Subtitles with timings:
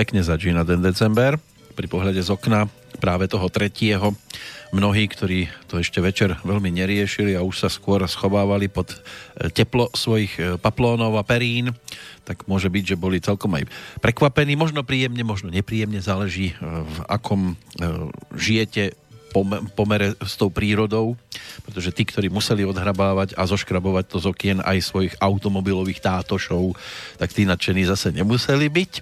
[0.00, 1.36] pekne začína ten december.
[1.76, 2.64] Pri pohľade z okna
[3.04, 4.16] práve toho tretieho
[4.72, 9.92] mnohí, ktorí to ešte večer veľmi neriešili a už sa skôr schovávali pod e, teplo
[9.92, 11.76] svojich e, paplónov a perín,
[12.24, 13.68] tak môže byť, že boli celkom aj
[14.00, 17.60] prekvapení, možno príjemne, možno nepríjemne, záleží e, v akom
[18.32, 18.96] žijete
[19.76, 21.14] pomere s tou prírodou,
[21.62, 26.74] pretože tí, ktorí museli odhrabávať a zoškrabovať to z okien aj svojich automobilových tátošov,
[27.14, 28.92] tak tí nadšení zase nemuseli byť.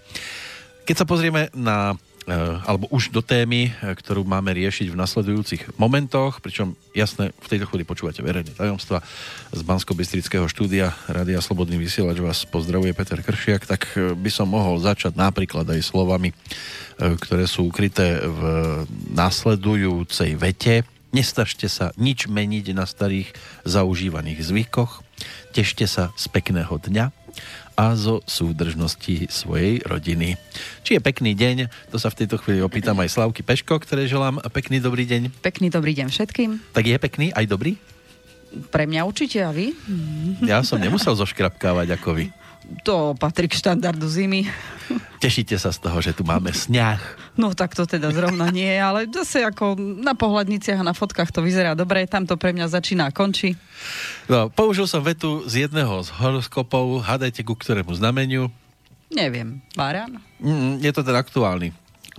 [0.89, 2.36] Keď sa pozrieme na Eh,
[2.69, 7.64] alebo už do témy, eh, ktorú máme riešiť v nasledujúcich momentoch, pričom jasné, v tejto
[7.64, 9.00] chvíli počúvate verejné tajomstva
[9.48, 9.97] z bansko
[10.45, 15.64] štúdia Rádia Slobodný vysielač vás pozdravuje Peter Kršiak, tak eh, by som mohol začať napríklad
[15.72, 16.36] aj slovami,
[17.00, 18.42] ktoré sú ukryté v
[19.14, 20.84] nasledujúcej vete.
[21.17, 23.33] Nestažte sa nič meniť na starých
[23.64, 25.00] zaužívaných zvykoch,
[25.56, 27.08] tešte sa z pekného dňa
[27.78, 30.34] a zo súdržnosti svojej rodiny.
[30.82, 34.42] Či je pekný deň, to sa v tejto chvíli opýtam aj Slavky Peško, ktoré želám
[34.50, 35.38] pekný dobrý deň.
[35.38, 36.74] Pekný dobrý deň všetkým.
[36.74, 37.78] Tak je pekný aj dobrý?
[38.74, 39.78] Pre mňa určite a vy?
[40.42, 42.26] Ja som nemusel zoškrapkávať ako vy.
[42.84, 44.44] To patrí k štandardu zimy.
[45.19, 47.00] Tešíte sa z toho, že tu máme sňah?
[47.41, 51.41] No tak to teda zrovna nie, ale zase ako na pohľadniciach a na fotkách to
[51.41, 53.56] vyzerá dobre, tam to pre mňa začína a končí.
[54.30, 58.52] No, použil som vetu z jedného z horoskopov, hádajte ku ktorému znameniu.
[59.08, 60.20] Neviem, Báran?
[60.39, 61.73] Mm, je to ten aktuálny.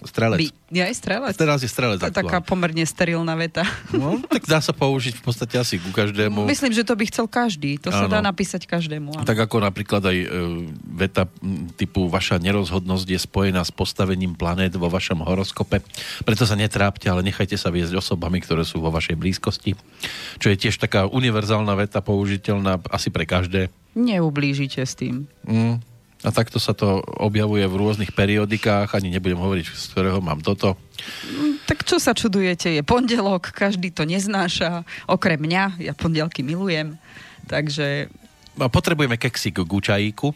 [0.06, 0.40] Strelec.
[0.40, 1.34] By, ja aj strelec?
[1.36, 2.00] Teraz je strelec.
[2.00, 3.68] To je taká pomerne sterilná veta.
[3.92, 6.48] No, tak dá sa použiť v podstate asi ku každému.
[6.48, 7.76] Myslím, že to by chcel každý.
[7.84, 8.00] To ano.
[8.00, 9.12] sa dá napísať každému.
[9.20, 9.28] Áno.
[9.28, 10.28] Tak ako napríklad aj e,
[10.88, 11.28] veta
[11.76, 15.84] typu vaša nerozhodnosť je spojená s postavením planét vo vašom horoskope.
[16.24, 19.76] Preto sa netrápte, ale nechajte sa viesť osobami, ktoré sú vo vašej blízkosti.
[20.40, 23.74] Čo je tiež taká univerzálna veta, použiteľná asi pre každé.
[23.98, 25.26] Neublížite s tým.
[25.44, 25.82] Mm,
[26.20, 30.76] a takto sa to objavuje v rôznych periodikách, ani nebudem hovoriť, z ktorého mám toto.
[31.24, 37.00] Mm, tak čo sa čudujete, je pondelok, každý to neznáša, okrem mňa, ja pondelky milujem,
[37.48, 38.12] takže...
[38.60, 40.36] A potrebujeme keksík k čajíku.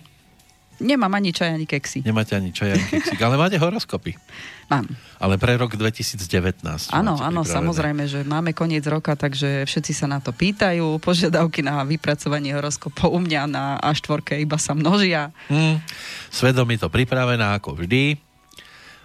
[0.80, 2.02] Nemám ani čaj, ani keksy.
[2.02, 4.16] Nemáte ani čaj, ani keksy, ale máte horoskopy.
[4.80, 4.88] Mám.
[5.24, 6.92] Ale pre rok 2019.
[6.92, 11.00] Áno, áno, samozrejme, že máme koniec roka, takže všetci sa na to pýtajú.
[11.00, 15.32] Požiadavky na vypracovanie horoskopov u mňa na A4 iba sa množia.
[15.48, 15.80] Hmm,
[16.28, 18.20] svedomí to pripravená ako vždy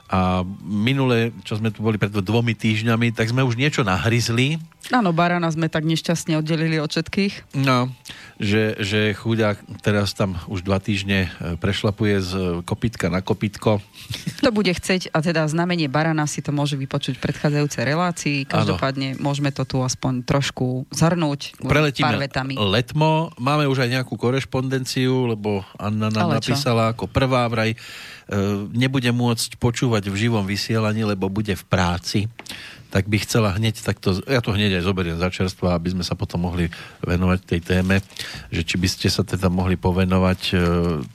[0.09, 4.57] a minule, čo sme tu boli pred dvomi týždňami, tak sme už niečo nahryzli.
[4.89, 7.61] Áno, barana sme tak nešťastne oddelili od všetkých.
[7.61, 7.93] No,
[8.41, 12.33] že, že chuďak teraz tam už dva týždne e, prešlapuje z
[12.65, 13.85] kopítka na kopítko.
[14.41, 18.39] To bude chceť a teda znamenie barana si to môže vypočuť v predchádzajúcej relácii.
[18.49, 19.21] Každopádne ano.
[19.21, 22.55] môžeme to tu aspoň trošku zhrnúť Preletíme pár vetami.
[22.57, 23.29] letmo.
[23.37, 27.77] Máme už aj nejakú korešpondenciu, lebo Anna nám napísala ako prvá vraj
[28.29, 28.37] E,
[28.77, 32.29] nebude môcť počúvať v živom vysielaní, lebo bude v práci,
[32.89, 36.17] tak by chcela hneď takto, ja to hneď aj zoberiem za čerstvo, aby sme sa
[36.17, 36.73] potom mohli
[37.05, 38.01] venovať tej téme,
[38.49, 40.55] že či by ste sa teda mohli povenovať e,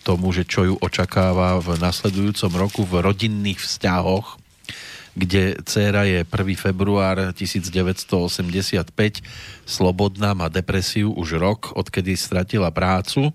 [0.05, 4.37] tomu, že čo ju očakáva v nasledujúcom roku v rodinných vzťahoch,
[5.13, 6.29] kde dcéra je 1.
[6.57, 8.89] február 1985,
[9.65, 13.33] slobodná, má depresiu už rok, odkedy stratila prácu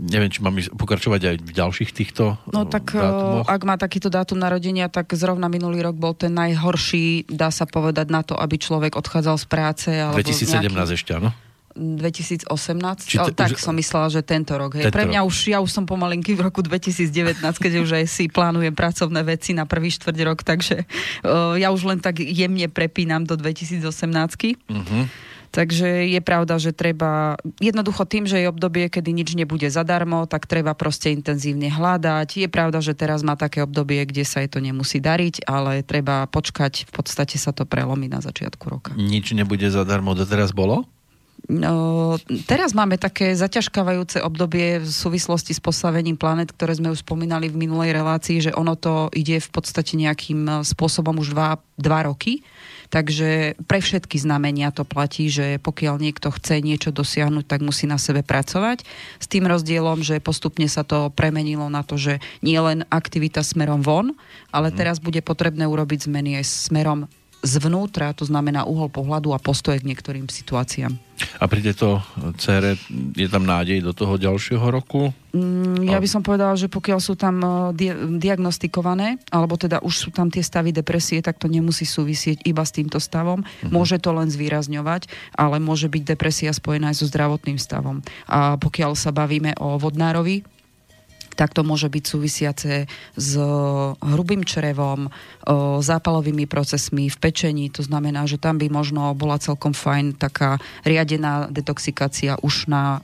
[0.00, 3.46] neviem, či mám pokračovať aj v ďalších týchto No tak e, dátumoch.
[3.50, 8.06] ak má takýto dátum narodenia, tak zrovna minulý rok bol ten najhorší, dá sa povedať,
[8.06, 9.88] na to, aby človek odchádzal z práce.
[9.90, 10.94] 2017 nejaký...
[10.94, 11.34] ešte, áno?
[11.74, 12.50] 2018?
[13.06, 14.74] Te, oh, tak už, som myslela, že tento rok.
[14.74, 14.90] Hej.
[14.90, 15.30] Tento Pre mňa rok.
[15.30, 19.54] už, ja už som pomalinky v roku 2019, keď už aj si plánujem pracovné veci
[19.54, 20.82] na prvý štvrť rok, takže
[21.22, 23.86] uh, ja už len tak jemne prepínam do 2018.
[23.86, 25.06] Uh-huh.
[25.50, 30.46] Takže je pravda, že treba, jednoducho tým, že je obdobie, kedy nič nebude zadarmo, tak
[30.46, 32.46] treba proste intenzívne hľadať.
[32.46, 36.30] Je pravda, že teraz má také obdobie, kde sa jej to nemusí dariť, ale treba
[36.30, 38.90] počkať, v podstate sa to prelomí na začiatku roka.
[38.94, 40.86] Nič nebude zadarmo, doteraz bolo?
[41.50, 42.14] No,
[42.46, 47.66] teraz máme také zaťažkávajúce obdobie v súvislosti s postavením planet, ktoré sme už spomínali v
[47.66, 52.44] minulej relácii, že ono to ide v podstate nejakým spôsobom už dva, dva roky.
[52.90, 58.02] Takže pre všetky znamenia to platí, že pokiaľ niekto chce niečo dosiahnuť, tak musí na
[58.02, 58.82] sebe pracovať.
[59.22, 63.86] S tým rozdielom, že postupne sa to premenilo na to, že nie len aktivita smerom
[63.86, 64.18] von,
[64.50, 64.76] ale mhm.
[64.76, 67.06] teraz bude potrebné urobiť zmeny aj smerom
[67.40, 70.92] zvnútra, to znamená uhol pohľadu a postoje k niektorým situáciám.
[71.36, 72.00] A pri tejto
[72.40, 72.80] cére
[73.12, 75.12] je tam nádej do toho ďalšieho roku?
[75.36, 79.94] Mm, ja by som povedala, že pokiaľ sú tam uh, di- diagnostikované, alebo teda už
[79.94, 83.44] sú tam tie stavy depresie, tak to nemusí súvisieť iba s týmto stavom.
[83.44, 83.68] Uh-huh.
[83.68, 88.00] Môže to len zvýrazňovať, ale môže byť depresia spojená aj so zdravotným stavom.
[88.24, 90.42] A pokiaľ sa bavíme o vodnárovi,
[91.40, 92.84] tak to môže byť súvisiace
[93.16, 93.30] s
[94.04, 95.08] hrubým črevom,
[95.80, 97.72] zápalovými procesmi v pečení.
[97.72, 103.00] To znamená, že tam by možno bola celkom fajn taká riadená detoxikácia už na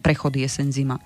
[0.00, 0.96] prechod jesen zima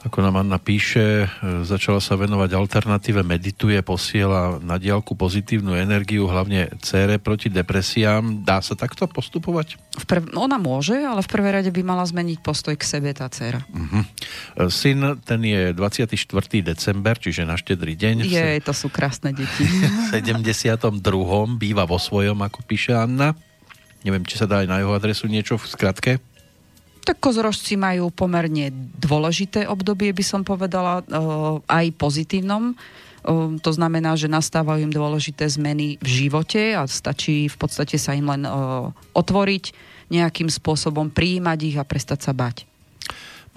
[0.00, 6.24] ako nám Anna píše, e, začala sa venovať alternatíve, medituje, posiela na diálku pozitívnu energiu,
[6.24, 8.40] hlavne cére proti depresiám.
[8.40, 9.76] Dá sa takto postupovať?
[10.00, 10.32] V prv...
[10.40, 13.60] Ona môže, ale v prvej rade by mala zmeniť postoj k sebe tá dcéra.
[13.68, 14.72] Uh-huh.
[14.72, 16.16] Syn, ten je 24.
[16.64, 18.24] december, čiže na štedrý deň.
[18.24, 19.68] Je, to sú krásne deti.
[20.08, 20.96] v 72.
[21.60, 23.36] býva vo svojom, ako píše Anna.
[24.00, 26.12] Neviem, či sa dá aj na jeho adresu niečo v skratke.
[27.10, 31.18] Tak kozorožci majú pomerne dôležité obdobie, by som povedala, eh,
[31.66, 32.70] aj pozitívnom.
[32.70, 38.14] Eh, to znamená, že nastávajú im dôležité zmeny v živote a stačí v podstate sa
[38.14, 38.54] im len eh,
[39.10, 39.74] otvoriť
[40.14, 42.62] nejakým spôsobom, prijímať ich a prestať sa bať.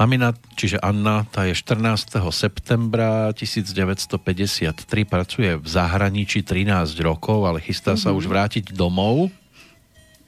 [0.02, 2.10] Mamina, čiže Anna, tá je 14.
[2.34, 8.02] septembra 1953, pracuje v zahraničí 13 rokov, ale chystá mm-hmm.
[8.02, 8.18] sa mhm.
[8.18, 9.30] už vrátiť domov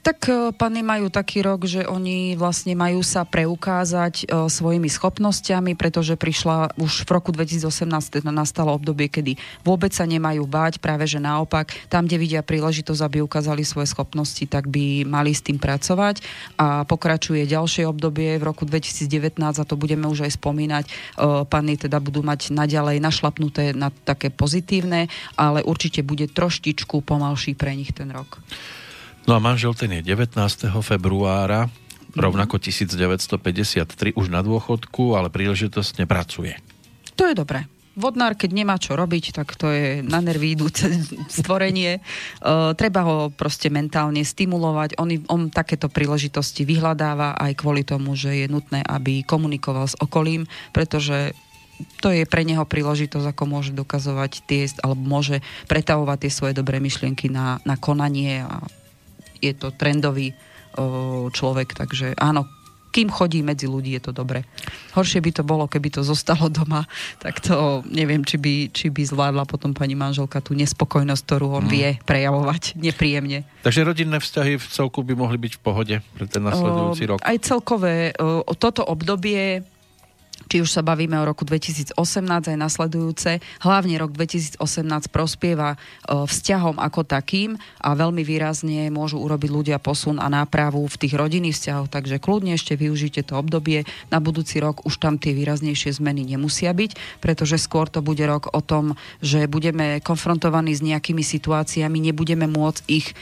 [0.06, 5.74] tak e, pani majú taký rok, že oni vlastne majú sa preukázať e, svojimi schopnosťami,
[5.74, 9.34] pretože prišla už v roku 2018 teda nastalo obdobie, kedy
[9.66, 14.46] vôbec sa nemajú báť, práve že naopak, tam, kde vidia príležitosť, aby ukázali svoje schopnosti,
[14.46, 16.22] tak by mali s tým pracovať
[16.62, 20.86] a pokračuje ďalšie obdobie v roku 2019 a to budeme už aj spomínať.
[20.86, 20.92] E,
[21.50, 27.74] pani teda budú mať naďalej našlapnuté na také pozitívne, ale určite bude troštičku pomalší pre
[27.74, 28.38] nich ten rok.
[29.26, 30.38] No a manžel ten je 19.
[30.86, 32.22] februára, mm-hmm.
[32.22, 36.54] rovnako 1953, už na dôchodku, ale príležitostne pracuje.
[37.18, 37.66] To je dobré.
[37.96, 40.92] Vodnár, keď nemá čo robiť, tak to je na nervy idúce
[41.42, 42.04] stvorenie.
[42.44, 45.00] Uh, treba ho proste mentálne stimulovať.
[45.00, 50.44] On, on takéto príležitosti vyhľadáva aj kvôli tomu, že je nutné, aby komunikoval s okolím,
[50.76, 51.32] pretože
[52.04, 56.80] to je pre neho príležitosť, ako môže dokazovať tie, alebo môže pretavovať tie svoje dobré
[56.84, 58.64] myšlienky na, na konanie a
[59.52, 60.34] je to trendový
[60.76, 62.46] o, človek, takže áno,
[62.96, 64.48] kým chodí medzi ľudí, je to dobre.
[64.96, 66.88] Horšie by to bolo, keby to zostalo doma,
[67.20, 71.68] tak to neviem, či by, či by zvládla potom pani manželka tú nespokojnosť, ktorú on
[71.68, 71.72] mm.
[71.76, 73.44] vie prejavovať nepríjemne.
[73.68, 77.20] Takže rodinné vzťahy v celku by mohli byť v pohode pre ten nasledujúci rok?
[77.20, 79.68] Aj celkové, o, toto obdobie
[80.50, 81.98] či už sa bavíme o roku 2018
[82.52, 84.62] aj nasledujúce, hlavne rok 2018
[85.10, 85.78] prospieva e,
[86.26, 91.58] vzťahom ako takým a veľmi výrazne môžu urobiť ľudia posun a nápravu v tých rodinných
[91.58, 93.84] vzťahoch, takže kľudne ešte využite to obdobie.
[94.14, 98.54] Na budúci rok už tam tie výraznejšie zmeny nemusia byť, pretože skôr to bude rok
[98.54, 103.18] o tom, že budeme konfrontovaní s nejakými situáciami, nebudeme môcť ich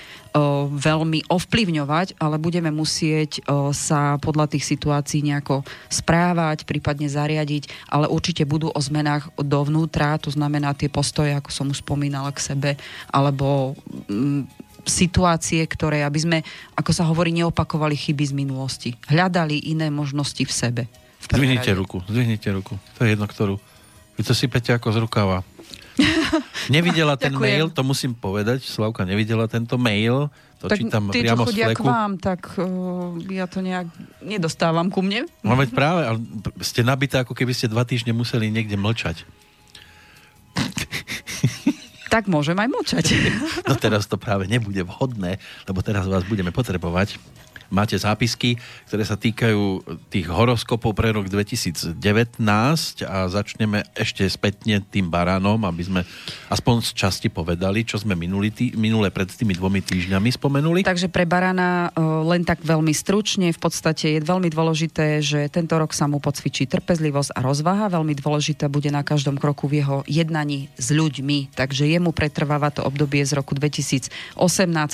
[0.73, 5.61] veľmi ovplyvňovať, ale budeme musieť o, sa podľa tých situácií nejako
[5.93, 11.69] správať, prípadne zariadiť, ale určite budú o zmenách dovnútra, to znamená tie postoje, ako som
[11.69, 12.71] už spomínala k sebe,
[13.13, 13.77] alebo
[14.09, 14.49] m,
[14.83, 16.37] situácie, ktoré, aby sme,
[16.75, 18.89] ako sa hovorí, neopakovali chyby z minulosti.
[19.07, 20.83] Hľadali iné možnosti v sebe.
[21.23, 22.75] Zdvihnite ruku, zdvihnite ruku.
[22.99, 23.55] To je jedno, ktorú.
[24.19, 25.41] Vy to sypete ako z rukava.
[26.69, 31.43] Nevidela ten mail, to musím povedať, Slavka nevidela tento mail, to tak čítam tí, priamo
[31.43, 33.91] čo chodia k vám, tak uh, ja to nejak
[34.23, 35.27] nedostávam ku mne.
[35.43, 36.19] No veď práve, ale
[36.63, 39.27] ste nabité, ako keby ste dva týždne museli niekde mlčať.
[42.13, 43.05] Tak môžem aj mlčať.
[43.65, 47.17] No teraz to práve nebude vhodné, lebo teraz vás budeme potrebovať
[47.69, 48.57] máte zápisky,
[48.89, 51.99] ktoré sa týkajú tých horoskopov pre rok 2019
[53.05, 56.01] a začneme ešte spätne tým baránom, aby sme
[56.49, 60.81] aspoň z časti povedali, čo sme minuli tý, minule pred tými dvomi týždňami spomenuli.
[60.83, 61.93] Takže pre barána
[62.25, 66.65] len tak veľmi stručne, v podstate je veľmi dôležité, že tento rok sa mu podcvičí
[66.65, 67.91] trpezlivosť a rozvaha.
[67.91, 71.53] Veľmi dôležité bude na každom kroku v jeho jednaní s ľuďmi.
[71.53, 74.09] Takže jemu pretrváva to obdobie z roku 2018,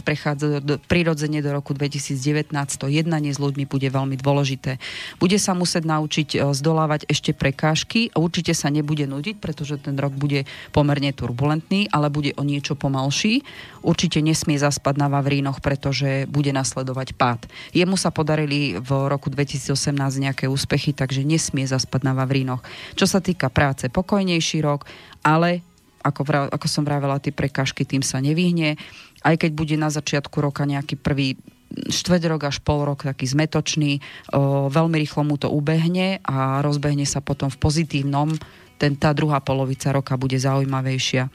[0.02, 0.60] prechádza
[0.90, 2.20] prirodzene do roku 2019
[2.66, 4.82] to jednanie s ľuďmi bude veľmi dôležité.
[5.22, 9.96] Bude sa musieť naučiť e, zdolávať ešte prekážky a určite sa nebude nudiť, pretože ten
[9.96, 13.46] rok bude pomerne turbulentný, ale bude o niečo pomalší.
[13.86, 17.46] Určite nesmie zaspať na Vavrínoch, pretože bude nasledovať pád.
[17.72, 22.66] Jemu sa podarili v roku 2018 nejaké úspechy, takže nesmie zaspať na Vavrínoch.
[22.98, 24.90] Čo sa týka práce, pokojnejší rok,
[25.22, 25.62] ale
[26.04, 28.80] ako, vra, ako som vravela, tie prekážky tým sa nevyhne.
[29.20, 31.36] Aj keď bude na začiatku roka nejaký prvý
[31.70, 34.02] štvrť rok až pol rok taký zmetočný,
[34.34, 38.34] o, veľmi rýchlo mu to ubehne a rozbehne sa potom v pozitívnom,
[38.80, 41.28] ten, tá druhá polovica roka bude zaujímavejšia.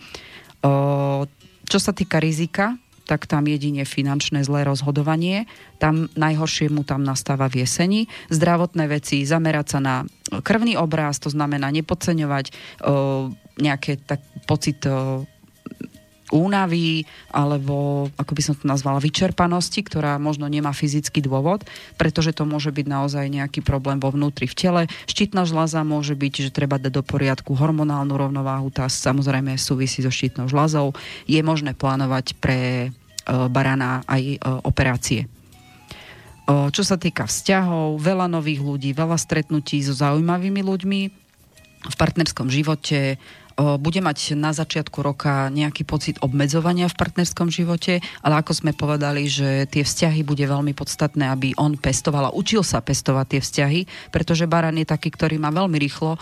[0.64, 1.24] O,
[1.64, 2.74] čo sa týka rizika,
[3.04, 5.44] tak tam jedine finančné zlé rozhodovanie.
[5.76, 8.08] Tam najhoršie mu tam nastáva v jeseni.
[8.32, 9.94] Zdravotné veci, zamerať sa na
[10.40, 12.54] krvný obraz, to znamená nepodceňovať o,
[13.60, 15.28] nejaké tak, pocit o,
[16.32, 21.66] únavy alebo, ako by som to nazvala, vyčerpanosti, ktorá možno nemá fyzický dôvod,
[22.00, 24.82] pretože to môže byť naozaj nejaký problém vo vnútri v tele.
[25.04, 30.08] Štítna žľaza môže byť, že treba dať do poriadku hormonálnu rovnováhu, tá samozrejme súvisí so
[30.08, 30.96] štítnou žľazou.
[31.28, 32.88] Je možné plánovať pre e,
[33.52, 35.20] barana aj e, operácie.
[35.24, 35.28] E,
[36.72, 41.00] čo sa týka vzťahov, veľa nových ľudí, veľa stretnutí so zaujímavými ľuďmi
[41.84, 43.20] v partnerskom živote,
[43.54, 49.30] bude mať na začiatku roka nejaký pocit obmedzovania v partnerskom živote, ale ako sme povedali,
[49.30, 53.80] že tie vzťahy bude veľmi podstatné, aby on pestoval a učil sa pestovať tie vzťahy,
[54.10, 56.18] pretože Baran je taký, ktorý má veľmi rýchlo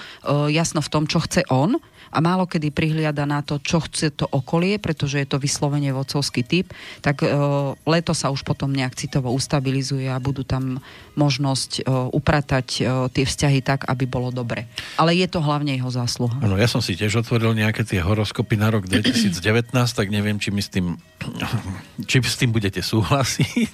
[0.52, 1.80] jasno v tom, čo chce on
[2.12, 6.44] a málo kedy prihliada na to, čo chce to okolie, pretože je to vyslovene vocovský
[6.44, 6.68] typ,
[7.00, 7.24] tak
[7.88, 10.84] leto sa už potom nejak citovo ustabilizuje a budú tam
[11.16, 12.66] možnosť upratať
[13.16, 14.68] tie vzťahy tak, aby bolo dobre.
[15.00, 16.36] Ale je to hlavne jeho zásluha.
[16.44, 20.50] Ano, ja som si tiež otvoril nejaké tie horoskopy na rok 2019, tak neviem, či
[20.50, 20.98] mi s tým,
[22.04, 23.70] či s tým budete súhlasiť.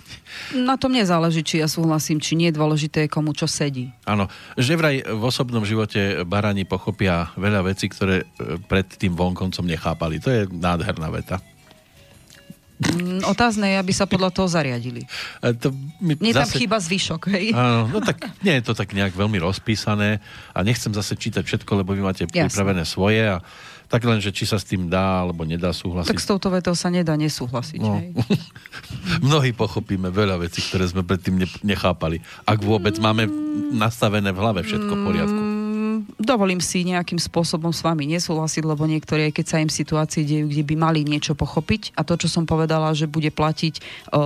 [0.60, 3.90] Na tom nezáleží, či ja súhlasím, či nie je dôležité, komu čo sedí.
[4.06, 8.28] Áno, že vraj v osobnom živote barani pochopia veľa vecí, ktoré
[8.68, 10.20] pred tým vonkoncom nechápali.
[10.22, 11.42] To je nádherná veta.
[12.78, 15.02] Mm, otázne je, aby sa podľa toho zariadili.
[15.42, 16.54] A to mi nie zase...
[16.54, 17.46] tam chýba zvyšok, hej?
[17.50, 20.22] Áno, no tak nie je to tak nejak veľmi rozpísané
[20.54, 22.46] a nechcem zase čítať všetko, lebo vy máte Jasne.
[22.46, 23.42] pripravené svoje a
[23.88, 26.12] tak len, že či sa s tým dá alebo nedá súhlasiť.
[26.12, 27.80] Tak s touto vetou sa nedá nesúhlasiť.
[27.80, 27.96] No.
[27.96, 28.12] Hej?
[29.26, 32.20] Mnohí pochopíme veľa vecí, ktoré sme predtým nechápali.
[32.44, 33.02] Ak vôbec mm.
[33.02, 33.24] máme
[33.72, 35.42] nastavené v hlave všetko v poriadku.
[36.18, 40.66] Dovolím si nejakým spôsobom s vami nesúhlasiť, lebo niektorí, keď sa im situácie dejú, kde
[40.66, 43.78] by mali niečo pochopiť a to, čo som povedala, že bude platiť,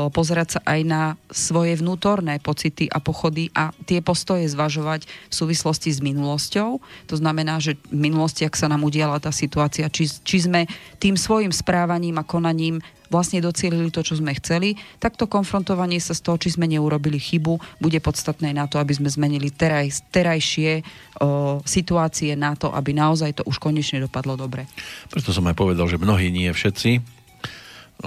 [0.09, 5.93] pozerať sa aj na svoje vnútorné pocity a pochody a tie postoje zvažovať v súvislosti
[5.93, 6.81] s minulosťou.
[7.13, 10.65] To znamená, že v minulosti, ak sa nám udiala tá situácia, či, či sme
[10.97, 12.81] tým svojim správaním a konaním
[13.13, 17.21] vlastne docielili to, čo sme chceli, tak to konfrontovanie sa z toho, či sme neurobili
[17.21, 20.81] chybu, bude podstatné na to, aby sme zmenili teraj, terajšie
[21.21, 24.65] o, situácie na to, aby naozaj to už konečne dopadlo dobre.
[25.13, 27.05] Preto som aj povedal, že mnohí nie všetci,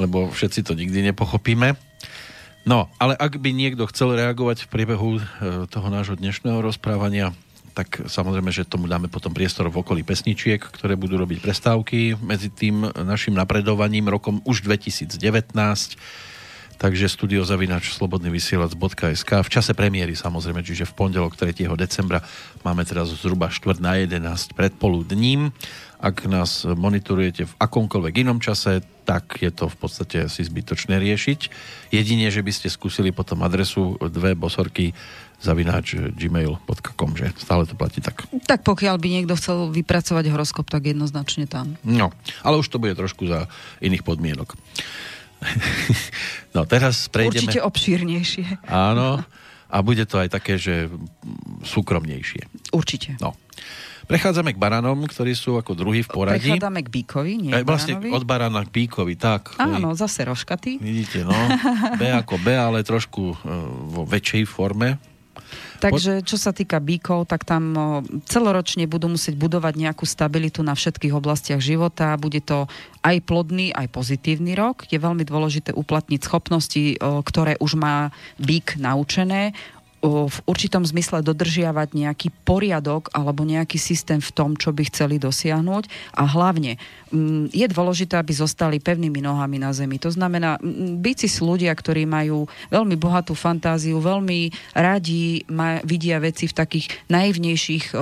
[0.02, 1.78] lebo všetci to nikdy nepochopíme.
[2.66, 5.24] No, ale ak by niekto chcel reagovať v priebehu e,
[5.70, 7.30] toho nášho dnešného rozprávania,
[7.76, 12.48] tak samozrejme, že tomu dáme potom priestor v okolí pesničiek, ktoré budú robiť prestávky medzi
[12.48, 15.20] tým našim napredovaním rokom už 2019
[16.76, 21.72] takže studiozavinač slobodnyvysielac.sk v čase premiéry samozrejme, čiže v pondelok 3.
[21.80, 22.20] decembra
[22.68, 25.56] máme teraz zhruba 4 na 11 predpoludním.
[26.06, 31.40] Ak nás monitorujete v akomkoľvek inom čase, tak je to v podstate asi zbytočné riešiť.
[31.90, 34.94] Jedine, že by ste skúsili potom adresu dve bosorky
[35.42, 38.22] zavináč gmail.com, že stále to platí tak.
[38.46, 41.74] Tak pokiaľ by niekto chcel vypracovať horoskop, tak jednoznačne tam.
[41.82, 42.14] No,
[42.46, 43.50] ale už to bude trošku za
[43.82, 44.54] iných podmienok.
[46.56, 47.50] no teraz prejdeme...
[47.50, 48.46] Určite obšírnejšie.
[48.70, 49.26] Áno,
[49.70, 50.88] a bude to aj také, že
[51.66, 52.72] súkromnejšie.
[52.72, 53.18] Určite.
[53.18, 53.34] No.
[54.06, 56.54] Prechádzame k baranom, ktorí sú ako druhý v poradí.
[56.54, 58.14] Prechádzame k bíkovi, nie e, Vlastne baranovi.
[58.14, 59.58] od barana k bíkovi, tak.
[59.58, 60.78] Áno, zase rožkatý.
[60.78, 61.34] Vidíte, no.
[62.00, 63.38] B ako B, ale trošku uh,
[63.90, 65.02] vo väčšej forme.
[65.76, 67.76] Takže čo sa týka bíkov, tak tam
[68.26, 72.16] celoročne budú musieť budovať nejakú stabilitu na všetkých oblastiach života.
[72.18, 72.66] Bude to
[73.04, 74.88] aj plodný, aj pozitívny rok.
[74.88, 78.10] Je veľmi dôležité uplatniť schopnosti, ktoré už má
[78.40, 79.54] bík naučené
[80.06, 86.16] v určitom zmysle dodržiavať nejaký poriadok alebo nejaký systém v tom, čo by chceli dosiahnuť
[86.16, 86.78] a hlavne
[87.10, 89.98] mm, je dôležité, aby zostali pevnými nohami na zemi.
[90.02, 90.62] To znamená,
[91.02, 95.44] byci sú ľudia, ktorí majú veľmi bohatú fantáziu, veľmi radi
[95.84, 97.98] vidia veci v takých naivnejších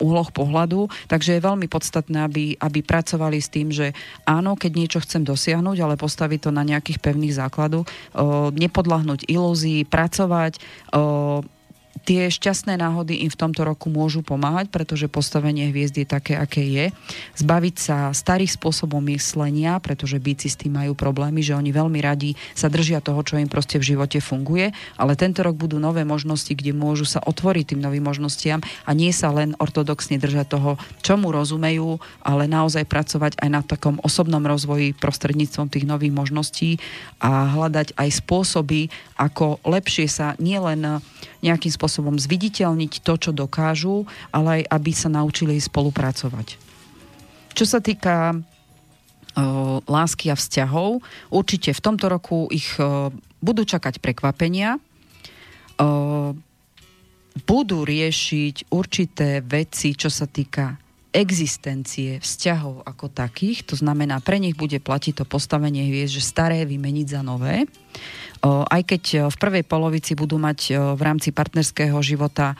[0.00, 3.92] uhloch pohľadu, takže je veľmi podstatné, aby, aby pracovali s tým, že
[4.24, 7.86] áno, keď niečo chcem dosiahnuť, ale postaviť to na nejakých pevných základoch,
[8.56, 10.58] nepodľahnúť ilúzii, pracovať,
[12.10, 16.66] tie šťastné náhody im v tomto roku môžu pomáhať, pretože postavenie hviezd je také, aké
[16.66, 16.90] je.
[17.38, 22.34] Zbaviť sa starých spôsobov myslenia, pretože bíci s tým majú problémy, že oni veľmi radi
[22.58, 26.50] sa držia toho, čo im proste v živote funguje, ale tento rok budú nové možnosti,
[26.50, 31.30] kde môžu sa otvoriť tým novým možnostiam a nie sa len ortodoxne držať toho, čomu
[31.30, 36.82] rozumejú, ale naozaj pracovať aj na takom osobnom rozvoji prostredníctvom tých nových možností
[37.22, 40.98] a hľadať aj spôsoby, ako lepšie sa nielen
[41.44, 46.56] nejakým spôsobom zviditeľniť to, čo dokážu, ale aj aby sa naučili spolupracovať.
[47.52, 48.40] Čo sa týka
[49.86, 51.06] lásky a vzťahov.
[51.30, 52.66] Určite v tomto roku ich
[53.38, 54.82] budú čakať prekvapenia.
[57.46, 60.74] Budú riešiť určité veci, čo sa týka
[61.10, 66.62] existencie vzťahov ako takých, to znamená, pre nich bude platiť to postavenie hviezd, že staré
[66.62, 67.66] vymeniť za nové.
[68.46, 72.54] Aj keď v prvej polovici budú mať v rámci partnerského života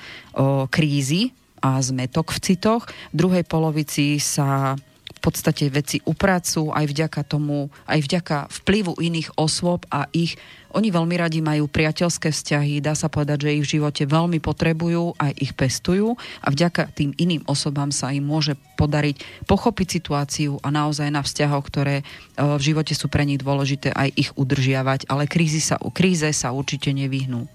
[0.69, 1.30] krízy
[1.62, 4.75] a zmetok v citoch, v druhej polovici sa
[5.11, 10.38] v podstate veci upracujú aj vďaka tomu, aj vďaka vplyvu iných osôb a ich
[10.71, 15.19] oni veľmi radi majú priateľské vzťahy, dá sa povedať, že ich v živote veľmi potrebujú,
[15.19, 20.71] aj ich pestujú a vďaka tým iným osobám sa im môže podariť pochopiť situáciu a
[20.71, 22.05] naozaj na vzťahoch, ktoré e,
[22.38, 26.95] v živote sú pre nich dôležité, aj ich udržiavať, ale krízy sa, kríze sa určite
[26.95, 27.50] nevyhnú.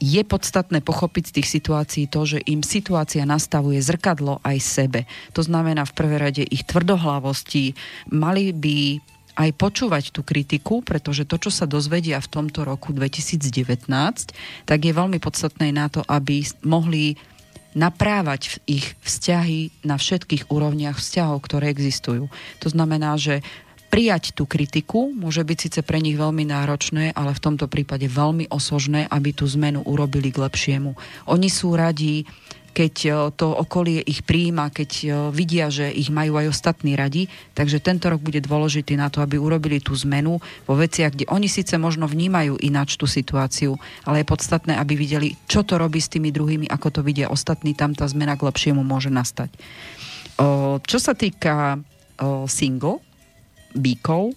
[0.00, 5.00] Je podstatné pochopiť z tých situácií to, že im situácia nastavuje zrkadlo aj sebe.
[5.36, 7.76] To znamená v prvé rade ich tvrdohlavosti.
[8.08, 8.96] Mali by
[9.36, 13.88] aj počúvať tú kritiku, pretože to, čo sa dozvedia v tomto roku 2019,
[14.64, 17.20] tak je veľmi podstatné na to, aby mohli
[17.70, 22.26] naprávať ich vzťahy na všetkých úrovniach vzťahov, ktoré existujú.
[22.60, 23.46] To znamená, že
[23.90, 28.46] prijať tú kritiku môže byť síce pre nich veľmi náročné, ale v tomto prípade veľmi
[28.48, 30.94] osožné, aby tú zmenu urobili k lepšiemu.
[31.26, 32.24] Oni sú radi
[32.70, 37.26] keď e, to okolie ich príjima, keď e, vidia, že ich majú aj ostatní radi.
[37.52, 40.38] Takže tento rok bude dôležitý na to, aby urobili tú zmenu
[40.70, 43.74] vo veciach, kde oni síce možno vnímajú ináč tú situáciu,
[44.06, 47.74] ale je podstatné, aby videli, čo to robí s tými druhými, ako to vidia ostatní,
[47.74, 49.50] tam tá zmena k lepšiemu môže nastať.
[50.80, 51.76] Čo sa týka
[52.48, 53.04] single,
[53.74, 54.34] bíkov,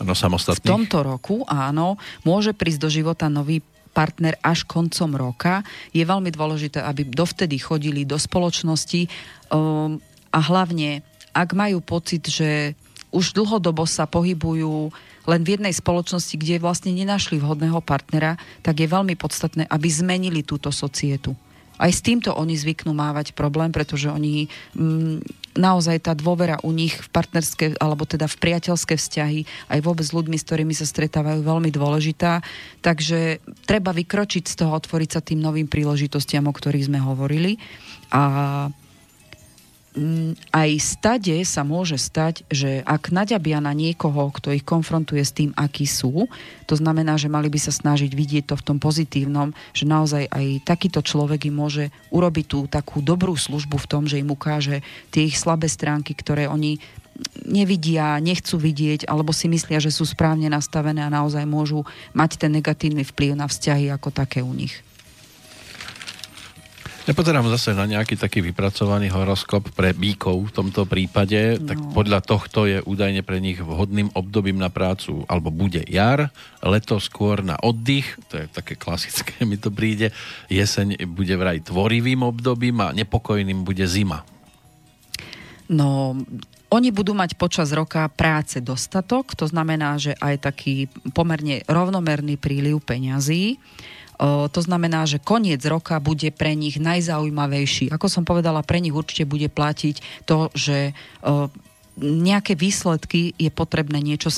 [0.00, 3.60] No, v tomto roku, áno, môže prísť do života nový
[3.92, 5.60] partner až koncom roka.
[5.92, 9.04] Je veľmi dôležité, aby dovtedy chodili do spoločnosti
[9.52, 10.00] um,
[10.32, 11.04] a hlavne,
[11.36, 12.72] ak majú pocit, že
[13.12, 14.88] už dlhodobo sa pohybujú
[15.28, 20.40] len v jednej spoločnosti, kde vlastne nenašli vhodného partnera, tak je veľmi podstatné, aby zmenili
[20.40, 21.36] túto societu.
[21.80, 26.94] Aj s týmto oni zvyknú mávať problém, pretože oni mm, naozaj tá dôvera u nich
[26.94, 29.40] v partnerské, alebo teda v priateľské vzťahy,
[29.74, 32.42] aj vôbec s ľuďmi, s ktorými sa stretávajú, veľmi dôležitá.
[32.80, 37.58] Takže treba vykročiť z toho, otvoriť sa tým novým príležitostiam, o ktorých sme hovorili.
[38.14, 38.22] A
[40.54, 45.50] aj stade sa môže stať, že ak naďabia na niekoho, kto ich konfrontuje s tým,
[45.58, 46.30] akí sú,
[46.70, 50.46] to znamená, že mali by sa snažiť vidieť to v tom pozitívnom, že naozaj aj
[50.62, 55.26] takýto človek im môže urobiť tú takú dobrú službu v tom, že im ukáže tie
[55.26, 56.78] ich slabé stránky, ktoré oni
[57.44, 61.82] nevidia, nechcú vidieť, alebo si myslia, že sú správne nastavené a naozaj môžu
[62.14, 64.80] mať ten negatívny vplyv na vzťahy ako také u nich.
[67.08, 71.64] Ja pozerám zase na nejaký taký vypracovaný horoskop pre bíkov v tomto prípade, no.
[71.64, 76.28] tak podľa tohto je údajne pre nich vhodným obdobím na prácu, alebo bude jar,
[76.60, 80.12] leto skôr na oddych, to je také klasické, mi to príde,
[80.52, 84.20] jeseň bude vraj tvorivým obdobím a nepokojným bude zima.
[85.72, 86.18] No,
[86.70, 90.86] oni budú mať počas roka práce dostatok, to znamená, že aj taký
[91.16, 93.58] pomerne rovnomerný príliv peňazí.
[94.20, 97.88] To znamená, že koniec roka bude pre nich najzaujímavejší.
[97.88, 100.92] Ako som povedala, pre nich určite bude platiť to, že
[102.00, 104.32] nejaké výsledky je potrebné niečo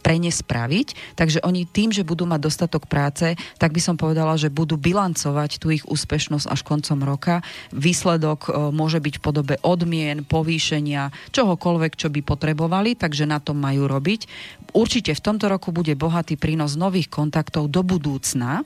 [0.00, 4.36] pre ne spraviť, takže oni tým, že budú mať dostatok práce, tak by som povedala,
[4.40, 7.44] že budú bilancovať tú ich úspešnosť až koncom roka.
[7.72, 13.88] Výsledok môže byť v podobe odmien, povýšenia, čohokoľvek, čo by potrebovali, takže na tom majú
[13.92, 14.28] robiť.
[14.72, 18.64] Určite v tomto roku bude bohatý prínos nových kontaktov do budúcna,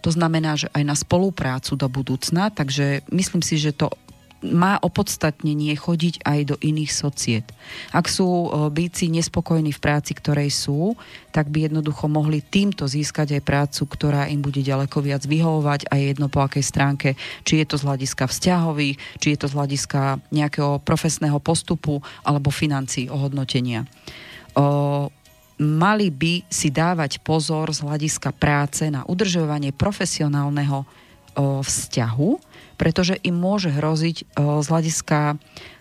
[0.00, 3.90] to znamená, že aj na spoluprácu do budúcna, takže myslím si, že to
[4.38, 7.46] má opodstatnenie chodiť aj do iných societ.
[7.90, 10.94] Ak sú e, bíci nespokojní v práci, ktorej sú,
[11.34, 16.00] tak by jednoducho mohli týmto získať aj prácu, ktorá im bude ďaleko viac vyhovovať aj
[16.14, 17.08] jedno po akej stránke,
[17.42, 22.54] či je to z hľadiska vzťahových, či je to z hľadiska nejakého profesného postupu alebo
[22.54, 23.90] financií ohodnotenia
[25.58, 30.86] mali by si dávať pozor z hľadiska práce na udržovanie profesionálneho
[31.38, 32.30] vzťahu,
[32.74, 35.38] pretože im môže hroziť z hľadiska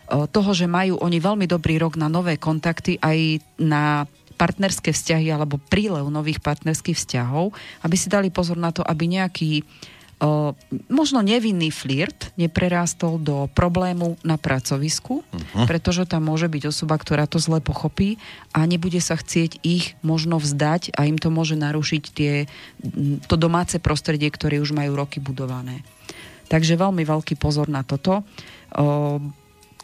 [0.07, 4.05] toho, že majú oni veľmi dobrý rok na nové kontakty aj na
[4.37, 9.65] partnerské vzťahy alebo prílev nových partnerských vzťahov, aby si dali pozor na to, aby nejaký
[10.89, 15.65] možno nevinný flirt neprerástol do problému na pracovisku, uh-huh.
[15.69, 18.17] pretože tam môže byť osoba, ktorá to zle pochopí
[18.49, 22.49] a nebude sa chcieť ich možno vzdať a im to môže narušiť tie,
[23.29, 25.85] to domáce prostredie, ktoré už majú roky budované.
[26.49, 28.25] Takže veľmi veľký pozor na toto.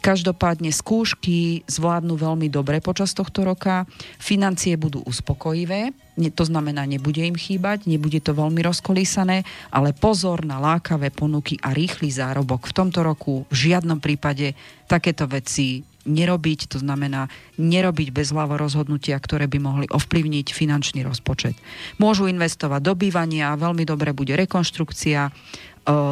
[0.04, 3.88] Každopádne skúšky zvládnu veľmi dobre počas tohto roka,
[4.20, 5.96] financie budú uspokojivé,
[6.36, 11.72] to znamená, nebude im chýbať, nebude to veľmi rozkolísané, ale pozor na lákavé ponuky a
[11.72, 12.68] rýchly zárobok.
[12.68, 14.52] V tomto roku v žiadnom prípade
[14.84, 21.56] takéto veci nerobiť, to znamená nerobiť bezhlavo rozhodnutia, ktoré by mohli ovplyvniť finančný rozpočet.
[21.96, 25.32] Môžu investovať do bývania, veľmi dobre bude rekonštrukcia,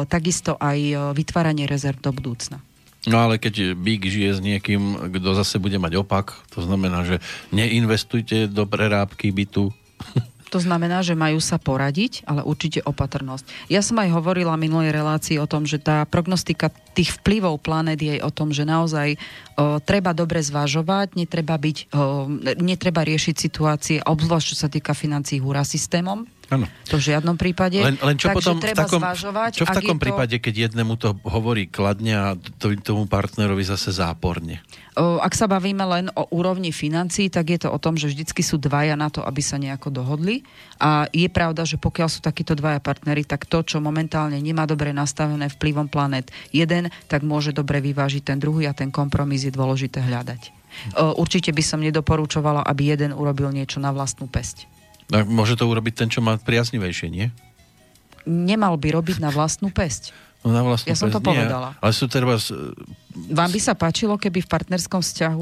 [0.09, 2.57] takisto aj vytváranie rezerv do budúcna.
[3.03, 7.19] No ale keď Big žije s niekým, kto zase bude mať opak, to znamená, že
[7.51, 9.71] neinvestujte do prerábky bytu.
[10.53, 13.73] To znamená, že majú sa poradiť, ale určite opatrnosť.
[13.73, 18.21] Ja som aj hovorila minulej relácii o tom, že tá prognostika tých vplyvov planet je
[18.21, 22.29] o tom, že naozaj o, treba dobre zvažovať, netreba, byť, o,
[22.61, 26.67] netreba riešiť situácie, obzvlášť čo sa týka financií húra systémom, Ano.
[26.91, 27.79] To v žiadnom prípade.
[27.79, 30.43] Len, len čo Takže potom treba v takom, zvažovať, čo v takom prípade, to...
[30.43, 34.59] keď jednému to hovorí kladne a to, tomu partnerovi zase záporne?
[34.93, 38.45] O, ak sa bavíme len o úrovni financií, tak je to o tom, že vždycky
[38.45, 40.45] sú dvaja na to, aby sa nejako dohodli.
[40.77, 44.93] A je pravda, že pokiaľ sú takíto dvaja partnery, tak to, čo momentálne nemá dobre
[44.93, 50.03] nastavené vplyvom planet jeden, tak môže dobre vyvážiť ten druhý a ten kompromis je dôležité
[50.03, 50.53] hľadať.
[50.93, 54.69] O, určite by som nedoporúčovala, aby jeden urobil niečo na vlastnú pesť.
[55.11, 57.27] Tak môže to urobiť ten, čo má priaznivejšie, nie?
[58.23, 60.15] Nemal by robiť na vlastnú pesť.
[60.43, 61.71] No na vlastnú ja som to povedala.
[61.79, 62.35] Ale sú treba...
[63.13, 65.39] Vám by sa páčilo, keby v partnerskom vzťahu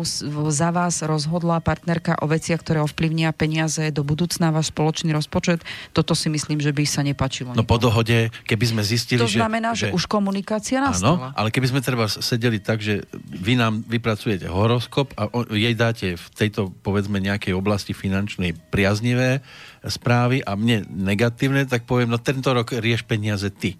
[0.52, 5.66] za vás rozhodla partnerka o veciach, ktoré ovplyvnia peniaze do budúcna váš spoločný rozpočet?
[5.96, 7.58] Toto si myslím, že by sa nepáčilo.
[7.58, 9.42] No po dohode, keby sme zistili, to že...
[9.42, 11.34] To znamená, že, že už komunikácia nastala.
[11.34, 16.14] Áno, ale keby sme treba sedeli tak, že vy nám vypracujete horoskop a jej dáte
[16.14, 19.42] v tejto, povedzme, nejakej oblasti finančnej priaznivé
[19.82, 23.80] správy a mne negatívne, tak poviem, no tento rok rieš peniaze ty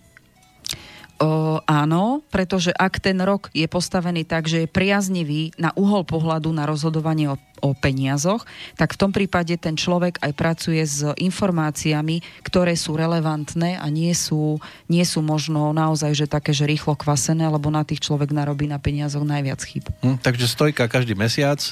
[1.21, 6.49] O, áno, pretože ak ten rok je postavený tak, že je priaznivý na uhol pohľadu
[6.49, 8.41] na rozhodovanie o, o peniazoch,
[8.73, 14.17] tak v tom prípade ten človek aj pracuje s informáciami, ktoré sú relevantné a nie
[14.17, 14.57] sú,
[14.89, 18.81] nie sú možno naozaj že také, že rýchlo kvasené, lebo na tých človek narobí na
[18.81, 19.86] peniazoch najviac chyb.
[20.01, 21.62] Hm, takže stojka každý mesiac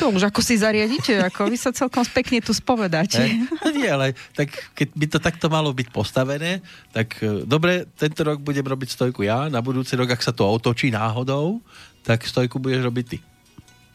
[0.00, 3.20] To už ako si zariadíte, ako vy sa celkom pekne tu spovedáte.
[3.64, 8.24] No nie, ale tak keď by to takto malo byť postavené, tak e, dobre, tento
[8.24, 11.60] rok budem robiť stojku ja, na budúci rok, ak sa to otočí náhodou,
[12.04, 13.18] tak stojku budeš robiť ty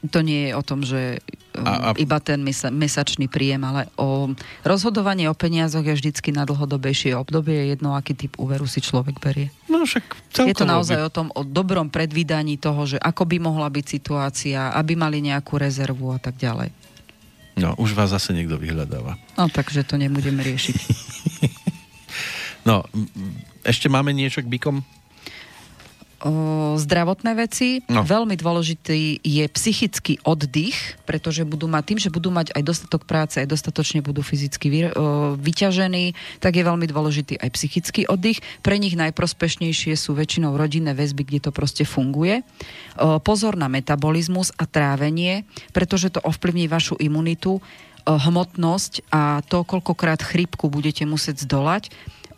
[0.07, 1.19] to nie je o tom, že
[1.59, 1.89] a, a...
[1.91, 4.31] Um, iba ten mesa, mesačný príjem, ale o
[4.63, 9.51] rozhodovanie o peniazoch je vždycky na dlhodobejšie obdobie, jedno, aký typ úveru si človek berie.
[9.67, 11.03] No však Je to naozaj by...
[11.03, 15.59] o tom, o dobrom predvídaní toho, že ako by mohla byť situácia, aby mali nejakú
[15.59, 16.71] rezervu a tak ďalej.
[17.59, 19.19] No, už vás zase niekto vyhľadáva.
[19.35, 20.77] No, takže to nebudeme riešiť.
[22.69, 22.87] no,
[23.67, 24.79] ešte máme niečo k bykom?
[26.75, 27.79] Zdravotné veci.
[27.87, 28.03] No.
[28.03, 33.39] Veľmi dôležitý je psychický oddych, pretože budú mať tým, že budú mať aj dostatok práce,
[33.39, 38.43] aj dostatočne budú fyzicky vy, o, vyťažení, tak je veľmi dôležitý aj psychický oddych.
[38.59, 42.43] Pre nich najprospešnejšie sú väčšinou rodinné väzby, kde to proste funguje.
[42.99, 47.61] O, pozor na metabolizmus a trávenie, pretože to ovplyvní vašu imunitu, o,
[48.03, 51.87] hmotnosť a to, koľkokrát chrípku budete musieť zdolať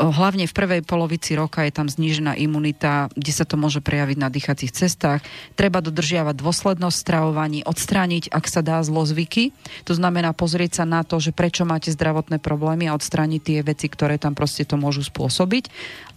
[0.10, 4.34] hlavne v prvej polovici roka je tam znížená imunita, kde sa to môže prejaviť na
[4.34, 5.22] dýchacích cestách.
[5.54, 9.54] Treba dodržiavať dôslednosť stravovaní, odstrániť, ak sa dá, zlozvyky.
[9.86, 13.86] To znamená pozrieť sa na to, že prečo máte zdravotné problémy a odstrániť tie veci,
[13.86, 15.70] ktoré tam proste to môžu spôsobiť.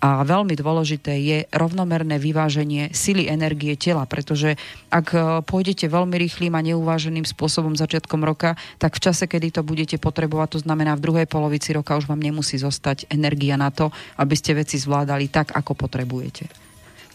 [0.04, 4.60] A veľmi dôležité je rovnomerné vyváženie sily energie tela, pretože
[4.92, 5.18] ak e,
[5.48, 10.60] pôjdete veľmi rýchlým a neuváženým spôsobom začiatkom roka, tak v čase, kedy to budete potrebovať,
[10.60, 13.90] to znamená v druhej polovici roka už vám nemusí zostať energia na to,
[14.22, 16.46] aby ste veci zvládali tak, ako potrebujete.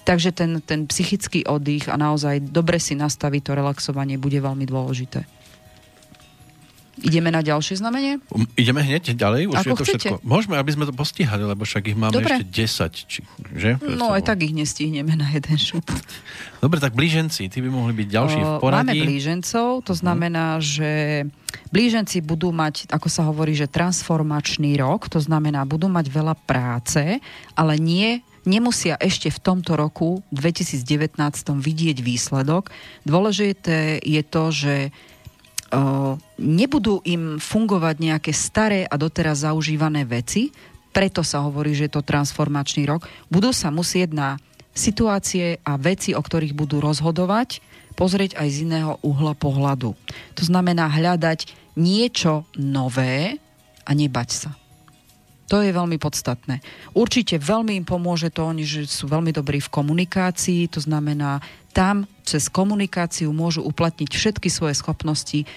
[0.04, 5.39] Takže ten, ten psychický oddych a naozaj dobre si nastaviť to relaxovanie bude veľmi dôležité.
[7.00, 8.20] Ideme na ďalšie znamenie?
[8.32, 9.52] Um, ideme hneď ďalej?
[9.52, 9.98] Už Ako je to chcete.
[10.00, 10.16] všetko.
[10.28, 12.40] Môžeme, aby sme to postihali, lebo však ich máme Dobre.
[12.40, 13.12] ešte 10.
[13.12, 13.20] Či,
[13.56, 13.70] že?
[13.84, 15.88] No aj tak ich nestihneme na jeden šup.
[16.60, 19.00] Dobre, tak blíženci, tí by mohli byť ďalší v poradí.
[19.00, 20.00] Máme blížencov, to mhm.
[20.00, 20.92] znamená, že
[21.72, 27.24] blíženci budú mať, ako sa hovorí, že transformačný rok, to znamená, budú mať veľa práce,
[27.56, 31.20] ale nie nemusia ešte v tomto roku 2019
[31.60, 32.72] vidieť výsledok.
[33.04, 34.76] Dôležité je to, že
[36.40, 40.56] nebudú im fungovať nejaké staré a doteraz zaužívané veci,
[40.90, 44.30] preto sa hovorí, že je to transformačný rok, budú sa musieť na
[44.74, 47.62] situácie a veci, o ktorých budú rozhodovať,
[47.94, 49.92] pozrieť aj z iného uhla pohľadu.
[50.40, 53.38] To znamená hľadať niečo nové
[53.84, 54.52] a nebať sa.
[55.50, 56.62] To je veľmi podstatné.
[56.94, 61.42] Určite veľmi im pomôže to oni, že sú veľmi dobrí v komunikácii, to znamená,
[61.74, 65.50] tam cez komunikáciu môžu uplatniť všetky svoje schopnosti,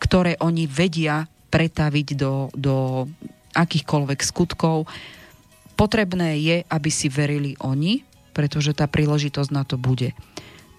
[0.00, 3.06] ktoré oni vedia pretaviť do, do
[3.52, 4.88] akýchkoľvek skutkov.
[5.76, 10.16] Potrebné je, aby si verili oni, pretože tá príležitosť na to bude.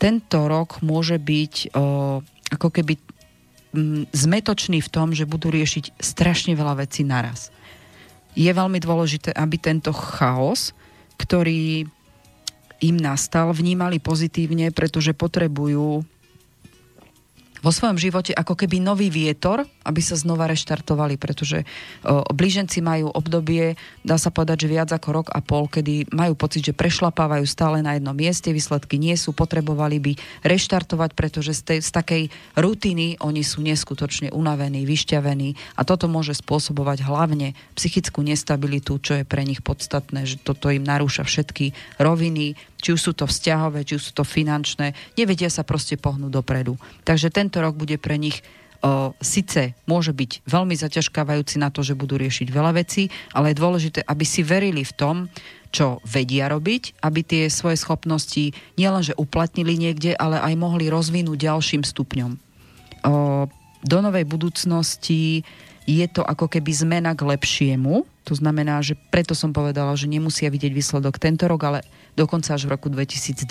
[0.02, 6.58] Tento rok môže byť o, ako keby m, zmetočný v tom, že budú riešiť strašne
[6.58, 7.54] veľa vecí naraz
[8.36, 10.72] je veľmi dôležité, aby tento chaos,
[11.20, 11.88] ktorý
[12.82, 16.02] im nastal, vnímali pozitívne, pretože potrebujú
[17.62, 21.62] vo svojom živote ako keby nový vietor, aby sa znova reštartovali, pretože
[22.02, 26.34] o, blíženci majú obdobie, dá sa povedať, že viac ako rok a pol, kedy majú
[26.34, 31.62] pocit, že prešlapávajú stále na jednom mieste, výsledky nie sú, potrebovali by reštartovať, pretože z,
[31.62, 32.24] tej, z takej
[32.58, 39.24] rutiny oni sú neskutočne unavení, vyšťavení a toto môže spôsobovať hlavne psychickú nestabilitu, čo je
[39.24, 43.96] pre nich podstatné, že toto im narúša všetky roviny, či už sú to vzťahové, či
[43.96, 46.76] už sú to finančné, nevedia sa proste pohnúť dopredu.
[47.06, 48.41] Takže tento rok bude pre nich
[48.82, 53.62] o, síce môže byť veľmi zaťažkávajúci na to, že budú riešiť veľa vecí, ale je
[53.62, 55.15] dôležité, aby si verili v tom,
[55.72, 61.88] čo vedia robiť, aby tie svoje schopnosti nielenže uplatnili niekde, ale aj mohli rozvinúť ďalším
[61.88, 62.32] stupňom.
[63.08, 63.48] O,
[63.82, 65.41] do novej budúcnosti
[65.89, 68.06] je to ako keby zmena k lepšiemu.
[68.30, 71.80] To znamená, že preto som povedala, že nemusia vidieť výsledok tento rok, ale
[72.13, 73.41] dokonca až v roku 2020.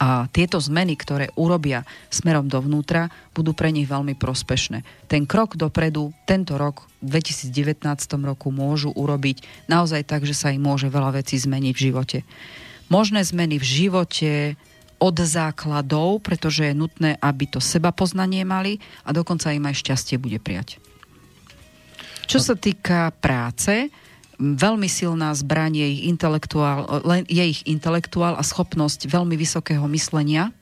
[0.00, 4.80] A tieto zmeny, ktoré urobia smerom dovnútra, budú pre nich veľmi prospešné.
[5.12, 7.84] Ten krok dopredu, tento rok, v 2019
[8.24, 12.18] roku, môžu urobiť naozaj tak, že sa im môže veľa vecí zmeniť v živote.
[12.88, 14.30] Možné zmeny v živote,
[15.00, 20.20] od základov, pretože je nutné, aby to seba poznanie mali a dokonca im aj šťastie
[20.20, 20.76] bude prijať.
[22.28, 23.90] Čo sa týka práce,
[24.38, 30.52] veľmi silná zbraň je ich intelektuál, je ich intelektuál a schopnosť veľmi vysokého myslenia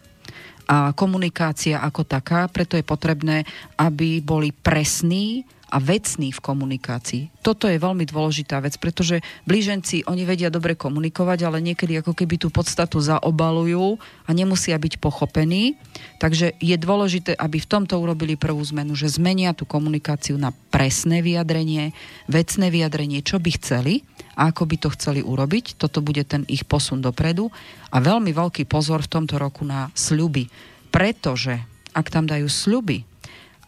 [0.69, 3.45] a komunikácia ako taká, preto je potrebné,
[3.81, 7.23] aby boli presní, a vecný v komunikácii.
[7.45, 12.41] Toto je veľmi dôležitá vec, pretože blíženci, oni vedia dobre komunikovať, ale niekedy ako keby
[12.41, 15.77] tú podstatu zaobalujú a nemusia byť pochopení.
[16.17, 21.21] Takže je dôležité, aby v tomto urobili prvú zmenu, že zmenia tú komunikáciu na presné
[21.21, 21.93] vyjadrenie,
[22.27, 24.03] vecné vyjadrenie, čo by chceli
[24.39, 25.77] a ako by to chceli urobiť.
[25.77, 27.53] Toto bude ten ich posun dopredu.
[27.93, 30.49] A veľmi veľký pozor v tomto roku na sľuby,
[30.89, 31.61] pretože
[31.93, 33.03] ak tam dajú sľuby,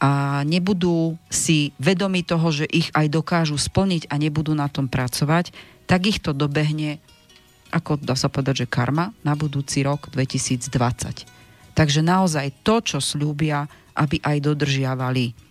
[0.01, 5.53] a nebudú si vedomi toho, že ich aj dokážu splniť a nebudú na tom pracovať,
[5.85, 6.97] tak ich to dobehne,
[7.69, 11.77] ako dá sa povedať, že karma, na budúci rok 2020.
[11.77, 15.50] Takže naozaj to, čo slúbia, aby aj dodržiavali.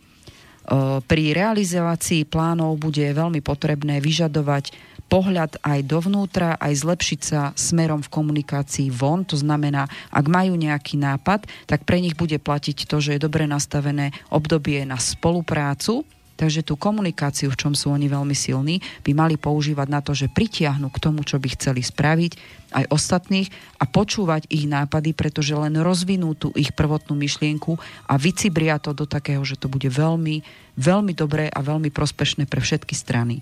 [1.10, 4.70] Pri realizácii plánov bude veľmi potrebné vyžadovať
[5.10, 9.26] pohľad aj dovnútra, aj zlepšiť sa smerom v komunikácii von.
[9.26, 13.50] To znamená, ak majú nejaký nápad, tak pre nich bude platiť to, že je dobre
[13.50, 16.06] nastavené obdobie na spoluprácu,
[16.40, 20.32] Takže tú komunikáciu, v čom sú oni veľmi silní, by mali používať na to, že
[20.32, 23.50] pritiahnu k tomu, čo by chceli spraviť aj ostatných
[23.82, 29.10] a počúvať ich nápady, pretože len rozvinú tú ich prvotnú myšlienku a vycibria to do
[29.10, 30.42] takého, že to bude veľmi,
[30.78, 33.42] veľmi dobré a veľmi prospešné pre všetky strany.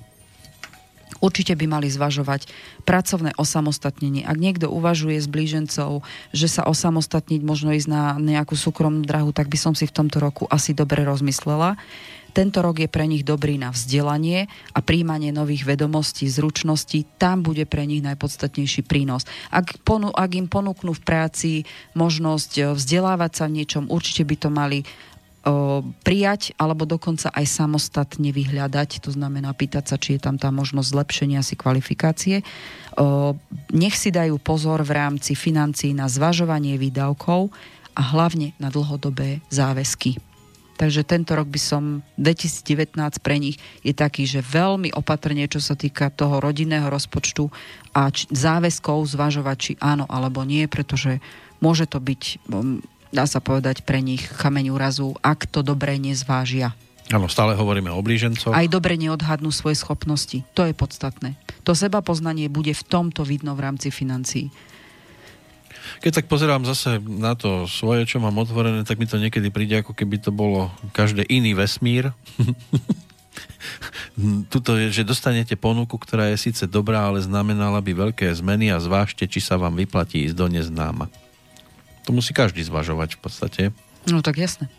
[1.18, 2.46] Určite by mali zvažovať
[2.86, 4.28] pracovné osamostatnenie.
[4.28, 9.50] Ak niekto uvažuje s blížencov, že sa osamostatniť, možno ísť na nejakú súkromnú drahu, tak
[9.50, 11.80] by som si v tomto roku asi dobre rozmyslela.
[12.36, 17.06] Tento rok je pre nich dobrý na vzdelanie a príjmanie nových vedomostí, zručností.
[17.18, 19.26] Tam bude pre nich najpodstatnejší prínos.
[19.50, 21.52] Ak, ponu, ak im ponúknú v práci
[21.98, 24.80] možnosť vzdelávať sa v niečom, určite by to mali
[26.04, 30.92] prijať alebo dokonca aj samostatne vyhľadať, to znamená pýtať sa, či je tam tá možnosť
[30.92, 32.44] zlepšenia si kvalifikácie.
[33.72, 37.48] Nech si dajú pozor v rámci financií na zvažovanie výdavkov
[37.96, 40.20] a hlavne na dlhodobé záväzky.
[40.78, 41.84] Takže tento rok by som,
[42.22, 47.50] 2019 pre nich je taký, že veľmi opatrne, čo sa týka toho rodinného rozpočtu
[47.98, 51.18] a č- záväzkov zvažovať, či áno alebo nie, pretože
[51.58, 52.46] môže to byť
[53.12, 56.76] dá sa povedať, pre nich kameň úrazu, ak to dobre nezvážia.
[57.08, 58.52] Áno, stále hovoríme o blížencoch.
[58.52, 60.44] Aj dobre neodhadnú svoje schopnosti.
[60.60, 61.40] To je podstatné.
[61.64, 64.52] To seba poznanie bude v tomto vidno v rámci financií.
[66.04, 69.82] Keď tak pozerám zase na to svoje, čo mám otvorené, tak mi to niekedy príde,
[69.82, 72.14] ako keby to bolo každý iný vesmír.
[74.52, 78.82] Tuto je, že dostanete ponuku, ktorá je síce dobrá, ale znamenala by veľké zmeny a
[78.82, 81.06] zvážte, či sa vám vyplatí ísť do neznáma.
[82.08, 83.62] To musí každý zvažovať v podstate.
[84.08, 84.72] No tak jasne.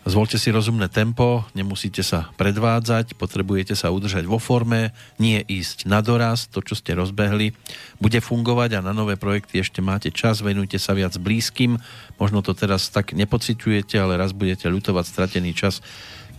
[0.00, 6.00] Zvolte si rozumné tempo, nemusíte sa predvádzať, potrebujete sa udržať vo forme, nie ísť na
[6.00, 7.52] doraz, to, čo ste rozbehli,
[8.00, 11.76] bude fungovať a na nové projekty ešte máte čas, venujte sa viac blízkym,
[12.16, 15.84] možno to teraz tak nepociťujete, ale raz budete ľutovať stratený čas,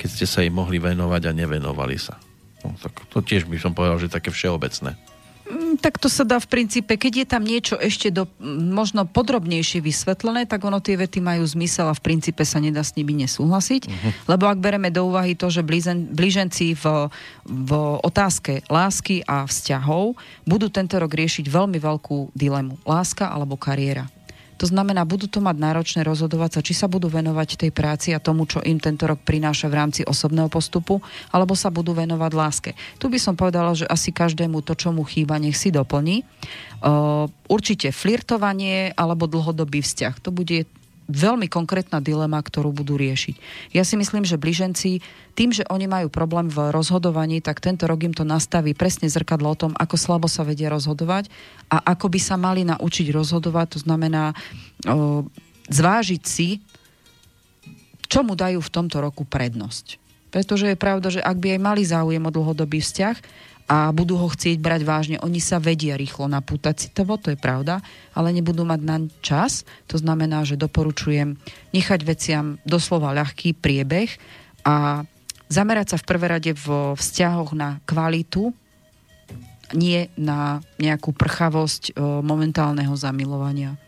[0.01, 2.17] keď ste sa im mohli venovať a nevenovali sa.
[2.65, 5.10] No, tak to tiež by som povedal, že také všeobecné.
[5.51, 9.83] Mm, tak to sa dá v princípe, keď je tam niečo ešte do, možno podrobnejšie
[9.83, 13.83] vysvetlené, tak ono tie vety majú zmysel a v princípe sa nedá s nimi nesúhlasiť.
[13.83, 14.11] Uh-huh.
[14.31, 17.11] Lebo ak bereme do úvahy to, že blízen, blíženci v,
[17.43, 20.15] v otázke lásky a vzťahov
[20.47, 22.79] budú tento rok riešiť veľmi veľkú dilemu.
[22.87, 24.07] Láska alebo kariéra.
[24.61, 28.21] To znamená, budú to mať náročné rozhodovať sa, či sa budú venovať tej práci a
[28.21, 31.01] tomu, čo im tento rok prináša v rámci osobného postupu,
[31.33, 32.71] alebo sa budú venovať láske.
[33.01, 36.21] Tu by som povedala, že asi každému to, čo mu chýba, nech si doplní.
[37.49, 40.21] Určite flirtovanie alebo dlhodobý vzťah.
[40.21, 40.69] To bude
[41.11, 43.35] veľmi konkrétna dilema, ktorú budú riešiť.
[43.75, 45.03] Ja si myslím, že blíženci,
[45.35, 49.53] tým, že oni majú problém v rozhodovaní, tak tento rok im to nastaví presne zrkadlo
[49.53, 51.27] o tom, ako slabo sa vedia rozhodovať
[51.71, 53.67] a ako by sa mali naučiť rozhodovať.
[53.75, 54.31] To znamená
[54.87, 55.27] o,
[55.71, 56.63] zvážiť si,
[58.11, 60.01] čo mu dajú v tomto roku prednosť.
[60.31, 63.15] Pretože je pravda, že ak by aj mali záujem o dlhodobý vzťah,
[63.71, 65.17] a budú ho chcieť brať vážne.
[65.23, 67.79] Oni sa vedia rýchlo napútať citovo, to je pravda,
[68.11, 69.63] ale nebudú mať na čas.
[69.87, 71.39] To znamená, že doporučujem
[71.71, 74.11] nechať veciam doslova ľahký priebeh
[74.67, 75.07] a
[75.47, 78.51] zamerať sa v prvé rade v vzťahoch na kvalitu,
[79.71, 81.95] nie na nejakú prchavosť
[82.27, 83.79] momentálneho zamilovania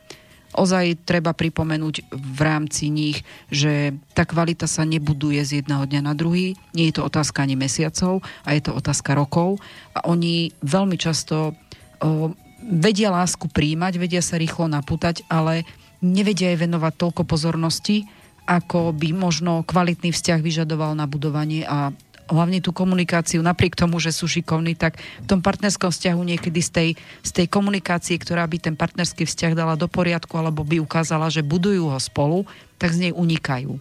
[0.53, 6.13] ozaj treba pripomenúť v rámci nich, že tá kvalita sa nebuduje z jedného dňa na
[6.13, 6.55] druhý.
[6.71, 9.59] Nie je to otázka ani mesiacov, a je to otázka rokov.
[9.97, 12.31] A oni veľmi často o,
[12.63, 15.67] vedia lásku príjmať, vedia sa rýchlo napútať, ale
[15.99, 18.07] nevedia jej venovať toľko pozornosti,
[18.43, 21.95] ako by možno kvalitný vzťah vyžadoval na budovanie a
[22.33, 26.69] hlavne tú komunikáciu, napriek tomu, že sú šikovní, tak v tom partnerskom vzťahu niekedy z
[26.69, 26.89] tej,
[27.21, 31.45] z tej komunikácie, ktorá by ten partnerský vzťah dala do poriadku alebo by ukázala, že
[31.45, 32.49] budujú ho spolu,
[32.81, 33.77] tak z nej unikajú.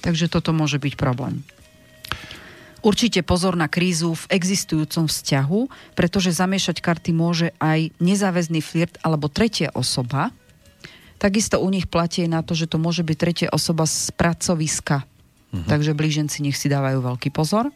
[0.00, 1.42] Takže toto môže byť problém.
[2.78, 5.60] Určite pozor na krízu v existujúcom vzťahu,
[5.98, 10.30] pretože zamiešať karty môže aj nezáväzný flirt alebo tretia osoba.
[11.18, 15.02] Takisto u nich platí na to, že to môže byť tretia osoba z pracoviska
[15.48, 15.64] Uh-huh.
[15.64, 17.72] Takže blíženci nech si dávajú veľký pozor.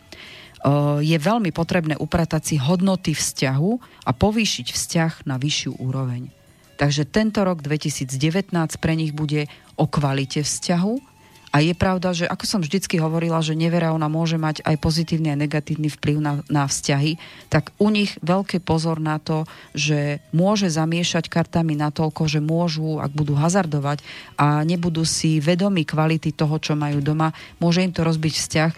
[0.62, 3.70] Uh, je veľmi potrebné upratať si hodnoty vzťahu
[4.06, 6.30] a povýšiť vzťah na vyššiu úroveň.
[6.78, 11.11] Takže tento rok 2019 pre nich bude o kvalite vzťahu,
[11.52, 15.28] a je pravda, že ako som vždycky hovorila, že nevera ona môže mať aj pozitívny
[15.28, 17.20] a negatívny vplyv na, na vzťahy,
[17.52, 19.44] tak u nich veľký pozor na to,
[19.76, 24.00] že môže zamiešať kartami natoľko, že môžu, ak budú hazardovať
[24.40, 28.70] a nebudú si vedomi kvality toho, čo majú doma, môže im to rozbiť vzťah,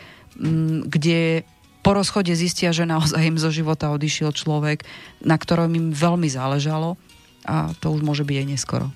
[0.43, 1.47] m, kde
[1.87, 4.83] po rozchode zistia, že naozaj im zo života odišiel človek,
[5.23, 6.99] na ktorom im veľmi záležalo
[7.47, 8.89] a to už môže byť aj neskoro.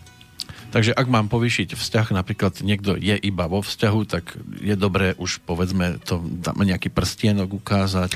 [0.68, 5.40] Takže ak mám povýšiť vzťah, napríklad niekto je iba vo vzťahu, tak je dobré už
[5.48, 8.12] povedzme to nejaký prstienok ukázať.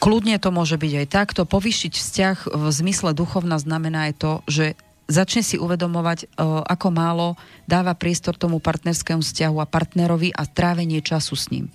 [0.00, 1.44] Kľudne to môže byť aj takto.
[1.44, 4.66] Povýšiť vzťah v zmysle duchovna znamená aj to, že
[5.12, 6.26] začne si uvedomovať, e,
[6.64, 7.28] ako málo
[7.68, 11.68] dáva priestor tomu partnerskému vzťahu a partnerovi a trávenie času s ním.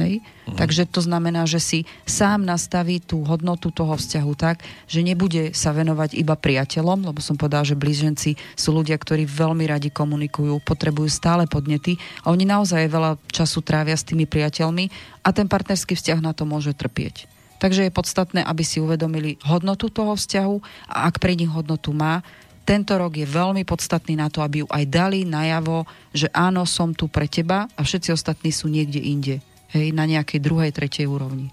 [0.00, 0.24] Hej?
[0.24, 0.56] Uh-huh.
[0.56, 1.78] Takže to znamená, že si
[2.08, 7.36] sám nastaví tú hodnotu toho vzťahu tak, že nebude sa venovať iba priateľom, lebo som
[7.36, 12.88] povedala, že blíženci sú ľudia, ktorí veľmi radi komunikujú, potrebujú stále podnety a oni naozaj
[12.88, 14.88] veľa času trávia s tými priateľmi
[15.20, 17.28] a ten partnerský vzťah na to môže trpieť.
[17.60, 20.56] Takže je podstatné, aby si uvedomili hodnotu toho vzťahu
[20.90, 22.24] a ak pre nich hodnotu má,
[22.62, 25.82] tento rok je veľmi podstatný na to, aby ju aj dali najavo,
[26.14, 29.42] že áno, som tu pre teba a všetci ostatní sú niekde inde
[29.74, 31.50] hej, na nejakej druhej, tretej úrovni.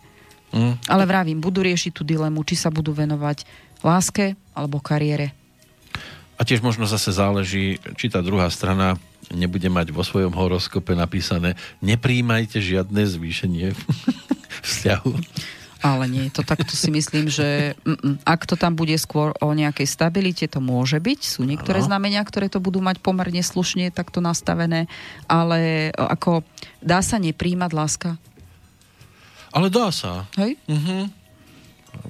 [0.50, 0.76] Mm.
[0.90, 3.46] Ale vravím, budú riešiť tú dilemu, či sa budú venovať
[3.86, 5.32] láske alebo kariére.
[6.40, 8.96] A tiež možno zase záleží, či tá druhá strana
[9.30, 11.54] nebude mať vo svojom horoskope napísané
[11.84, 13.76] nepríjmajte žiadne zvýšenie
[14.66, 15.14] vzťahu.
[15.80, 19.88] Ale nie, to takto si myslím, že mm, ak to tam bude skôr o nejakej
[19.88, 21.20] stabilite, to môže byť.
[21.24, 21.88] Sú niektoré ano.
[21.88, 24.92] znamenia, ktoré to budú mať pomerne slušne takto nastavené,
[25.32, 26.44] ale ako
[26.84, 28.10] dá sa nepríjmať láska?
[29.56, 30.28] Ale dá sa.
[30.36, 30.60] Hej?
[30.68, 31.08] Uh-huh.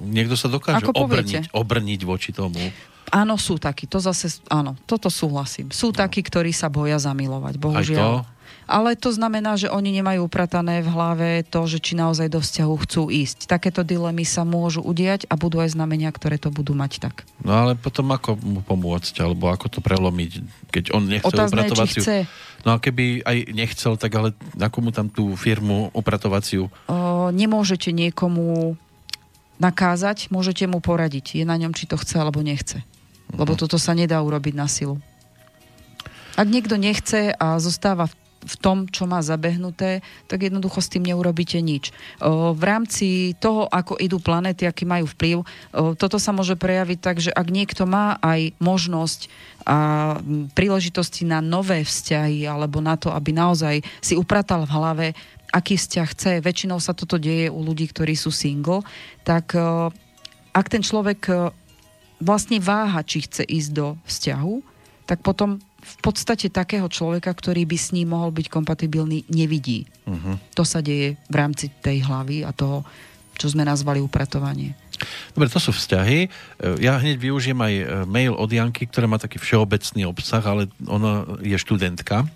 [0.02, 2.60] Niekto sa dokáže obrniť, obrniť voči tomu.
[3.10, 5.74] Áno, sú takí, to zase, áno, toto súhlasím.
[5.74, 5.98] Sú no.
[5.98, 8.22] takí, ktorí sa boja zamilovať, bohužiaľ.
[8.22, 8.39] Aj to?
[8.70, 12.74] Ale to znamená, že oni nemajú upratané v hlave to, že či naozaj do vzťahu
[12.86, 13.50] chcú ísť.
[13.50, 17.26] Takéto dilemy sa môžu udiať a budú aj znamenia, ktoré to budú mať tak.
[17.42, 20.30] No ale potom ako mu pomôcť, alebo ako to prelomiť,
[20.70, 22.02] keď on nechce Otázne, upratovaciu...
[22.06, 22.18] chce.
[22.62, 26.70] No a keby aj nechcel, tak ale na komu tam tú firmu upratovaciu?
[26.86, 28.78] O, nemôžete niekomu
[29.58, 31.42] nakázať, môžete mu poradiť.
[31.42, 32.86] Je na ňom, či to chce alebo nechce.
[33.34, 33.60] Lebo Mhm.
[33.66, 35.02] toto sa nedá urobiť na silu.
[36.38, 41.04] Ak niekto nechce a zostáva v v tom, čo má zabehnuté, tak jednoducho s tým
[41.04, 41.92] neurobíte nič.
[42.24, 45.44] V rámci toho, ako idú planéty, aký majú vplyv,
[46.00, 49.28] toto sa môže prejaviť tak, že ak niekto má aj možnosť
[49.68, 49.76] a
[50.56, 55.06] príležitosti na nové vzťahy alebo na to, aby naozaj si upratal v hlave,
[55.52, 58.80] aký vzťah chce, väčšinou sa toto deje u ľudí, ktorí sú single,
[59.20, 59.52] tak
[60.56, 61.52] ak ten človek
[62.24, 64.54] vlastne váha, či chce ísť do vzťahu,
[65.04, 69.88] tak potom v podstate takého človeka, ktorý by s ním mohol byť kompatibilný, nevidí.
[70.04, 70.36] Uh-huh.
[70.54, 72.84] To sa deje v rámci tej hlavy a toho,
[73.40, 74.76] čo sme nazvali upratovanie.
[75.32, 76.28] Dobre, to sú vzťahy.
[76.28, 76.28] E,
[76.84, 81.24] Ja hneď využijem aj e, mail od Janky, ktorá má taký všeobecný obsah, ale ona
[81.40, 82.28] je študentka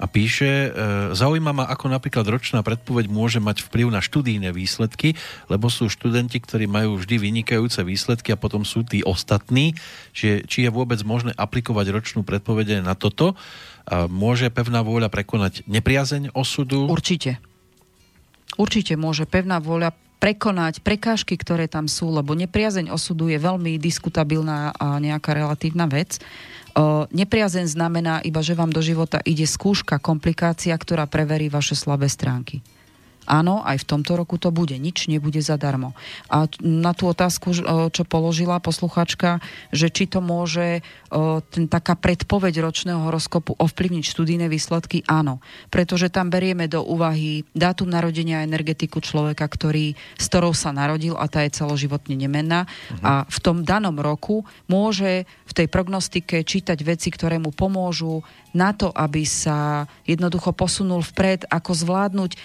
[0.00, 0.68] a píše, e,
[1.12, 5.12] zaujíma ma, ako napríklad ročná predpoveď môže mať vplyv na študijné výsledky,
[5.52, 9.76] lebo sú študenti, ktorí majú vždy vynikajúce výsledky a potom sú tí ostatní,
[10.16, 13.36] že, či je vôbec možné aplikovať ročnú predpovede na toto.
[13.84, 16.88] A môže pevná vôľa prekonať nepriazeň osudu?
[16.88, 17.36] Určite.
[18.56, 24.76] Určite môže pevná vôľa prekonať prekážky, ktoré tam sú, lebo nepriazeň osudu je veľmi diskutabilná
[24.76, 26.20] a nejaká relatívna vec.
[26.74, 32.06] O, nepriazeň znamená iba, že vám do života ide skúška, komplikácia, ktorá preverí vaše slabé
[32.06, 32.62] stránky.
[33.28, 34.74] Áno, aj v tomto roku to bude.
[34.80, 35.92] Nič nebude zadarmo.
[36.32, 37.52] A na tú otázku,
[37.92, 40.80] čo položila posluchačka, že či to môže
[41.52, 45.44] ten, taká predpoveď ročného horoskopu ovplyvniť študijné výsledky, áno.
[45.68, 51.14] Pretože tam berieme do úvahy dátum narodenia a energetiku človeka, ktorý, s ktorou sa narodil
[51.18, 52.66] a tá je celoživotne nemenná.
[52.66, 53.02] Uh-huh.
[53.02, 58.74] A v tom danom roku môže v tej prognostike čítať veci, ktoré mu pomôžu na
[58.74, 62.38] to, aby sa jednoducho posunul vpred, ako zvládnuť o,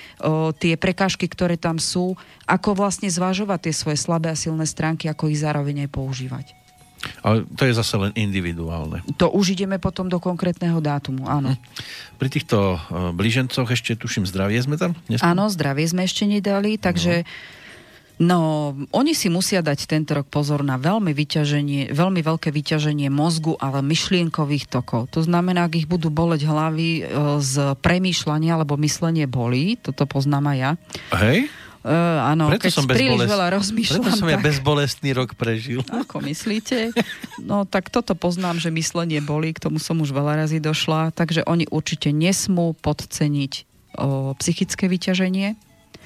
[0.53, 2.13] tie prekážky, ktoré tam sú,
[2.45, 6.45] ako vlastne zvažovať tie svoje slabé a silné stránky, ako ich zároveň aj používať.
[7.21, 9.05] Ale to je zase len individuálne.
[9.21, 11.53] To už ideme potom do konkrétneho dátumu, áno.
[12.17, 12.81] Pri týchto
[13.13, 14.97] blížencoch ešte tuším zdravie sme tam?
[15.21, 17.64] Áno, zdravie sme ešte nedali, takže No,
[18.91, 23.83] oni si musia dať tento rok pozor na veľmi, vyťaženie, veľmi veľké vyťaženie mozgu, ale
[23.83, 25.11] myšlienkových tokov.
[25.11, 27.01] To znamená, ak ich budú boleť hlavy e,
[27.43, 30.71] z premýšľania, alebo myslenie bolí, toto poznám aj ja.
[31.19, 31.39] Hej?
[31.85, 34.45] Uh, áno, Preto keď som príliš bezbolest- veľa rozmýšľam, Preto som ja tak...
[34.49, 35.85] bezbolestný rok prežil.
[36.01, 36.89] Ako myslíte?
[37.37, 41.45] No tak toto poznám, že myslenie boli, k tomu som už veľa razy došla, takže
[41.45, 43.53] oni určite nesmú podceniť
[44.01, 45.53] o, psychické vyťaženie.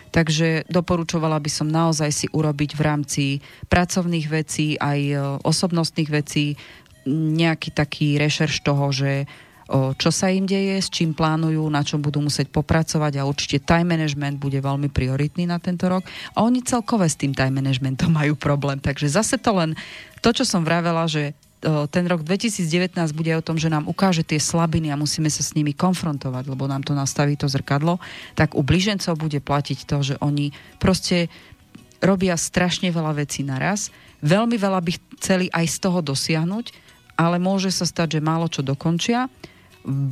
[0.09, 3.23] Takže doporučovala by som naozaj si urobiť v rámci
[3.69, 6.57] pracovných vecí, aj o, osobnostných vecí
[7.09, 9.23] nejaký taký rešerš toho, že
[9.69, 13.63] o, čo sa im deje, s čím plánujú, na čom budú musieť popracovať a určite
[13.63, 16.03] time management bude veľmi prioritný na tento rok.
[16.35, 18.81] A oni celkové s tým time managementom majú problém.
[18.81, 19.77] Takže zase to len
[20.19, 24.39] to, čo som vravela, že ten rok 2019 bude o tom, že nám ukáže tie
[24.39, 27.99] slabiny a musíme sa s nimi konfrontovať, lebo nám to nastaví to zrkadlo,
[28.35, 31.27] tak u bližencov bude platiť to, že oni proste
[31.99, 33.91] robia strašne veľa vecí naraz.
[34.23, 36.71] Veľmi veľa by chceli aj z toho dosiahnuť,
[37.19, 39.27] ale môže sa stať, že málo čo dokončia.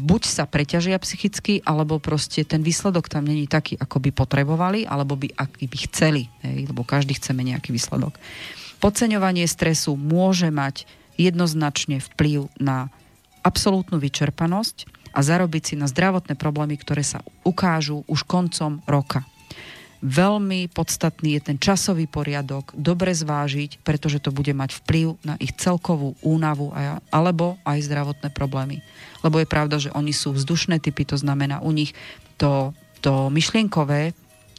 [0.07, 5.15] Buď sa preťažia psychicky, alebo proste ten výsledok tam není taký, ako by potrebovali, alebo
[5.15, 6.23] by, aký by chceli.
[6.43, 6.71] Hej?
[6.71, 8.15] Lebo každý chceme nejaký výsledok.
[8.79, 10.87] Podceňovanie stresu môže mať
[11.17, 12.93] jednoznačne vplyv na
[13.41, 19.25] absolútnu vyčerpanosť a zarobiť si na zdravotné problémy, ktoré sa ukážu už koncom roka.
[19.97, 25.57] Veľmi podstatný je ten časový poriadok, dobre zvážiť, pretože to bude mať vplyv na ich
[25.57, 26.69] celkovú únavu
[27.09, 28.85] alebo aj zdravotné problémy.
[29.25, 31.97] Lebo je pravda, že oni sú vzdušné typy, to znamená u nich
[32.37, 34.13] to, to myšlienkové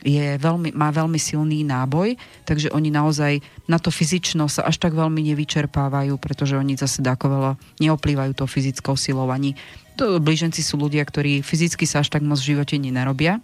[0.06, 2.14] je veľmi, má veľmi silný náboj,
[2.46, 7.26] takže oni naozaj na to fyzično sa až tak veľmi nevyčerpávajú, pretože oni zase dáko
[7.26, 9.58] veľa neoplývajú tou fyzickou silou ani.
[9.98, 13.42] To, blíženci sú ľudia, ktorí fyzicky sa až tak moc v živote nenarobia,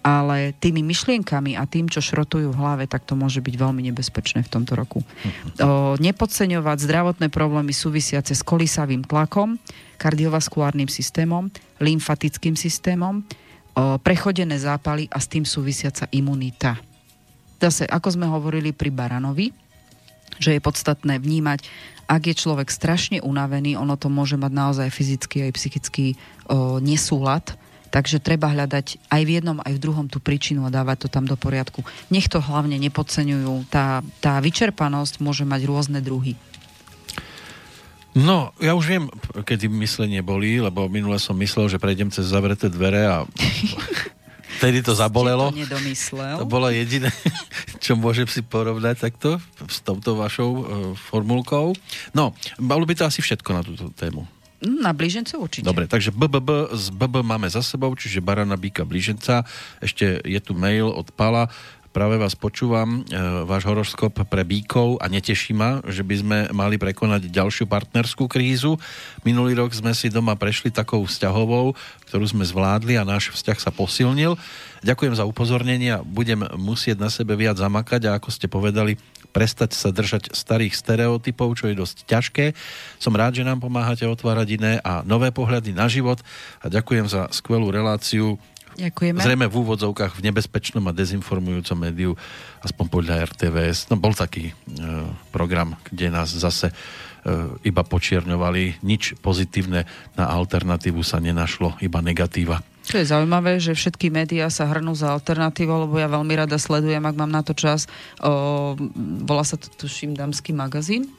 [0.00, 4.46] ale tými myšlienkami a tým, čo šrotujú v hlave, tak to môže byť veľmi nebezpečné
[4.46, 5.04] v tomto roku.
[5.04, 9.60] O, nepodceňovať zdravotné problémy súvisiace s kolísavým tlakom,
[10.00, 11.52] kardiovaskulárnym systémom,
[11.82, 13.20] lymfatickým systémom,
[14.02, 16.78] prechodené zápaly a s tým súvisiaca imunita.
[17.58, 19.50] Zase, ako sme hovorili pri Baranovi,
[20.38, 21.66] že je podstatné vnímať,
[22.08, 26.06] ak je človek strašne unavený, ono to môže mať naozaj fyzický aj psychický
[26.48, 27.58] o, nesúlad,
[27.88, 31.24] Takže treba hľadať aj v jednom, aj v druhom tú príčinu a dávať to tam
[31.24, 31.80] do poriadku.
[32.12, 33.72] Nech to hlavne nepodceňujú.
[33.72, 36.36] Tá, tá vyčerpanosť môže mať rôzne druhy.
[38.16, 39.04] No, ja už viem,
[39.44, 43.16] kedy myslenie boli, lebo minule som myslel, že prejdem cez zavreté dvere a
[44.58, 45.52] vtedy to zabolelo.
[45.52, 47.12] To, to bolo jediné,
[47.84, 49.38] čo môžem si porovnať takto
[49.68, 50.64] s touto vašou uh,
[50.96, 51.76] formulkou.
[52.16, 54.26] No, malo by to asi všetko na túto tému.
[54.58, 55.62] Na blížence určite.
[55.62, 59.46] Dobre, takže BBB z BB máme za sebou, čiže Barana Bíka blíženca.
[59.78, 61.46] Ešte je tu mail od Pala
[61.98, 66.78] práve vás počúvam, e, váš horoskop pre bíkov a neteší ma, že by sme mali
[66.78, 68.78] prekonať ďalšiu partnerskú krízu.
[69.26, 71.74] Minulý rok sme si doma prešli takou vzťahovou,
[72.06, 74.38] ktorú sme zvládli a náš vzťah sa posilnil.
[74.86, 78.94] Ďakujem za upozornenie a budem musieť na sebe viac zamakať a ako ste povedali,
[79.34, 82.54] prestať sa držať starých stereotypov, čo je dosť ťažké.
[83.02, 86.22] Som rád, že nám pomáhate otvárať iné a nové pohľady na život
[86.62, 88.38] a ďakujem za skvelú reláciu
[88.78, 89.18] Ďakujeme.
[89.18, 92.14] Zrejme v úvodzovkách v nebezpečnom a dezinformujúcom médiu,
[92.62, 93.90] aspoň podľa RTVS.
[93.90, 94.52] No bol taký e,
[95.34, 96.74] program, kde nás zase e,
[97.66, 98.86] iba počierňovali.
[98.86, 99.82] Nič pozitívne
[100.14, 102.62] na alternatívu sa nenašlo, iba negatíva.
[102.86, 107.02] Čo je zaujímavé, že všetky médiá sa hrnú za alternatívou, lebo ja veľmi rada sledujem,
[107.02, 107.90] ak mám na to čas.
[108.22, 108.78] O,
[109.26, 111.10] volá sa to, tuším, Dámsky magazín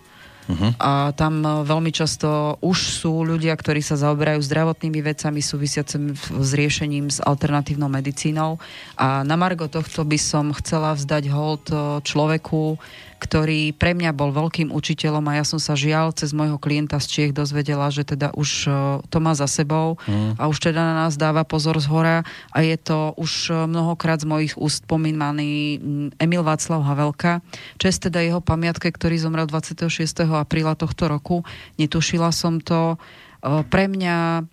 [0.50, 0.72] Uh-huh.
[0.82, 6.52] A tam e, veľmi často už sú ľudia, ktorí sa zaoberajú zdravotnými vecami súvisiacimi s
[6.58, 8.58] riešením s alternatívnou medicínou.
[8.98, 12.82] A na margo tohto by som chcela vzdať hold e, človeku,
[13.20, 17.07] ktorý pre mňa bol veľkým učiteľom a ja som sa žial cez môjho klienta z
[17.11, 18.72] Čiech dozvedela, že teda už e,
[19.11, 20.39] to má za sebou mm.
[20.39, 22.24] a už teda na nás dáva pozor z hora
[22.55, 25.84] a je to už e, mnohokrát z mojich úst pomínaný
[26.15, 27.43] Emil Václav Havelka.
[27.76, 29.91] Čest teda jeho pamiatke, ktorý zomrel 26.
[30.32, 31.43] apríla tohto roku.
[31.76, 32.95] Netušila som to.
[33.43, 34.47] E, pre mňa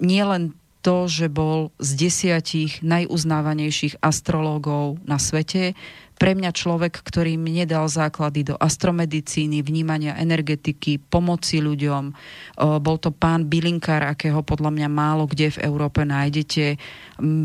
[0.00, 0.54] nie len
[0.84, 5.72] to, že bol z desiatich najuznávanejších astrológov na svete,
[6.14, 12.14] pre mňa človek, ktorý mne dal základy do astromedicíny, vnímania energetiky, pomoci ľuďom.
[12.78, 16.78] Bol to pán Bilinkár, akého podľa mňa málo kde v Európe nájdete.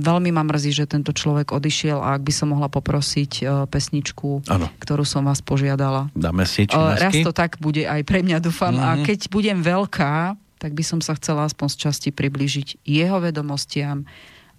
[0.05, 4.69] Veľmi ma mrzí, že tento človek odišiel a ak by som mohla poprosiť pesničku, ano.
[4.77, 6.13] ktorú som vás požiadala.
[6.13, 8.77] Dáme si Raz to tak bude aj pre mňa, dúfam.
[8.77, 8.85] Mm-hmm.
[8.85, 9.03] A mhm.
[9.09, 14.03] keď budem veľká, tak by som sa chcela aspoň z časti približiť jeho vedomostiam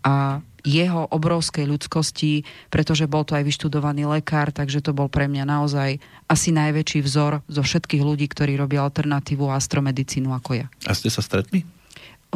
[0.01, 5.45] a jeho obrovskej ľudskosti, pretože bol to aj vyštudovaný lekár, takže to bol pre mňa
[5.45, 10.67] naozaj asi najväčší vzor zo všetkých ľudí, ktorí robia alternatívu a astromedicínu ako ja.
[10.85, 11.65] A ste sa stretli?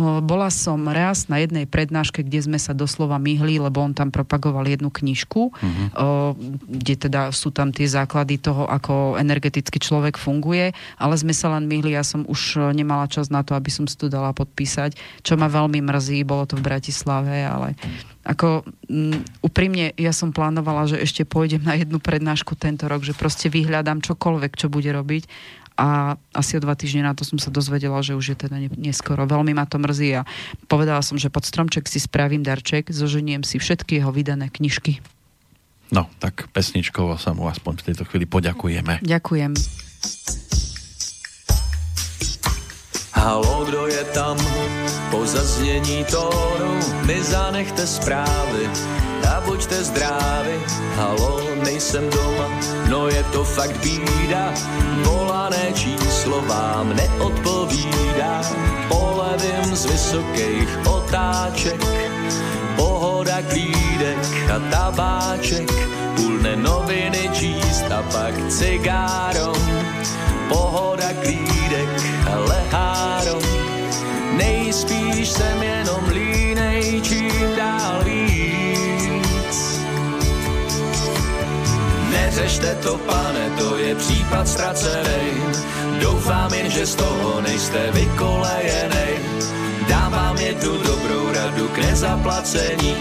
[0.02, 4.66] Bola som raz na jednej prednáške, kde sme sa doslova myhli, lebo on tam propagoval
[4.66, 6.34] jednu knižku, uh-huh.
[6.66, 11.70] kde teda sú tam tie základy toho, ako energetický človek funguje, ale sme sa len
[11.70, 15.38] myhli, ja som už nemala čas na to, aby som si to dala podpísať, čo
[15.38, 17.78] ma veľmi mrzí, bolo to v Bratislave, ale
[18.24, 19.14] ako um,
[19.44, 24.00] úprimne ja som plánovala, že ešte pôjdem na jednu prednášku tento rok, že proste vyhľadám
[24.00, 25.28] čokoľvek, čo bude robiť
[25.74, 29.26] a asi o dva týždne na to som sa dozvedela, že už je teda neskoro.
[29.26, 30.26] Veľmi ma to mrzí a
[30.70, 35.02] povedala som, že pod stromček si spravím darček, zoženiem si všetky jeho vydané knižky.
[35.90, 39.02] No, tak pesničkovo sa mu aspoň v tejto chvíli poďakujeme.
[39.02, 39.52] Ďakujem.
[43.14, 44.36] Halo, kdo je tam?
[45.10, 46.72] Po zaznění tónu
[47.06, 48.66] mi zanechte zprávy
[49.24, 50.58] a buďte zdraví.
[50.96, 52.48] Halo, nejsem doma,
[52.88, 54.52] no je to fakt bída,
[55.04, 58.40] volané číslo vám neodpovídá.
[58.88, 61.80] Polevím z vysokých otáček,
[62.76, 64.18] pohoda klídek
[64.54, 65.70] a tabáček,
[66.16, 69.58] půlne noviny číst a pak cigárom.
[70.48, 71.88] Pohoda klídek
[72.32, 73.42] a lehárom,
[74.36, 78.04] nejspíš jsem jenom línej, čím dál
[82.34, 85.38] Neřešte to, pane, to je případ ztracený.
[86.02, 89.14] Doufám jen, že z toho nejste vykolejenej.
[89.88, 92.96] Dám vám jednu dobrou radu k nezaplacení.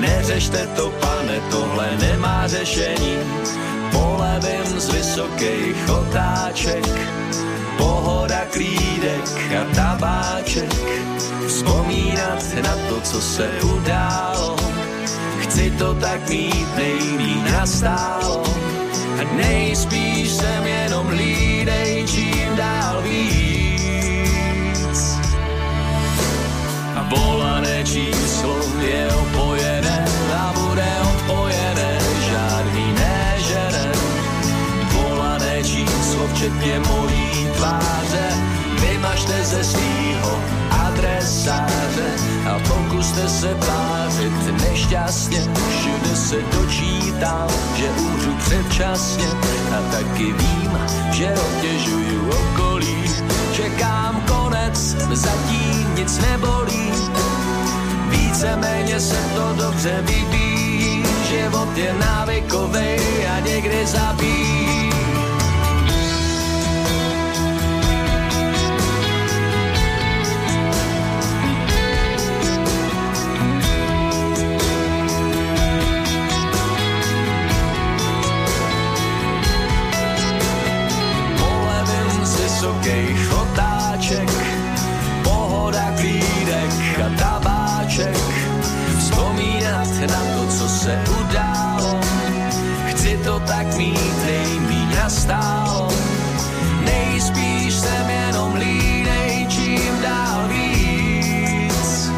[0.00, 3.16] Neřešte to, pane, tohle nemá řešení.
[3.92, 6.88] Polevím z vysokých otáček,
[7.76, 9.28] pohoda klídek
[9.60, 10.72] a tabáček.
[11.48, 14.73] Vzpomínat na to, co se událo
[15.54, 18.42] Chci to tak mít nejmí nastálo
[19.20, 24.98] a nejspíš jsem jenom lídej čím dál víc.
[26.96, 31.98] A volané číslo je opojené a bude odpojené,
[32.30, 33.92] žádný nežene.
[34.90, 38.26] Volané číslo včetně mojí tváře,
[39.04, 40.40] vymažte ze svýho
[40.70, 42.08] adresáře
[42.46, 45.40] a pokuste se tvářit nešťastně.
[45.40, 49.26] Všude se dočítám, že umřu předčasně
[49.76, 50.78] a taky vím,
[51.12, 53.04] že obtěžuju okolí.
[53.52, 56.92] Čekám konec, zatím nic nebolí.
[58.08, 62.96] Víceméně se to dobře vyvíjí, život je návykový
[63.36, 64.73] a někdy zabíjí.
[93.46, 95.88] Tak mít nejmíň nastálo.
[96.84, 102.10] Nejspíš jsem jenom línej, čím dál víc.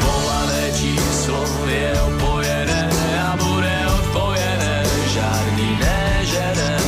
[0.00, 2.90] Volané číslo je opojené
[3.22, 6.84] a bude odpojené, žádný nežerem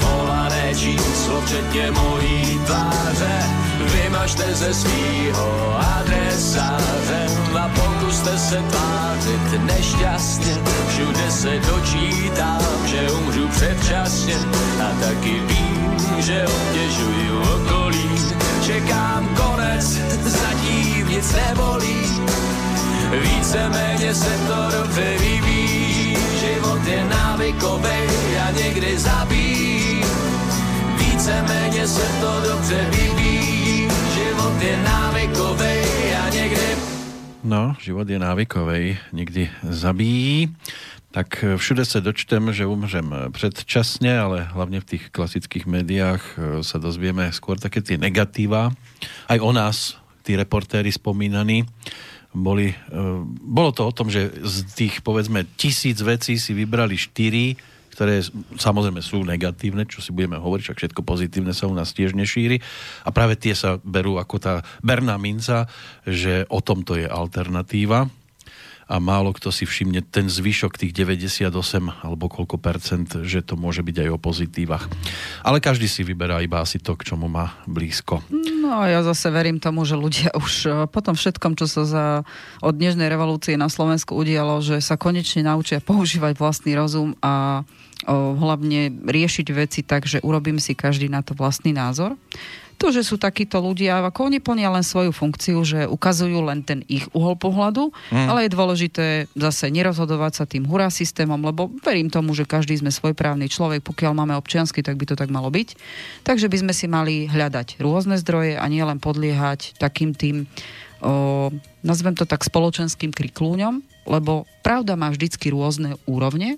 [0.00, 2.19] volané číslo, včetně tváře.
[4.30, 7.26] Vymažte ze svýho adresáře
[7.60, 10.56] a pokuste se tvářit nešťastně.
[10.88, 14.34] Všude se dočítám, že umřu předčasně
[14.80, 18.10] a taky vím, že obtěžuju okolí.
[18.66, 19.84] Čekám konec,
[20.24, 22.06] zatím nic nebolí.
[23.22, 27.98] Víceméně se to dobře vyvíjí, život je návykový
[28.46, 30.04] a někdy zabíjí.
[30.98, 33.59] Víceméně se to dobře vyvíjí,
[34.62, 35.78] je návykový
[36.14, 36.66] a někdy
[37.44, 40.52] No, život je návykovej, nikdy zabíjí.
[41.10, 46.32] Tak všude sa dočtem, že umřem predčasne, ale hlavne v tých klasických médiách e,
[46.62, 48.70] sa dozvieme skôr také tie negatíva.
[49.26, 51.66] Aj o nás, tí reportéri spomínaní,
[52.30, 52.76] boli, e,
[53.42, 57.58] bolo to o tom, že z tých povedzme tisíc vecí si vybrali štyri,
[58.00, 58.24] ktoré
[58.56, 62.64] samozrejme sú negatívne, čo si budeme hovoriť, však všetko pozitívne sa u nás tiež nešíri.
[63.04, 65.68] A práve tie sa berú ako tá berná minca,
[66.08, 68.08] že o tomto je alternatíva
[68.90, 71.52] a málo kto si všimne ten zvyšok tých 98
[72.02, 74.90] alebo koľko percent, že to môže byť aj o pozitívach.
[75.46, 78.24] Ale každý si vyberá iba asi to, k čomu má blízko.
[78.32, 81.82] No a ja zase verím tomu, že ľudia už eh, po tom všetkom, čo sa
[81.86, 82.04] za,
[82.64, 87.62] od dnešnej revolúcie na Slovensku udialo, že sa konečne naučia používať vlastný rozum a
[88.06, 92.16] o, hlavne riešiť veci tak, že urobím si každý na to vlastný názor.
[92.80, 96.80] To, že sú takíto ľudia, ako oni plnia len svoju funkciu, že ukazujú len ten
[96.88, 98.24] ich uhol pohľadu, mm.
[98.24, 102.88] ale je dôležité zase nerozhodovať sa tým hurá systémom, lebo verím tomu, že každý sme
[102.88, 105.76] svojprávny človek, pokiaľ máme občiansky, tak by to tak malo byť.
[106.24, 110.48] Takže by sme si mali hľadať rôzne zdroje a nielen podliehať takým tým
[111.04, 111.52] o,
[111.84, 116.56] nazvem to tak spoločenským kriklúňom, lebo pravda má vždycky rôzne úrovne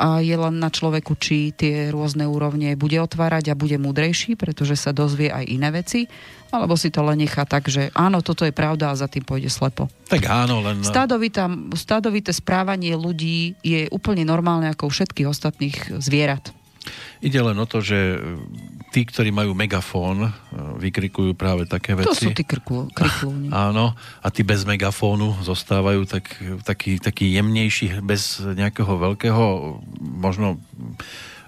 [0.00, 4.80] a je len na človeku, či tie rôzne úrovne bude otvárať a bude múdrejší, pretože
[4.80, 6.08] sa dozvie aj iné veci,
[6.48, 9.52] alebo si to len nechá tak, že áno, toto je pravda a za tým pôjde
[9.52, 9.92] slepo.
[10.08, 10.80] Tak áno, len...
[10.80, 16.48] Stádovitá, stádovité správanie ľudí je úplne normálne ako u všetkých ostatných zvierat.
[17.20, 18.16] Ide len o to, že
[18.90, 20.30] tí, ktorí majú megafón, e,
[20.82, 22.10] vykrikujú práve také veci.
[22.10, 23.48] To sú tí krklu, kriklúni.
[23.70, 26.26] Áno, a tí bez megafónu zostávajú tak,
[26.66, 29.44] taký, taký jemnejší, bez nejakého veľkého,
[30.02, 30.58] možno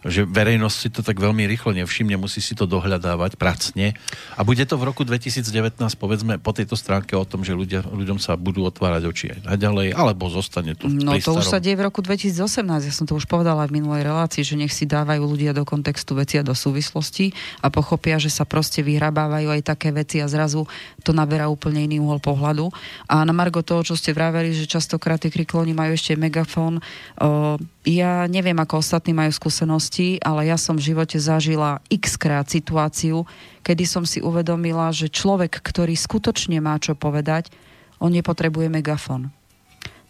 [0.03, 3.95] že verejnosť si to tak veľmi rýchlo nevšimne, musí si to dohľadávať pracne.
[4.35, 8.19] A bude to v roku 2019, povedzme, po tejto stránke o tom, že ľudia, ľuďom
[8.19, 11.87] sa budú otvárať oči aj naďalej, alebo zostane to No to už sa deje v
[11.87, 12.43] roku 2018,
[12.89, 16.19] ja som to už povedala v minulej relácii, že nech si dávajú ľudia do kontextu
[16.19, 17.31] veci a do súvislosti
[17.63, 20.67] a pochopia, že sa proste vyhrabávajú aj také veci a zrazu
[21.07, 22.75] to naberá úplne iný uhol pohľadu.
[23.07, 26.79] A na margo toho, čo ste vraveli, že častokrát tí kriklóni majú ešte megafón,
[27.19, 32.47] o, ja neviem, ako ostatní majú skúsenosti, ale ja som v živote zažila x krát
[32.47, 33.27] situáciu,
[33.67, 37.51] kedy som si uvedomila, že človek, ktorý skutočne má čo povedať,
[37.99, 39.35] on nepotrebuje megafón.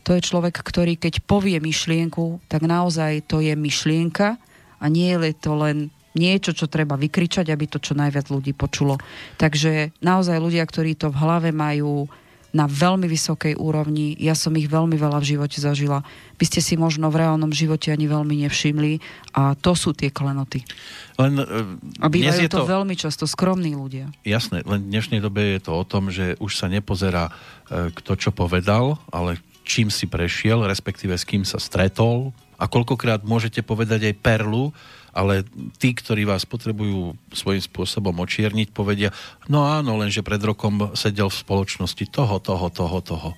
[0.04, 4.36] To je človek, ktorý keď povie myšlienku, tak naozaj to je myšlienka
[4.82, 9.00] a nie je to len niečo, čo treba vykričať, aby to čo najviac ľudí počulo.
[9.40, 12.10] Takže naozaj ľudia, ktorí to v hlave majú
[12.52, 16.04] na veľmi vysokej úrovni, ja som ich veľmi veľa v živote zažila.
[16.36, 19.00] By ste si možno v reálnom živote ani veľmi nevšimli
[19.32, 20.60] a to sú tie klenoty.
[21.16, 21.40] Len,
[21.98, 24.12] A e, dnes bývajú to, to veľmi často skromní ľudia.
[24.22, 27.32] Jasné, len v dnešnej dobe je to o tom, že už sa nepozerá
[27.72, 33.26] e, kto čo povedal, ale čím si prešiel, respektíve s kým sa stretol, a koľkokrát
[33.26, 34.70] môžete povedať aj perlu,
[35.12, 35.44] ale
[35.76, 39.12] tí, ktorí vás potrebujú svojím spôsobom očierniť, povedia,
[39.46, 43.30] no áno, lenže pred rokom sedel v spoločnosti toho, toho, toho, toho.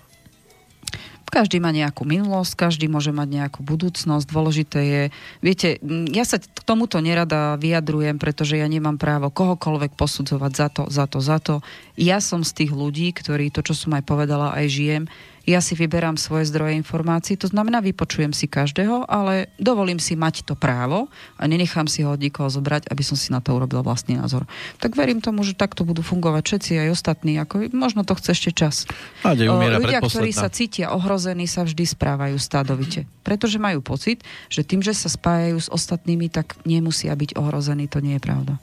[1.35, 4.23] Každý má nejakú minulosť, každý môže mať nejakú budúcnosť.
[4.31, 5.03] Dôležité je,
[5.43, 5.83] viete,
[6.15, 11.11] ja sa k tomuto nerada vyjadrujem, pretože ja nemám právo kohokoľvek posudzovať za to, za
[11.11, 11.55] to, za to.
[11.99, 15.05] Ja som z tých ľudí, ktorí to, čo som aj povedala, aj žijem
[15.45, 20.49] ja si vyberám svoje zdroje informácií, to znamená, vypočujem si každého, ale dovolím si mať
[20.49, 23.85] to právo a nenechám si ho od nikoho zobrať, aby som si na to urobil
[23.85, 24.49] vlastný názor.
[24.81, 27.37] Tak verím tomu, že takto budú fungovať všetci aj ostatní.
[27.37, 28.77] Ako, možno to chce ešte čas.
[29.25, 33.05] Ľudia, ktorí sa cítia ohrození, sa vždy správajú stádovite.
[33.21, 37.85] Pretože majú pocit, že tým, že sa spájajú s ostatnými, tak nemusia byť ohrození.
[37.93, 38.57] To nie je pravda.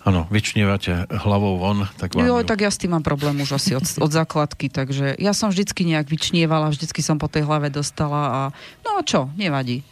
[0.00, 2.48] Áno, vyčnievate hlavou von, tak vám Jo, ju...
[2.48, 5.84] tak ja s tým mám problém už asi od, od základky, takže ja som vždycky
[5.84, 8.40] nejak vyčnievala, vždycky som po tej hlave dostala a
[8.80, 9.84] no a čo, nevadí.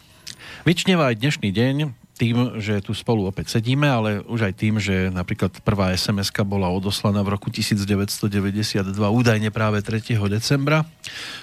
[0.65, 1.75] Vyčnieva aj dnešný deň
[2.19, 6.67] tým, že tu spolu opäť sedíme, ale už aj tým, že napríklad prvá sms bola
[6.67, 10.19] odoslaná v roku 1992, údajne práve 3.
[10.27, 10.83] decembra.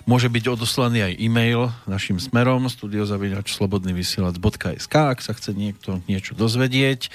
[0.04, 7.08] Môže byť odoslaný aj e-mail našim smerom studiozavinačslobodnyvysielac.sk ak sa chce niekto niečo dozvedieť.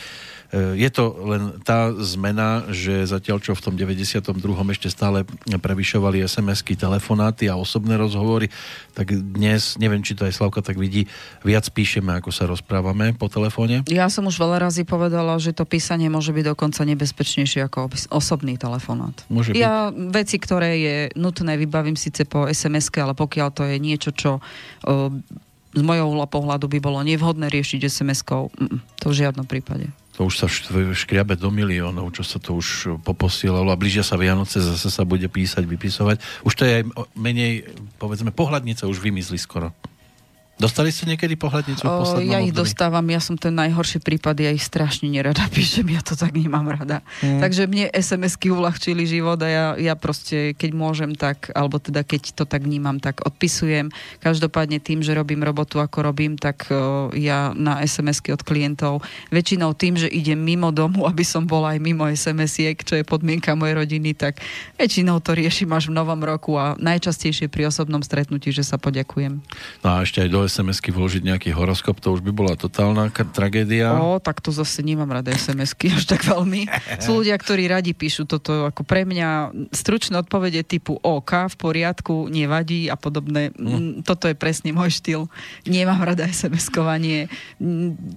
[0.52, 4.36] Je to len tá zmena, že zatiaľ čo v tom 92.
[4.76, 8.52] ešte stále prevyšovali SMS-ky, telefonáty a osobné rozhovory,
[8.92, 11.08] tak dnes, neviem, či to aj Slavka tak vidí,
[11.48, 13.88] viac píšeme, ako sa rozprávame po telefóne.
[13.88, 18.60] Ja som už veľa razy povedala, že to písanie môže byť dokonca nebezpečnejšie ako osobný
[18.60, 19.16] telefonát.
[19.32, 20.12] Môže ja byť.
[20.12, 24.44] veci, ktoré je nutné, vybavím síce po SMS-ke, ale pokiaľ to je niečo, čo
[25.72, 28.52] z mojho pohľadu by bolo nevhodné riešiť SMS-kou,
[29.00, 30.48] to v žiadnom prípade to už sa
[30.92, 35.26] škriabe do miliónov, čo sa to už poposielalo a blížia sa Vianoce, zase sa bude
[35.32, 36.20] písať, vypisovať.
[36.44, 36.84] Už to je aj
[37.16, 39.72] menej, povedzme, pohľadnica už vymizli skoro.
[40.62, 42.62] Dostali ste niekedy pohľadnicu v poslednom Ja ich období?
[42.62, 46.70] dostávam, ja som ten najhorší prípad, ja ich strašne nerada píšem, ja to tak nemám
[46.70, 47.02] rada.
[47.26, 47.42] Mm.
[47.42, 52.38] Takže mne SMS-ky uľahčili život a ja, ja proste, keď môžem, tak, alebo teda keď
[52.38, 53.90] to tak vnímam, tak odpisujem.
[54.22, 59.02] Každopádne tým, že robím robotu ako robím, tak uh, ja na SMS-ky od klientov,
[59.34, 63.58] väčšinou tým, že idem mimo domu, aby som bola aj mimo SMS-iek, čo je podmienka
[63.58, 64.38] mojej rodiny, tak
[64.78, 69.42] väčšinou to riešim až v novom roku a najčastejšie pri osobnom stretnutí, že sa poďakujem.
[69.82, 73.94] No a ešte aj do SMS-ky vložiť nejaký horoskop, to už by bola totálna tragédia.
[73.98, 76.70] O, tak to zase nemám rada SMS-ky až tak veľmi.
[77.02, 82.30] Sú ľudia, ktorí radi píšu toto ako pre mňa stručné odpovede typu OK, v poriadku,
[82.30, 83.52] nevadí a podobné.
[83.58, 84.06] Mm.
[84.06, 85.28] Toto je presne môj štýl.
[85.66, 87.28] Nemám rada SMS-kovanie.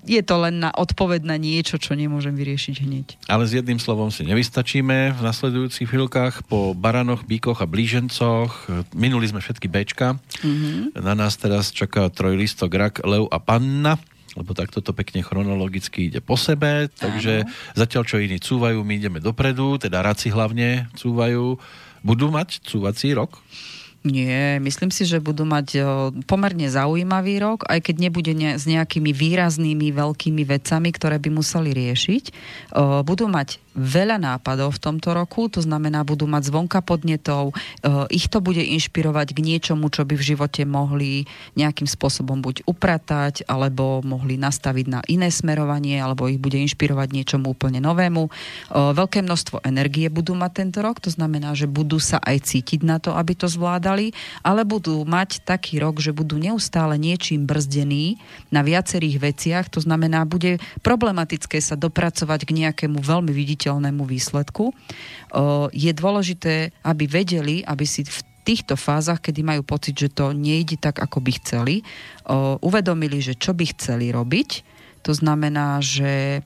[0.04, 3.06] Je to len na odpoveď na niečo, čo nemôžem vyriešiť hneď.
[3.26, 8.68] Ale s jedným slovom si nevystačíme v nasledujúcich chvíľkach po baranoch, bíkoch a blížencoch.
[8.94, 10.18] Minuli sme všetky Bčka.
[10.44, 10.98] Mm-hmm.
[11.00, 13.98] Na nás teraz čaká trojlistok rak, lev a panna
[14.34, 17.50] lebo takto to pekne chronologicky ide po sebe, takže Áno.
[17.78, 21.54] zatiaľ čo iní cúvajú, my ideme dopredu, teda raci hlavne cúvajú.
[22.02, 23.40] Budú mať cúvací rok?
[24.04, 25.80] Nie, myslím si, že budú mať
[26.28, 31.72] pomerne zaujímavý rok, aj keď nebude ne, s nejakými výraznými veľkými vecami, ktoré by museli
[31.72, 32.24] riešiť.
[33.00, 37.54] Budú mať veľa nápadov v tomto roku, to znamená, budú mať zvonka podnetov, e,
[38.14, 41.26] ich to bude inšpirovať k niečomu, čo by v živote mohli
[41.58, 47.50] nejakým spôsobom buď upratať, alebo mohli nastaviť na iné smerovanie, alebo ich bude inšpirovať niečomu
[47.50, 48.30] úplne novému.
[48.30, 48.30] E,
[48.94, 53.02] veľké množstvo energie budú mať tento rok, to znamená, že budú sa aj cítiť na
[53.02, 54.14] to, aby to zvládali,
[54.46, 58.22] ale budú mať taký rok, že budú neustále niečím brzdení
[58.54, 64.76] na viacerých veciach, to znamená, bude problematické sa dopracovať k nejakému veľmi viditeľnému viditeľnému výsledku.
[65.72, 70.76] Je dôležité, aby vedeli, aby si v týchto fázach, kedy majú pocit, že to nejde
[70.76, 71.80] tak, ako by chceli,
[72.60, 74.60] uvedomili, že čo by chceli robiť.
[75.08, 76.44] To znamená, že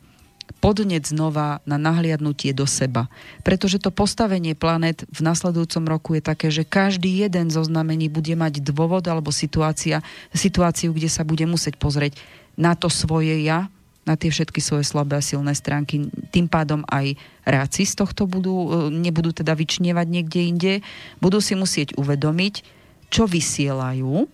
[0.62, 3.10] podnet znova na nahliadnutie do seba.
[3.42, 8.32] Pretože to postavenie planet v nasledujúcom roku je také, že každý jeden zo znamení bude
[8.38, 12.14] mať dôvod alebo situácia, situáciu, kde sa bude musieť pozrieť
[12.54, 13.66] na to svoje ja,
[14.09, 16.09] na tie všetky svoje slabé a silné stránky.
[16.32, 20.72] Tým pádom aj ráci z tohto budú, e, nebudú teda vyčnievať niekde inde,
[21.20, 22.64] budú si musieť uvedomiť,
[23.12, 24.24] čo vysielajú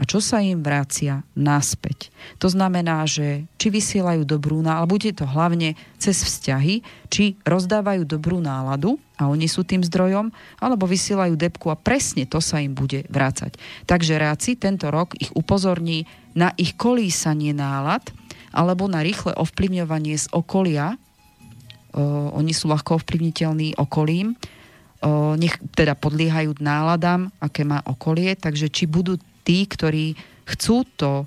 [0.00, 2.08] a čo sa im vrácia naspäť.
[2.40, 6.80] To znamená, že či vysielajú dobrú náladu, bude to hlavne cez vzťahy,
[7.12, 12.40] či rozdávajú dobrú náladu a oni sú tým zdrojom, alebo vysielajú depku a presne to
[12.40, 13.60] sa im bude vrácať.
[13.84, 18.08] Takže ráci tento rok ich upozorní na ich kolísanie nálad,
[18.50, 20.94] alebo na rýchle ovplyvňovanie z okolia.
[21.94, 24.34] O, oni sú ľahko ovplyvniteľní okolím.
[25.00, 30.14] O, nech teda podliehajú náladám, aké má okolie, takže či budú tí, ktorí
[30.46, 31.24] chcú to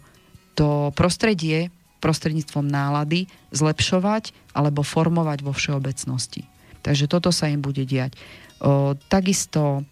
[0.53, 6.45] to prostredie prostredníctvom nálady zlepšovať alebo formovať vo všeobecnosti.
[6.84, 8.19] Takže toto sa im bude diať.
[8.59, 9.88] O, takisto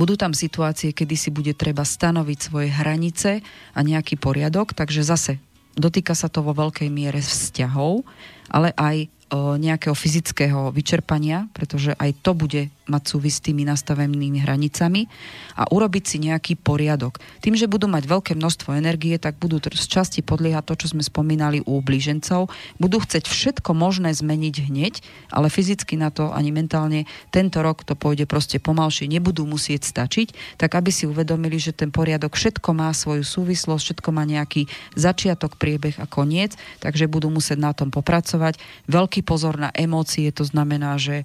[0.00, 3.44] budú tam situácie, kedy si bude treba stanoviť svoje hranice
[3.76, 5.36] a nejaký poriadok, takže zase
[5.80, 8.04] dotýka sa to vo veľkej miere vzťahov,
[8.52, 15.06] ale aj nejakého fyzického vyčerpania, pretože aj to bude mať súvis s tými nastavenými hranicami
[15.54, 17.22] a urobiť si nejaký poriadok.
[17.38, 21.06] Tým, že budú mať veľké množstvo energie, tak budú z časti podliehať to, čo sme
[21.06, 22.50] spomínali u blížencov.
[22.82, 24.94] Budú chcieť všetko možné zmeniť hneď,
[25.30, 30.58] ale fyzicky na to ani mentálne tento rok to pôjde proste pomalšie, nebudú musieť stačiť,
[30.58, 34.66] tak aby si uvedomili, že ten poriadok všetko má svoju súvislosť, všetko má nejaký
[34.98, 38.58] začiatok, priebeh a koniec, takže budú musieť na tom popracovať.
[38.90, 41.24] Veľký pozor na emócie, to znamená, že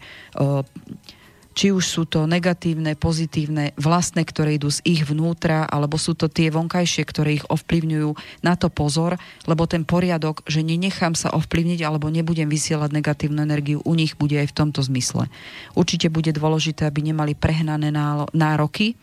[1.56, 6.28] či už sú to negatívne, pozitívne, vlastné, ktoré idú z ich vnútra, alebo sú to
[6.28, 8.12] tie vonkajšie, ktoré ich ovplyvňujú.
[8.44, 9.16] Na to pozor,
[9.48, 14.36] lebo ten poriadok, že nenechám sa ovplyvniť alebo nebudem vysielať negatívnu energiu, u nich bude
[14.36, 15.32] aj v tomto zmysle.
[15.80, 17.88] Určite bude dôležité, aby nemali prehnané
[18.36, 19.00] nároky,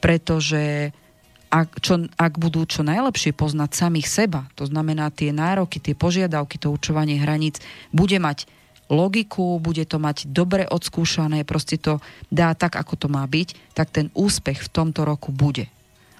[0.00, 0.96] pretože
[1.52, 6.56] ak, čo, ak budú čo najlepšie poznať samých seba, to znamená tie nároky, tie požiadavky,
[6.56, 7.60] to určovanie hraníc,
[7.92, 8.48] bude mať
[8.88, 12.00] logiku, bude to mať dobre odskúšané, proste to
[12.32, 15.68] dá tak, ako to má byť, tak ten úspech v tomto roku bude.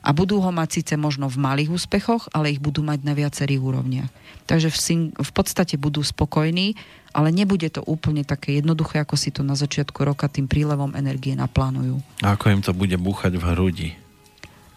[0.02, 3.62] A budú ho mať síce možno v malých úspechoch, ale ich budú mať na viacerých
[3.62, 4.10] úrovniach.
[4.50, 6.74] Takže v, sing- v podstate budú spokojní,
[7.14, 11.38] ale nebude to úplne také jednoduché, ako si to na začiatku roka tým prílevom energie
[11.38, 12.02] naplánujú.
[12.26, 13.88] A ako im to bude búchať v hrudi?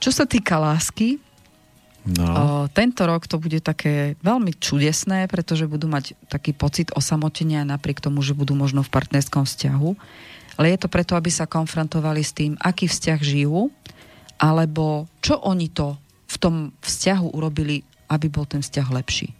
[0.05, 1.17] Čo sa týka lásky,
[2.05, 2.21] No.
[2.21, 2.37] O,
[2.69, 8.21] tento rok to bude také veľmi čudesné, pretože budú mať taký pocit osamotenia napriek tomu,
[8.21, 9.89] že budú možno v partnerskom vzťahu.
[10.61, 13.73] Ale je to preto, aby sa konfrontovali s tým, aký vzťah žijú,
[14.37, 15.97] alebo čo oni to
[16.29, 19.33] v tom vzťahu urobili, aby bol ten vzťah lepší.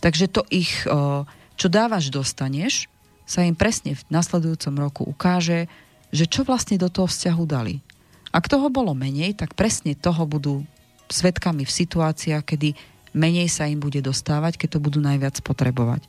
[0.00, 1.28] Takže to ich, o,
[1.60, 2.88] čo dávaš, dostaneš,
[3.28, 5.68] sa im presne v nasledujúcom roku ukáže,
[6.10, 7.84] že čo vlastne do toho vzťahu dali.
[8.30, 10.62] Ak toho bolo menej, tak presne toho budú
[11.10, 12.78] svetkami v situáciách, kedy
[13.10, 16.06] menej sa im bude dostávať, keď to budú najviac potrebovať.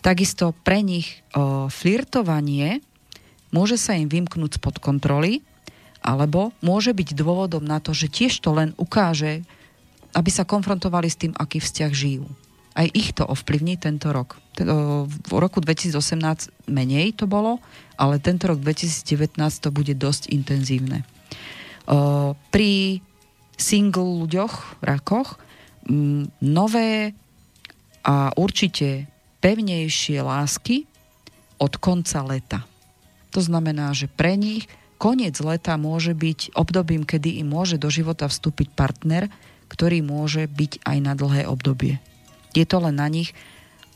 [0.00, 2.80] Takisto pre nich o, flirtovanie
[3.52, 5.44] môže sa im vymknúť spod kontroly,
[6.00, 9.44] alebo môže byť dôvodom na to, že tiež to len ukáže,
[10.16, 12.24] aby sa konfrontovali s tým, aký vzťah žijú.
[12.72, 14.40] Aj ich to ovplyvní tento rok.
[14.56, 17.60] V roku 2018 menej to bolo,
[18.00, 21.04] ale tento rok 2019 to bude dosť intenzívne.
[22.52, 23.00] Pri
[23.56, 25.40] single ľuďoch, rakoch,
[26.44, 27.16] nové
[28.04, 29.08] a určite
[29.40, 30.84] pevnejšie lásky
[31.56, 32.60] od konca leta.
[33.32, 34.68] To znamená, že pre nich
[35.00, 39.32] koniec leta môže byť obdobím, kedy im môže do života vstúpiť partner,
[39.68, 42.00] ktorý môže byť aj na dlhé obdobie.
[42.56, 43.36] Je to len na nich,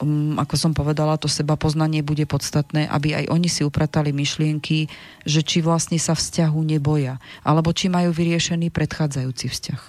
[0.02, 4.90] um, ako som povedala, to seba poznanie bude podstatné, aby aj oni si upratali myšlienky,
[5.22, 9.82] že či vlastne sa vzťahu neboja, alebo či majú vyriešený predchádzajúci vzťah.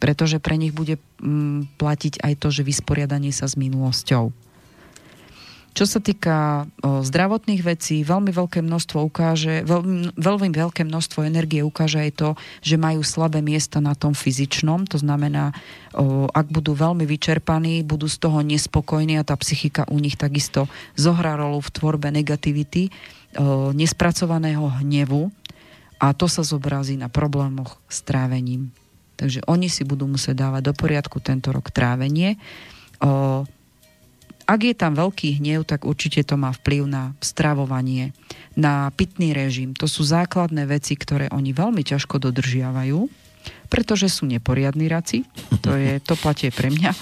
[0.00, 4.45] Pretože pre nich bude um, platiť aj to, že vysporiadanie sa s minulosťou.
[5.76, 11.60] Čo sa týka o, zdravotných vecí, veľmi veľké množstvo ukáže, veľmi, veľmi veľké množstvo energie
[11.60, 12.28] ukáže aj to,
[12.64, 15.52] že majú slabé miesta na tom fyzičnom, to znamená,
[15.92, 20.64] o, ak budú veľmi vyčerpaní, budú z toho nespokojní a tá psychika u nich takisto
[20.96, 22.88] zohrá rolu v tvorbe negativity,
[23.36, 25.28] o, nespracovaného hnevu
[26.00, 28.72] a to sa zobrazí na problémoch s trávením.
[29.20, 32.40] Takže oni si budú musieť dávať do poriadku tento rok trávenie.
[33.04, 33.44] O,
[34.46, 38.14] ak je tam veľký hnev, tak určite to má vplyv na stravovanie,
[38.54, 39.74] na pitný režim.
[39.74, 43.10] To sú základné veci, ktoré oni veľmi ťažko dodržiavajú,
[43.66, 45.26] pretože sú neporiadní raci.
[45.66, 46.94] To, je, to platie pre mňa.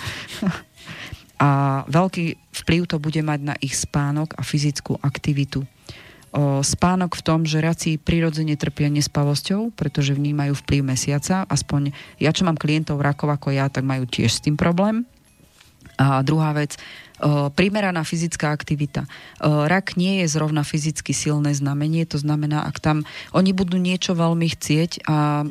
[1.36, 5.68] A veľký vplyv to bude mať na ich spánok a fyzickú aktivitu.
[6.32, 11.44] O, spánok v tom, že raci prirodzene trpia nespavosťou, pretože vnímajú vplyv mesiaca.
[11.44, 15.04] Aspoň ja, čo mám klientov rakov ako ja, tak majú tiež s tým problém.
[15.94, 16.74] A druhá vec,
[17.56, 19.08] primeraná fyzická aktivita.
[19.40, 24.44] Rak nie je zrovna fyzicky silné znamenie, to znamená, ak tam oni budú niečo veľmi
[24.52, 25.48] chcieť a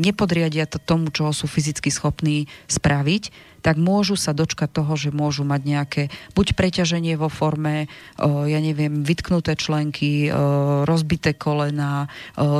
[0.00, 5.46] nepodriadia to tomu, čo sú fyzicky schopní spraviť, tak môžu sa dočkať toho, že môžu
[5.46, 6.02] mať nejaké
[6.34, 7.86] buď preťaženie vo forme,
[8.18, 10.34] ja neviem, vytknuté členky,
[10.82, 12.10] rozbité kolena,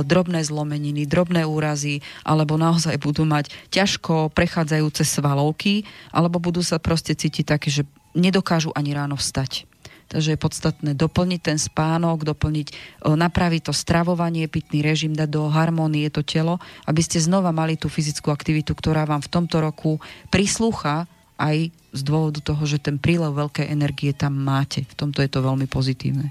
[0.06, 5.82] drobné zlomeniny, drobné úrazy, alebo naozaj budú mať ťažko prechádzajúce svalovky,
[6.14, 7.82] alebo budú sa proste cítiť také, že
[8.12, 9.68] nedokážu ani ráno vstať.
[10.12, 12.68] Takže je podstatné doplniť ten spánok, doplniť,
[13.08, 17.88] napraviť to stravovanie, pitný režim, dať do harmónie to telo, aby ste znova mali tú
[17.88, 21.08] fyzickú aktivitu, ktorá vám v tomto roku prislúcha
[21.40, 24.84] aj z dôvodu toho, že ten prílev veľkej energie tam máte.
[24.84, 26.28] V tomto je to veľmi pozitívne.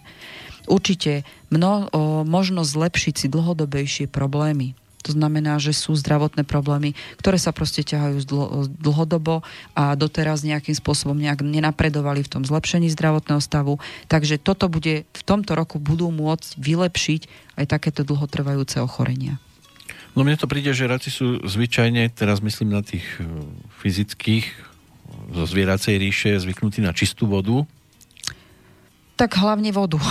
[0.70, 7.42] Určite mno, o, možno zlepšiť si dlhodobejšie problémy to znamená, že sú zdravotné problémy, ktoré
[7.42, 8.24] sa proste ťahajú
[8.80, 9.42] dlhodobo
[9.74, 13.82] a doteraz nejakým spôsobom nejak nenapredovali v tom zlepšení zdravotného stavu.
[14.08, 17.22] Takže toto bude, v tomto roku budú môcť vylepšiť
[17.58, 19.42] aj takéto dlhotrvajúce ochorenia.
[20.14, 23.24] No mne to príde, že raci sú zvyčajne, teraz myslím na tých e,
[23.80, 24.46] fyzických,
[25.32, 27.64] zo zvieracej ríše, zvyknutí na čistú vodu,
[29.16, 30.02] tak hlavne vodu.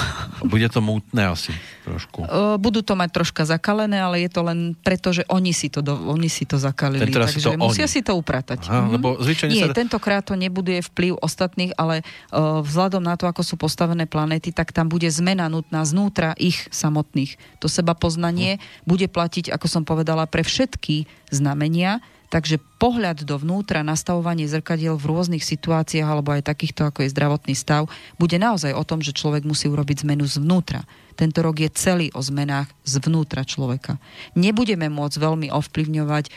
[0.47, 1.51] Bude to mútne asi
[1.91, 2.19] trošku.
[2.63, 5.99] Budú to mať troška zakalené, ale je to len preto, že oni si to, do,
[6.11, 7.11] oni si to zakalili.
[7.11, 7.93] Takže si to musia oni.
[7.93, 8.71] si to upratať.
[8.71, 8.95] Aha, mm-hmm.
[8.95, 9.09] lebo
[9.51, 9.75] Nie, sa...
[9.75, 14.71] tentokrát to nebude vplyv ostatných, ale uh, vzhľadom na to, ako sú postavené planéty, tak
[14.71, 17.37] tam bude zmena nutná znútra ich samotných.
[17.59, 18.61] To seba poznanie hm.
[18.87, 21.99] bude platiť, ako som povedala, pre všetky znamenia,
[22.31, 27.91] Takže pohľad dovnútra, nastavovanie zrkadiel v rôznych situáciách alebo aj takýchto, ako je zdravotný stav,
[28.23, 30.87] bude naozaj o tom, že človek musí urobiť zmenu zvnútra.
[31.19, 33.99] Tento rok je celý o zmenách zvnútra človeka.
[34.39, 36.33] Nebudeme môcť veľmi ovplyvňovať o,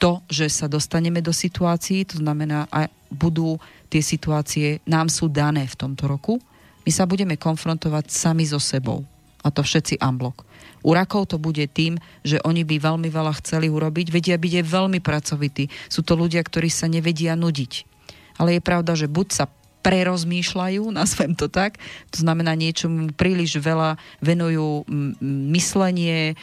[0.00, 3.60] to, že sa dostaneme do situácií, to znamená, a budú
[3.92, 6.40] tie situácie, nám sú dané v tomto roku.
[6.82, 9.04] My sa budeme konfrontovať sami so sebou.
[9.44, 10.48] A to všetci amblok.
[10.82, 14.66] U rakov to bude tým, že oni by veľmi veľa chceli urobiť, vedia byť aj
[14.66, 15.70] veľmi pracovití.
[15.86, 17.72] Sú to ľudia, ktorí sa nevedia nudiť.
[18.38, 19.44] Ale je pravda, že buď sa
[19.82, 21.76] prerozmýšľajú, nazvem to tak,
[22.14, 24.86] to znamená niečomu príliš veľa venujú
[25.52, 26.38] myslenie,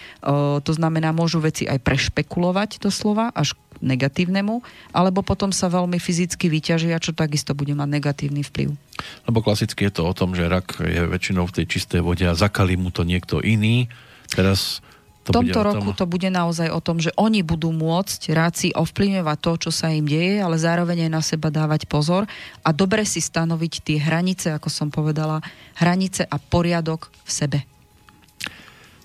[0.63, 4.59] to znamená môžu veci aj prešpekulovať doslova, až negatívnemu,
[4.91, 8.75] alebo potom sa veľmi fyzicky vyťažia, čo takisto bude mať negatívny vplyv.
[9.23, 12.35] Lebo klasicky je to o tom, že rak je väčšinou v tej čistej vode a
[12.35, 13.87] zakalí mu to niekto iný,
[14.33, 14.81] Teraz
[15.29, 19.37] to v tomto roku to bude naozaj o tom, že oni budú môcť ráci ovplyvňovať
[19.37, 22.25] to, čo sa im deje, ale zároveň aj na seba dávať pozor
[22.65, 25.43] a dobre si stanoviť tie hranice, ako som povedala,
[25.77, 27.59] hranice a poriadok v sebe.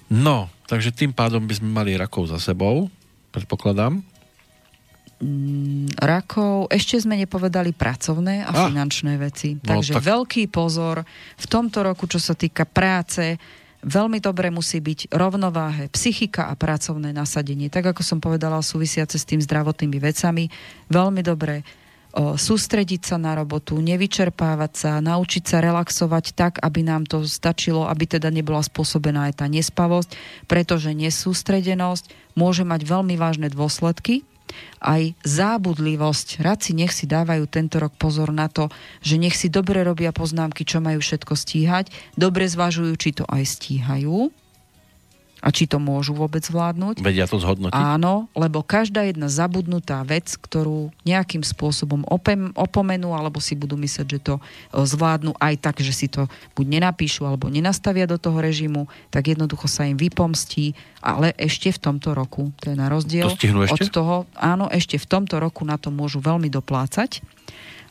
[0.09, 2.89] No, takže tým pádom by sme mali rakov za sebou,
[3.29, 4.01] predpokladám.
[5.20, 9.61] Mm, rakov, ešte sme nepovedali pracovné a, a finančné veci.
[9.61, 10.09] No, takže tak...
[10.09, 11.05] veľký pozor
[11.37, 13.37] v tomto roku, čo sa týka práce,
[13.85, 17.68] veľmi dobre musí byť rovnováhe psychika a pracovné nasadenie.
[17.68, 20.49] Tak ako som povedala, súvisiace s tým zdravotnými vecami.
[20.89, 21.62] Veľmi dobre
[22.16, 27.85] o, sústrediť sa na robotu, nevyčerpávať sa, naučiť sa relaxovať tak, aby nám to stačilo,
[27.85, 30.16] aby teda nebola spôsobená aj tá nespavosť,
[30.49, 34.24] pretože nesústredenosť môže mať veľmi vážne dôsledky
[34.84, 36.44] aj zábudlivosť.
[36.44, 38.68] Radci nech si dávajú tento rok pozor na to,
[39.00, 43.42] že nech si dobre robia poznámky, čo majú všetko stíhať, dobre zvažujú, či to aj
[43.48, 44.43] stíhajú
[45.45, 47.05] a či to môžu vôbec zvládnuť.
[47.05, 47.76] Vedia to zhodnotiť?
[47.76, 54.07] Áno, lebo každá jedna zabudnutá vec, ktorú nejakým spôsobom opem, opomenú alebo si budú myslieť,
[54.09, 54.42] že to e,
[54.88, 56.24] zvládnu aj tak, že si to
[56.57, 60.72] buď nenapíšu alebo nenastavia do toho režimu, tak jednoducho sa im vypomstí,
[61.05, 63.68] ale ešte v tomto roku, to je na rozdiel to ešte?
[63.68, 67.20] od toho, áno, ešte v tomto roku na to môžu veľmi doplácať.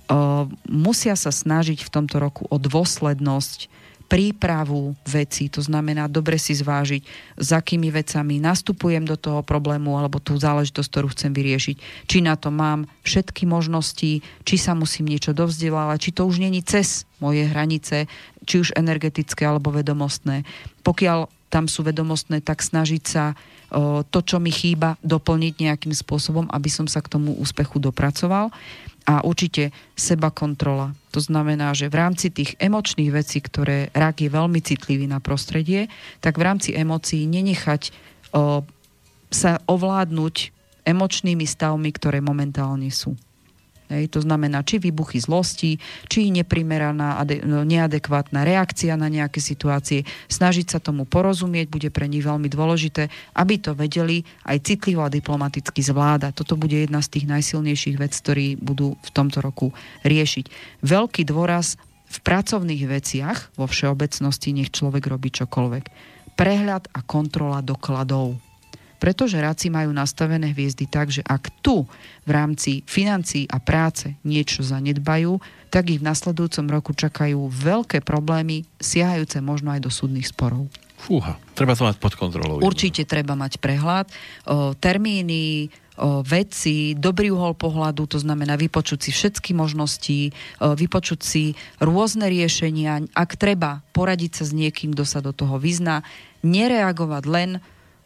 [0.03, 3.71] Uh, musia sa snažiť v tomto roku o dôslednosť,
[4.13, 7.01] prípravu veci, to znamená dobre si zvážiť,
[7.33, 12.05] s akými vecami nastupujem do toho problému alebo tú záležitosť, ktorú chcem vyriešiť.
[12.05, 16.61] Či na to mám všetky možnosti, či sa musím niečo dovzdelávať, či to už není
[16.61, 18.05] cez moje hranice,
[18.45, 20.45] či už energetické alebo vedomostné.
[20.85, 23.33] Pokiaľ tam sú vedomostné, tak snažiť sa
[24.13, 28.53] to, čo mi chýba, doplniť nejakým spôsobom, aby som sa k tomu úspechu dopracoval
[29.03, 30.95] a určite seba kontrola.
[31.11, 35.91] To znamená, že v rámci tých emočných vecí, ktoré rak je veľmi citlivý na prostredie,
[36.23, 37.91] tak v rámci emócií nenechať
[38.33, 38.63] o,
[39.27, 40.35] sa ovládnuť
[40.87, 43.15] emočnými stavmi, ktoré momentálne sú.
[43.93, 45.77] Hej, to znamená, či výbuchy zlosti,
[46.09, 50.01] či neprimeraná, no, neadekvátna reakcia na nejaké situácie.
[50.27, 55.13] Snažiť sa tomu porozumieť bude pre nich veľmi dôležité, aby to vedeli aj citlivo a
[55.13, 56.33] diplomaticky zvládať.
[56.33, 59.71] Toto bude jedna z tých najsilnejších vec, ktorí budú v tomto roku
[60.01, 60.49] riešiť.
[60.81, 61.77] Veľký dôraz
[62.09, 65.83] v pracovných veciach vo všeobecnosti nech človek robí čokoľvek.
[66.33, 68.52] Prehľad a kontrola dokladov
[69.03, 71.83] pretože ráci majú nastavené hviezdy tak, že ak tu
[72.23, 78.63] v rámci financií a práce niečo zanedbajú, tak ich v nasledujúcom roku čakajú veľké problémy,
[78.79, 80.71] siahajúce možno aj do súdnych sporov.
[81.03, 82.63] Fúha, treba to mať pod kontrolou.
[82.63, 84.07] Určite treba mať prehľad.
[84.47, 85.67] O, termíny,
[85.99, 90.31] o, veci, dobrý uhol pohľadu, to znamená vypočuť si všetky možnosti,
[90.63, 93.03] o, vypočuť si rôzne riešenia.
[93.11, 96.07] Ak treba, poradiť sa s niekým, kto sa do toho vyzná.
[96.39, 97.49] Nereagovať len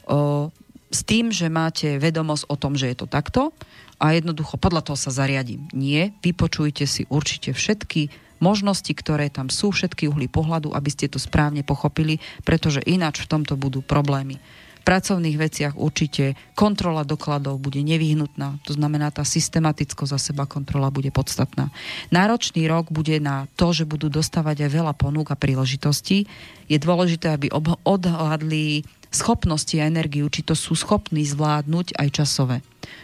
[0.10, 0.50] o,
[0.88, 3.52] s tým, že máte vedomosť o tom, že je to takto
[3.98, 5.68] a jednoducho podľa toho sa zariadím.
[5.74, 11.18] Nie, vypočujte si určite všetky možnosti, ktoré tam sú, všetky uhly pohľadu, aby ste to
[11.18, 14.38] správne pochopili, pretože ináč v tomto budú problémy.
[14.78, 20.88] V pracovných veciach určite kontrola dokladov bude nevyhnutná, to znamená, tá systematickosť za seba kontrola
[20.88, 21.76] bude podstatná.
[22.08, 26.24] Náročný rok bude na to, že budú dostávať aj veľa ponúk a príležitostí.
[26.72, 27.52] Je dôležité, aby
[27.84, 32.58] odhľadli schopnosti a energiu, či to sú schopní zvládnuť aj časové.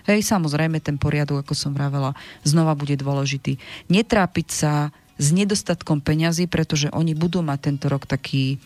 [0.07, 3.59] Hej, samozrejme, ten poriadok, ako som vravela, znova bude dôležitý.
[3.91, 4.73] Netrápiť sa
[5.19, 8.57] s nedostatkom peňazí, pretože oni budú mať tento rok taký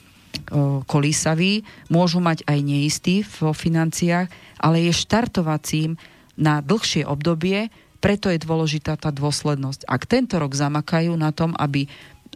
[0.50, 4.32] o, kolísavý, môžu mať aj neistý vo financiách,
[4.62, 6.00] ale je štartovacím
[6.38, 9.90] na dlhšie obdobie, preto je dôležitá tá dôslednosť.
[9.90, 11.90] Ak tento rok zamakajú na tom, aby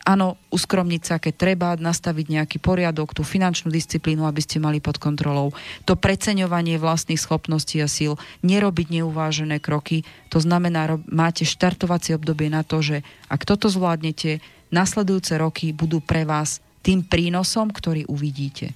[0.04, 4.98] áno, uskromniť sa, keď treba nastaviť nejaký poriadok, tú finančnú disciplínu, aby ste mali pod
[4.98, 5.54] kontrolou,
[5.86, 12.66] to preceňovanie vlastných schopností a síl, nerobiť neuvážené kroky, to znamená, máte štartovacie obdobie na
[12.66, 12.98] to, že
[13.30, 18.74] ak toto zvládnete, nasledujúce roky budú pre vás tým prínosom, ktorý uvidíte.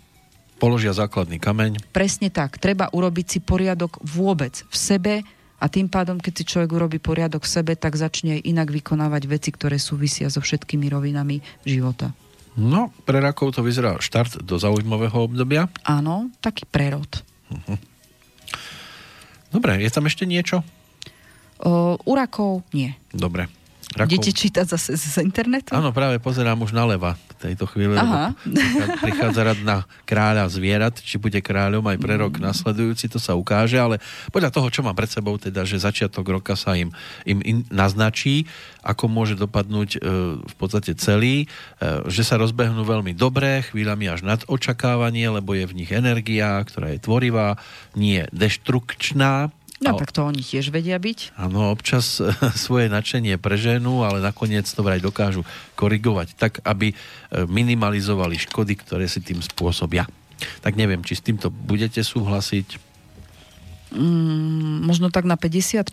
[0.55, 1.91] Položia základný kameň.
[1.91, 2.63] Presne tak.
[2.63, 5.13] Treba urobiť si poriadok vôbec v sebe,
[5.55, 9.49] a tým pádom, keď si človek urobí poriadok v sebe, tak začne inak vykonávať veci,
[9.55, 12.11] ktoré súvisia so všetkými rovinami života.
[12.55, 15.67] No, pre rakov to vyzerá štart do zaujímavého obdobia.
[15.83, 17.07] Áno, taký prerod.
[17.51, 17.79] Uh-huh.
[19.51, 20.63] Dobre, je tam ešte niečo?
[21.63, 22.95] O, u rakov nie.
[23.11, 23.47] Dobre.
[23.93, 24.09] Rakov...
[24.09, 25.71] Idete čítať zase z internetu?
[25.77, 28.33] Áno, práve pozerám už naleva v tejto chvíli, Aha.
[29.05, 29.77] prichádza rad na
[30.09, 34.01] kráľa zvierat, či bude kráľom aj pre rok nasledujúci, to sa ukáže, ale
[34.33, 36.89] podľa toho, čo mám pred sebou, teda, že začiatok roka sa im,
[37.29, 38.49] im, im naznačí,
[38.81, 39.99] ako môže dopadnúť e,
[40.41, 45.69] v podstate celý, e, že sa rozbehnú veľmi dobré, chvíľami až nad očakávanie, lebo je
[45.69, 47.61] v nich energia, ktorá je tvorivá,
[47.93, 51.35] nie deštrukčná, No tak to oni tiež vedia byť.
[51.35, 52.23] Áno, občas
[52.65, 55.43] svoje nadšenie preženú, ale nakoniec to vraj dokážu
[55.75, 56.95] korigovať tak, aby e,
[57.43, 60.07] minimalizovali škody, ktoré si tým spôsobia.
[60.63, 62.84] Tak neviem, či s týmto budete súhlasiť
[63.91, 65.85] mm, možno tak na 50%,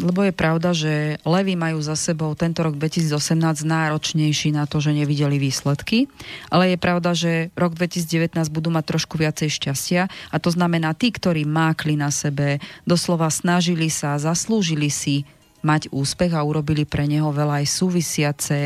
[0.00, 4.92] lebo je pravda, že levy majú za sebou tento rok 2018 náročnejší na to, že
[4.92, 6.10] nevideli výsledky,
[6.52, 11.14] ale je pravda, že rok 2019 budú mať trošku viacej šťastia a to znamená tí,
[11.14, 15.24] ktorí mákli na sebe, doslova snažili sa, zaslúžili si
[15.64, 18.58] mať úspech a urobili pre neho veľa aj súvisiace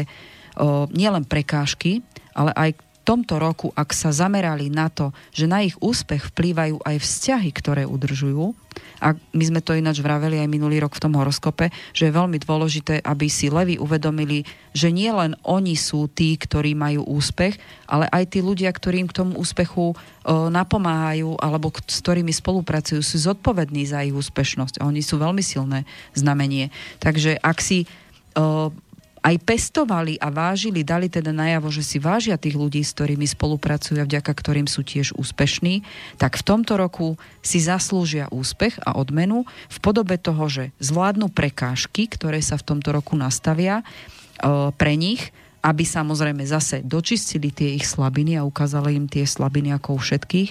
[0.59, 2.03] o, nielen prekážky,
[2.35, 2.71] ale aj
[3.09, 7.89] tomto roku, ak sa zamerali na to, že na ich úspech vplývajú aj vzťahy, ktoré
[7.89, 8.53] udržujú,
[8.99, 12.39] a my sme to ináč vraveli aj minulý rok v tom horoskope, že je veľmi
[12.43, 14.43] dôležité, aby si levy uvedomili,
[14.75, 19.11] že nie len oni sú tí, ktorí majú úspech, ale aj tí ľudia, ktorí im
[19.11, 19.95] k tomu úspechu o,
[20.51, 24.83] napomáhajú alebo k, s ktorými spolupracujú, sú zodpovední za ich úspešnosť.
[24.83, 26.75] Oni sú veľmi silné znamenie.
[26.99, 27.87] Takže ak si
[28.35, 28.75] o,
[29.23, 33.99] aj pestovali a vážili, dali teda najavo, že si vážia tých ľudí, s ktorými spolupracujú
[33.99, 35.83] a vďaka ktorým sú tiež úspešní,
[36.17, 42.07] tak v tomto roku si zaslúžia úspech a odmenu v podobe toho, že zvládnu prekážky,
[42.07, 43.85] ktoré sa v tomto roku nastavia e,
[44.75, 49.99] pre nich, aby samozrejme zase dočistili tie ich slabiny a ukázali im tie slabiny ako
[49.99, 50.51] u všetkých,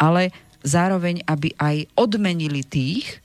[0.00, 0.32] ale
[0.64, 3.20] zároveň, aby aj odmenili tých,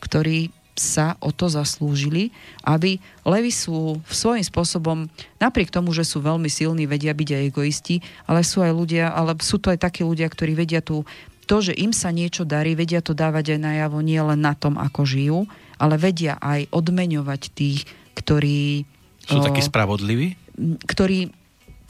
[0.00, 2.32] ktorí sa o to zaslúžili,
[2.64, 2.96] aby
[3.28, 5.04] levy sú svojím spôsobom,
[5.36, 9.36] napriek tomu, že sú veľmi silní, vedia byť aj egoisti, ale sú aj ľudia, ale
[9.44, 11.04] sú to aj takí ľudia, ktorí vedia tu
[11.44, 14.78] to, že im sa niečo darí, vedia to dávať aj najavo nie len na tom,
[14.78, 15.38] ako žijú,
[15.82, 18.86] ale vedia aj odmeňovať tých, ktorí...
[19.26, 20.38] Sú takí spravodliví?
[20.86, 21.39] Ktorí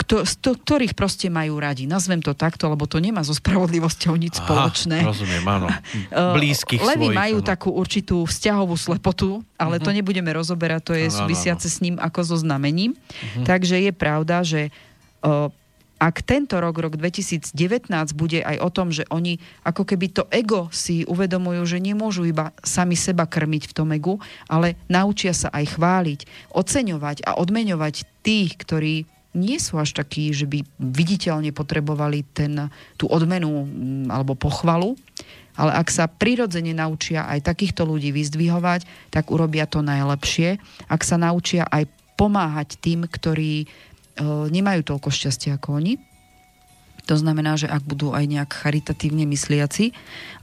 [0.00, 1.84] kto, to, ktorých proste majú radi.
[1.84, 4.96] Nazvem to takto, lebo to nemá so spravodlivosťou nič Aha, spoločné.
[5.04, 5.68] rozumiem, áno.
[6.40, 7.46] Blízkych Levy svojich, majú áno.
[7.46, 9.84] takú určitú vzťahovú slepotu, ale uh-huh.
[9.84, 11.74] to nebudeme rozoberať, to je ano, súvisiace ano.
[11.76, 12.96] s ním ako so znamením.
[12.96, 13.44] Uh-huh.
[13.44, 14.72] Takže je pravda, že
[15.20, 15.52] uh,
[16.00, 17.52] ak tento rok, rok 2019,
[18.16, 19.36] bude aj o tom, že oni
[19.68, 24.16] ako keby to ego si uvedomujú, že nemôžu iba sami seba krmiť v tom egu,
[24.48, 26.20] ale naučia sa aj chváliť,
[26.56, 32.66] oceňovať a odmeňovať tých, ktorí nie sú až takí, že by viditeľne potrebovali ten,
[32.98, 34.98] tú odmenu mm, alebo pochvalu,
[35.54, 40.56] ale ak sa prirodzene naučia aj takýchto ľudí vyzdvihovať, tak urobia to najlepšie.
[40.88, 41.86] Ak sa naučia aj
[42.16, 43.66] pomáhať tým, ktorí e,
[44.48, 45.94] nemajú toľko šťastia ako oni,
[47.08, 49.90] To znamená, že ak budú aj nejak charitatívne mysliaci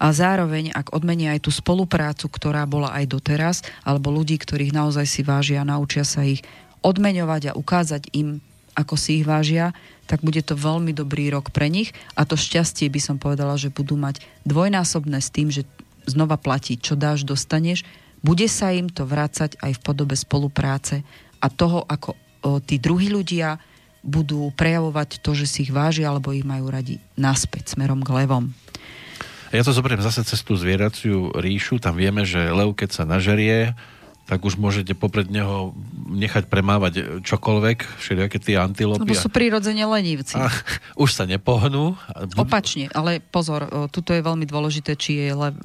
[0.03, 5.05] a zároveň ak odmenia aj tú spoluprácu, ktorá bola aj doteraz, alebo ľudí, ktorých naozaj
[5.07, 6.43] si vážia a naučia sa ich
[6.83, 8.43] odmeňovať a ukázať im,
[8.77, 9.73] ako si ich vážia,
[10.05, 13.73] tak bude to veľmi dobrý rok pre nich a to šťastie by som povedala, že
[13.73, 15.65] budú mať dvojnásobné s tým, že
[16.05, 17.81] znova platí, čo dáš, dostaneš,
[18.21, 21.01] bude sa im to vrácať aj v podobe spolupráce
[21.41, 22.13] a toho, ako
[22.45, 23.57] o, tí druhí ľudia
[24.05, 28.55] budú prejavovať to, že si ich vážia alebo ich majú radi naspäť smerom k levom.
[29.51, 31.79] Ja to zoberiem zase cez tú zvieraciu ríšu.
[31.79, 33.75] Tam vieme, že lev, keď sa nažerie,
[34.27, 35.71] tak už môžete popred neho
[36.11, 39.07] nechať premávať čokoľvek, všelijaké tie antilopy.
[39.07, 40.35] Lebo sú prirodzene lenivci.
[40.35, 40.51] A,
[40.99, 41.95] už sa nepohnú.
[42.35, 45.55] Opačne, ale pozor, tuto je veľmi dôležité, či je lev,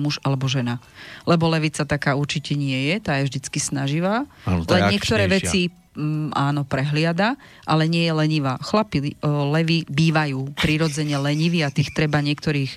[0.00, 0.80] muž alebo žena.
[1.28, 4.24] Lebo levica taká určite nie je, tá je vždycky snaživá.
[4.48, 8.60] Ano, len niektoré veci mm, áno, prehliada, ale nie je lenivá.
[8.60, 12.76] Chlapi o, levy bývajú prirodzene leniví a tých treba niektorých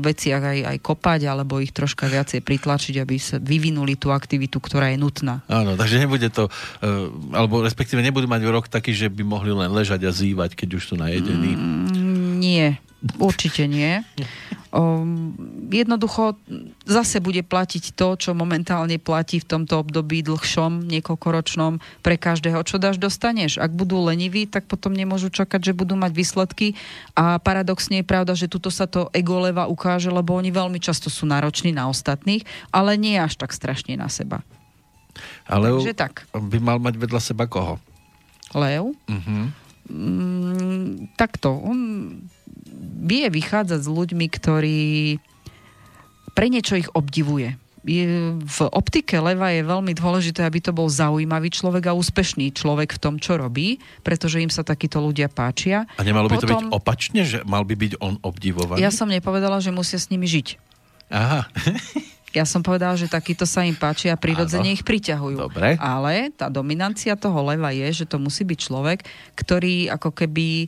[0.00, 4.94] veciach aj, aj kopať, alebo ich troška viacej pritlačiť, aby sa vyvinuli tú aktivitu, ktorá
[4.94, 5.42] je nutná.
[5.50, 9.74] Áno, takže nebude to, uh, alebo respektíve nebudú mať rok taký, že by mohli len
[9.74, 11.52] ležať a zývať, keď už sú najedení.
[11.58, 12.03] Mm,
[12.44, 12.76] nie,
[13.16, 14.04] určite nie.
[14.74, 15.38] Um,
[15.70, 16.34] jednoducho
[16.82, 22.82] zase bude platiť to, čo momentálne platí v tomto období dlhšom, niekoľkoročnom pre každého, čo
[22.82, 23.62] dáš, dostaneš.
[23.62, 26.74] Ak budú leniví, tak potom nemôžu čakať, že budú mať výsledky
[27.14, 31.06] a paradoxne je pravda, že tuto sa to ego leva ukáže, lebo oni veľmi často
[31.06, 32.42] sú nároční na ostatných,
[32.74, 34.42] ale nie až tak strašne na seba.
[35.46, 36.26] Ale Takže tak.
[36.34, 37.78] by mal mať vedľa seba koho?
[38.58, 38.90] Lev?
[39.06, 39.46] Uh-huh.
[39.86, 41.54] Mm, takto.
[41.62, 41.78] On
[42.84, 44.82] vie vychádzať s ľuďmi, ktorí
[46.34, 47.56] pre niečo ich obdivuje.
[47.84, 52.96] Je, v optike leva je veľmi dôležité, aby to bol zaujímavý človek a úspešný človek
[52.96, 55.84] v tom, čo robí, pretože im sa takíto ľudia páčia.
[56.00, 58.80] A nemalo by Potom, to byť opačne, že mal by byť on obdivovaný?
[58.80, 60.56] Ja som nepovedala, že musia s nimi žiť.
[61.12, 61.44] Aha.
[62.34, 65.38] Ja som povedala, že takýto sa im páči a prirodzene ich priťahujú.
[65.38, 65.78] Dobre.
[65.78, 69.06] Ale tá dominancia toho leva je, že to musí byť človek,
[69.38, 70.66] ktorý ako keby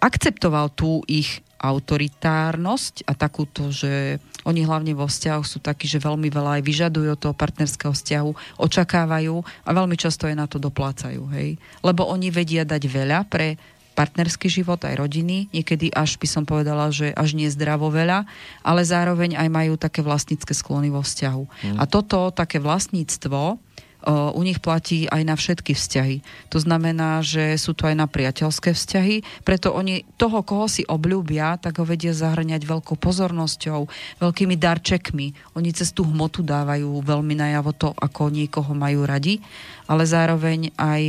[0.00, 6.26] akceptoval tú ich autoritárnosť a takúto, že oni hlavne vo vzťahoch sú takí, že veľmi
[6.26, 11.22] veľa aj vyžadujú od toho partnerského vzťahu, očakávajú a veľmi často aj na to doplácajú.
[11.30, 11.62] Hej?
[11.86, 13.54] Lebo oni vedia dať veľa pre
[13.92, 18.24] partnerský život, aj rodiny, niekedy až by som povedala, že až nie zdravo veľa,
[18.64, 21.44] ale zároveň aj majú také vlastnícke sklony vo vzťahu.
[21.44, 21.78] Mm.
[21.78, 23.60] A toto také vlastníctvo
[24.08, 26.16] u nich platí aj na všetky vzťahy.
[26.50, 31.56] To znamená, že sú to aj na priateľské vzťahy, preto oni toho, koho si obľúbia,
[31.62, 33.86] tak ho vedia zahrňať veľkou pozornosťou,
[34.18, 35.54] veľkými darčekmi.
[35.54, 39.38] Oni cez tú hmotu dávajú veľmi najavo to, ako niekoho majú radi,
[39.86, 41.02] ale zároveň aj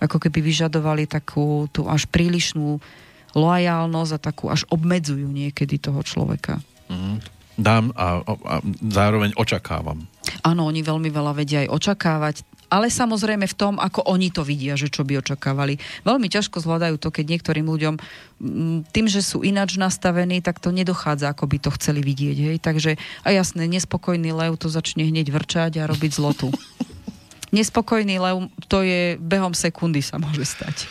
[0.00, 2.80] ako keby vyžadovali takú tú až prílišnú
[3.36, 6.58] loajálnosť a takú až obmedzujú niekedy toho človeka.
[6.90, 7.39] Mm.
[7.60, 10.08] Dám a, a zároveň očakávam.
[10.40, 12.36] Áno, oni veľmi veľa vedia aj očakávať,
[12.72, 15.76] ale samozrejme v tom, ako oni to vidia, že čo by očakávali.
[16.06, 17.94] Veľmi ťažko zvládajú to, keď niektorým ľuďom
[18.88, 22.36] tým, že sú ináč nastavení, tak to nedochádza, ako by to chceli vidieť.
[22.40, 22.56] Hej?
[22.64, 22.96] Takže
[23.26, 26.48] a jasné, nespokojný lev to začne hneď vrčať a robiť zlotu.
[27.56, 30.86] Nespokojný lev, to je behom sekundy sa môže stať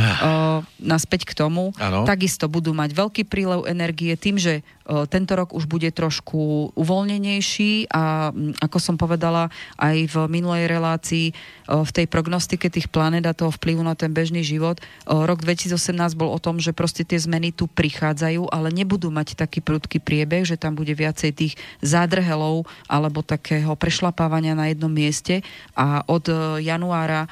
[0.00, 1.76] uh, naspäť k tomu.
[1.76, 2.08] Ano.
[2.08, 7.92] Takisto budú mať veľký prílev energie tým, že uh, tento rok už bude trošku uvoľnenejší
[7.92, 13.28] a um, ako som povedala aj v minulej relácii uh, v tej prognostike tých planet
[13.28, 15.76] a toho vplyvu na ten bežný život, uh, rok 2018
[16.16, 20.48] bol o tom, že proste tie zmeny tu prichádzajú, ale nebudú mať taký prudký priebeh,
[20.48, 21.54] že tam bude viacej tých
[21.84, 25.44] zádrhelov alebo takého prešlapávania na jednom mieste
[25.76, 27.30] a od uh, januára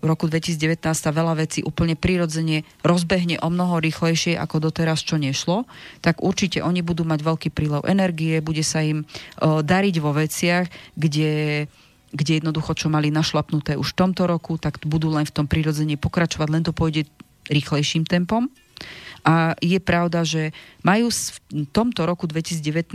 [0.00, 5.66] roku 2019 sa veľa vecí úplne prirodzene rozbehne o mnoho rýchlejšie ako doteraz, čo nešlo,
[6.00, 9.02] tak určite oni budú mať veľký prílev energie, bude sa im
[9.42, 11.66] dariť vo veciach, kde
[12.10, 15.94] kde jednoducho, čo mali našlapnuté už v tomto roku, tak budú len v tom prirodzene
[15.94, 17.06] pokračovať, len to pôjde
[17.46, 18.50] rýchlejším tempom.
[19.22, 20.50] A je pravda, že
[20.82, 22.90] majú v tomto roku 2019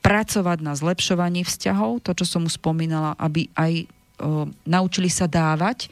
[0.00, 3.84] pracovať na zlepšovaní vzťahov, to, čo som už spomínala, aby aj
[4.66, 5.88] naučili sa dávať,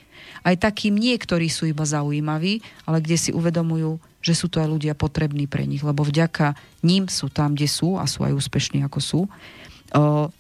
[0.47, 4.69] aj takým nie, ktorí sú iba zaujímaví, ale kde si uvedomujú, že sú to aj
[4.70, 8.82] ľudia potrební pre nich, lebo vďaka ním sú tam, kde sú a sú aj úspešní,
[8.82, 9.20] ako sú.
[9.27, 9.31] O,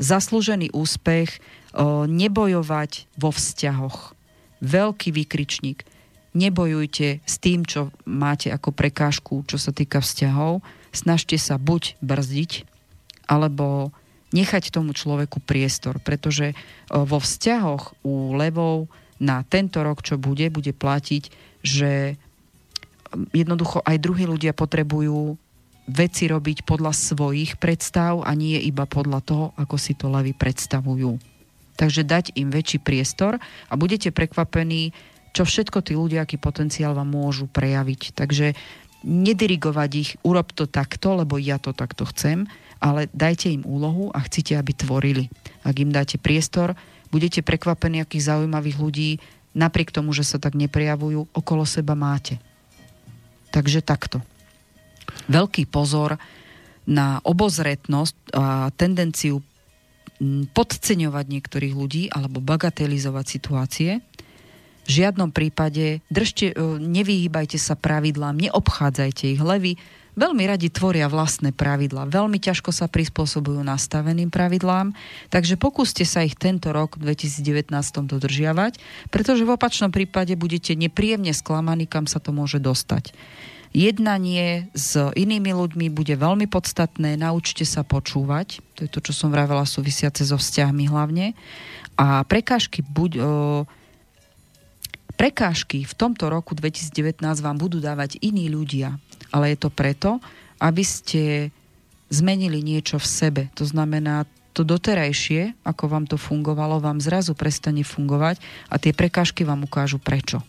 [0.02, 1.38] zaslúžený úspech,
[1.70, 4.14] o, nebojovať vo vzťahoch.
[4.58, 5.86] Veľký výkričník.
[6.34, 10.66] Nebojujte s tým, čo máte ako prekážku, čo sa týka vzťahov.
[10.90, 12.66] Snažte sa buď brzdiť,
[13.30, 13.94] alebo
[14.36, 16.52] nechať tomu človeku priestor, pretože
[16.92, 21.32] vo vzťahoch u levov na tento rok, čo bude, bude platiť,
[21.64, 22.20] že
[23.32, 25.40] jednoducho aj druhí ľudia potrebujú
[25.86, 31.16] veci robiť podľa svojich predstav a nie iba podľa toho, ako si to levy predstavujú.
[31.78, 34.90] Takže dať im väčší priestor a budete prekvapení,
[35.32, 38.16] čo všetko tí ľudia, aký potenciál vám môžu prejaviť.
[38.16, 38.56] Takže
[39.06, 42.50] nedirigovať ich, urob to takto, lebo ja to takto chcem,
[42.80, 45.24] ale dajte im úlohu a chcete, aby tvorili.
[45.64, 46.76] Ak im dáte priestor,
[47.08, 49.10] budete prekvapení, akých zaujímavých ľudí,
[49.56, 52.36] napriek tomu, že sa tak neprejavujú, okolo seba máte.
[53.50, 54.20] Takže takto.
[55.32, 56.20] Veľký pozor
[56.86, 59.40] na obozretnosť a tendenciu
[60.54, 63.90] podceňovať niektorých ľudí alebo bagatelizovať situácie.
[64.86, 69.76] V žiadnom prípade držte, e, nevyhýbajte sa pravidlám, neobchádzajte ich levy,
[70.16, 74.96] veľmi radi tvoria vlastné pravidlá, veľmi ťažko sa prispôsobujú nastaveným pravidlám,
[75.28, 77.70] takže pokúste sa ich tento rok 2019
[78.08, 78.80] dodržiavať,
[79.12, 83.12] pretože v opačnom prípade budete nepríjemne sklamaní, kam sa to môže dostať.
[83.76, 89.28] Jednanie s inými ľuďmi bude veľmi podstatné, naučte sa počúvať, to je to, čo som
[89.28, 91.36] vravela súvisiace so vzťahmi hlavne.
[92.00, 93.24] A prekážky buď, o,
[95.20, 98.96] prekážky v tomto roku 2019 vám budú dávať iní ľudia
[99.36, 100.16] ale je to preto,
[100.56, 101.52] aby ste
[102.08, 103.42] zmenili niečo v sebe.
[103.60, 104.24] To znamená,
[104.56, 108.40] to doterajšie, ako vám to fungovalo, vám zrazu prestane fungovať
[108.72, 110.40] a tie prekážky vám ukážu prečo.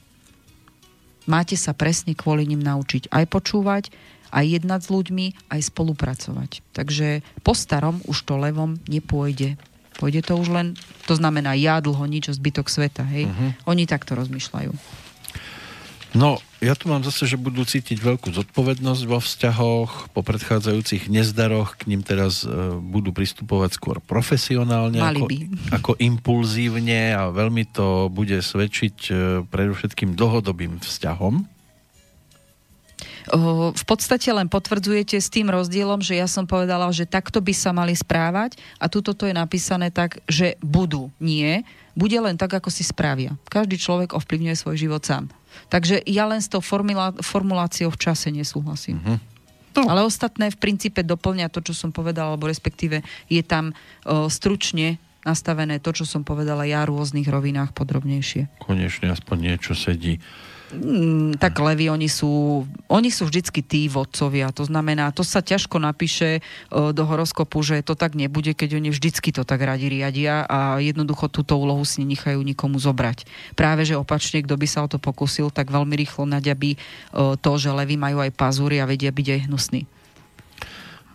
[1.27, 3.91] Máte sa presne kvôli nim naučiť aj počúvať,
[4.31, 6.63] aj jednať s ľuďmi, aj spolupracovať.
[6.71, 9.59] Takže po starom už to levom nepôjde.
[9.99, 10.67] Pôjde to už len,
[11.03, 13.03] to znamená ja dlho, nič zbytok sveta.
[13.03, 13.27] Hej?
[13.27, 13.51] Uh-huh.
[13.75, 14.71] Oni takto rozmýšľajú.
[16.15, 21.75] No, ja tu mám zase, že budú cítiť veľkú zodpovednosť vo vzťahoch, po predchádzajúcich nezdaroch
[21.75, 25.27] k ním teraz e, budú pristupovať skôr profesionálne ako,
[25.75, 29.11] ako impulzívne a veľmi to bude svedčiť e,
[29.45, 31.57] predovšetkým dlhodobým vzťahom.
[33.75, 37.75] V podstate len potvrdzujete s tým rozdielom, že ja som povedala, že takto by sa
[37.75, 41.11] mali správať a tuto to je napísané tak, že budú.
[41.19, 43.35] Nie, bude len tak, ako si spravia.
[43.51, 45.27] Každý človek ovplyvňuje svoj život sám.
[45.67, 49.01] Takže ja len s tou formula, formuláciou v čase nesúhlasím.
[49.01, 49.19] Uh-huh.
[49.77, 49.85] No.
[49.85, 54.97] Ale ostatné v princípe doplňa to, čo som povedala, alebo respektíve je tam o, stručne
[55.21, 58.63] nastavené to, čo som povedala ja v rôznych rovinách podrobnejšie.
[58.63, 60.17] Konečne aspoň niečo sedí
[60.67, 64.51] Mm, tak levy, oni sú, oni sú vždycky tí vodcovia.
[64.51, 68.91] To znamená, to sa ťažko napíše uh, do horoskopu, že to tak nebude, keď oni
[68.91, 73.23] vždycky to tak radi riadia a jednoducho túto úlohu si nechajú nikomu zobrať.
[73.55, 77.51] Práve, že opačne, kto by sa o to pokusil, tak veľmi rýchlo naďabí uh, to,
[77.55, 79.87] že levy majú aj pazúry a vedia byť aj hnusný.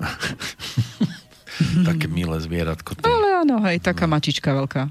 [1.92, 2.96] Také milé zvieratko.
[2.96, 3.04] Tý.
[3.04, 4.16] Ale áno, hej, taká no.
[4.16, 4.88] mačička veľká.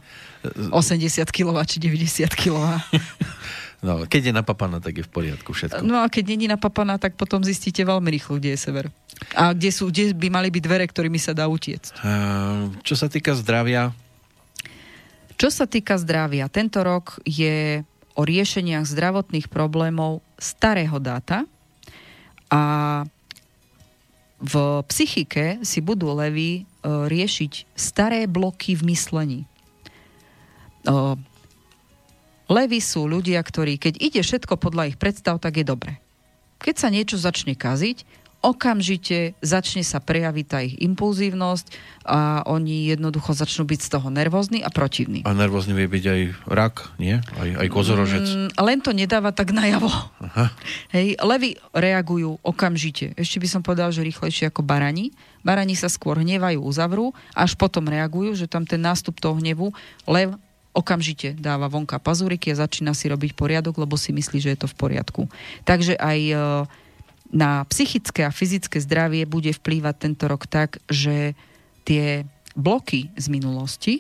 [0.69, 2.77] 80 kg či 90 kg.
[3.81, 5.81] No, keď je napapaná, tak je v poriadku všetko.
[5.81, 8.85] No a keď není napapaná, tak potom zistíte veľmi rýchlo, kde je sever.
[9.33, 11.97] A kde, sú, kde by mali byť dvere, ktorými sa dá utiecť.
[11.97, 13.89] Uh, čo sa týka zdravia?
[15.33, 17.81] Čo sa týka zdravia, tento rok je
[18.13, 21.49] o riešeniach zdravotných problémov starého dáta
[22.53, 22.63] a
[24.37, 24.53] v
[24.85, 29.39] psychike si budú levy uh, riešiť staré bloky v myslení.
[32.51, 36.03] Levy sú ľudia, ktorí, keď ide všetko podľa ich predstav, tak je dobre.
[36.59, 38.03] Keď sa niečo začne kaziť,
[38.41, 41.65] okamžite začne sa prejaviť tá ich impulzívnosť
[42.03, 45.23] a oni jednoducho začnú byť z toho nervózni a protivní.
[45.23, 47.21] A nervózny vie byť aj rak, nie?
[47.21, 48.25] Aj, aj kozorožec?
[48.25, 49.87] Mm, len to nedáva tak najavo.
[50.19, 50.51] Aha.
[50.91, 53.13] Hej, levy reagujú okamžite.
[53.15, 55.13] Ešte by som povedal, že rýchlejšie ako barani.
[55.45, 59.71] Barani sa skôr hnevajú, uzavrú, až potom reagujú, že tam ten nástup toho hnevu,
[60.09, 60.35] lev
[60.71, 64.71] okamžite dáva vonka pazúriky a začína si robiť poriadok, lebo si myslí, že je to
[64.71, 65.21] v poriadku.
[65.67, 66.35] Takže aj e,
[67.31, 71.35] na psychické a fyzické zdravie bude vplývať tento rok tak, že
[71.83, 72.23] tie
[72.55, 73.93] bloky z minulosti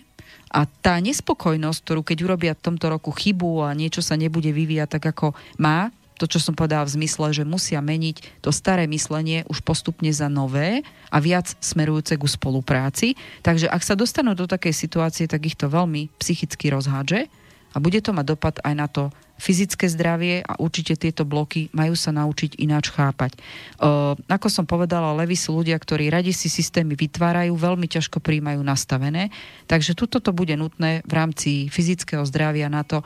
[0.51, 4.99] a tá nespokojnosť, ktorú keď urobia v tomto roku chybu a niečo sa nebude vyvíjať
[4.99, 5.91] tak, ako má,
[6.21, 10.29] to, čo som povedala v zmysle, že musia meniť to staré myslenie už postupne za
[10.29, 13.17] nové a viac smerujúce ku spolupráci.
[13.41, 17.25] Takže ak sa dostanú do takej situácie, tak ich to veľmi psychicky rozhádže
[17.73, 19.09] a bude to mať dopad aj na to
[19.41, 23.41] fyzické zdravie a určite tieto bloky majú sa naučiť ináč chápať.
[23.81, 28.61] Uh, ako som povedala, levy sú ľudia, ktorí radi si systémy vytvárajú, veľmi ťažko príjmajú
[28.61, 29.33] nastavené,
[29.65, 33.01] takže tuto to bude nutné v rámci fyzického zdravia na to,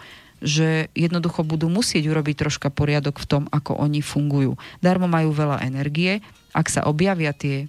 [0.45, 4.53] že jednoducho budú musieť urobiť troška poriadok v tom, ako oni fungujú.
[4.79, 6.21] Darmo majú veľa energie,
[6.53, 7.65] ak sa objavia tie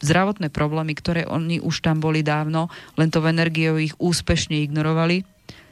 [0.00, 5.26] zdravotné problémy, ktoré oni už tam boli dávno, len to v energiou ich úspešne ignorovali,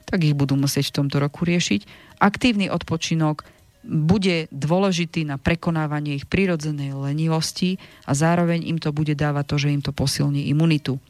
[0.05, 1.86] tak ich budú musieť v tomto roku riešiť.
[2.20, 3.47] Aktívny odpočinok,
[3.89, 9.72] bude dôležitý na prekonávanie ich prirodzenej lenivosti a zároveň im to bude dávať to, že
[9.72, 11.01] im to posilní imunitu.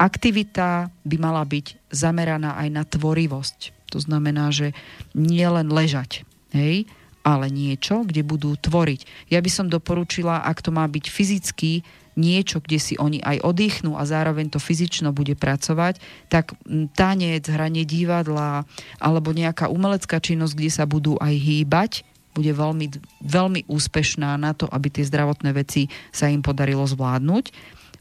[0.00, 3.79] Aktivita by mala byť zameraná aj na tvorivosť.
[3.90, 4.72] To znamená, že
[5.12, 6.22] nie len ležať,
[6.54, 6.86] hej,
[7.20, 9.28] ale niečo, kde budú tvoriť.
[9.28, 11.84] Ja by som doporučila, ak to má byť fyzicky,
[12.18, 16.52] niečo, kde si oni aj oddychnú a zároveň to fyzično bude pracovať, tak
[16.98, 18.66] tanec, hranie divadla
[18.98, 21.92] alebo nejaká umelecká činnosť, kde sa budú aj hýbať,
[22.34, 22.86] bude veľmi,
[23.26, 27.50] veľmi úspešná na to, aby tie zdravotné veci sa im podarilo zvládnuť.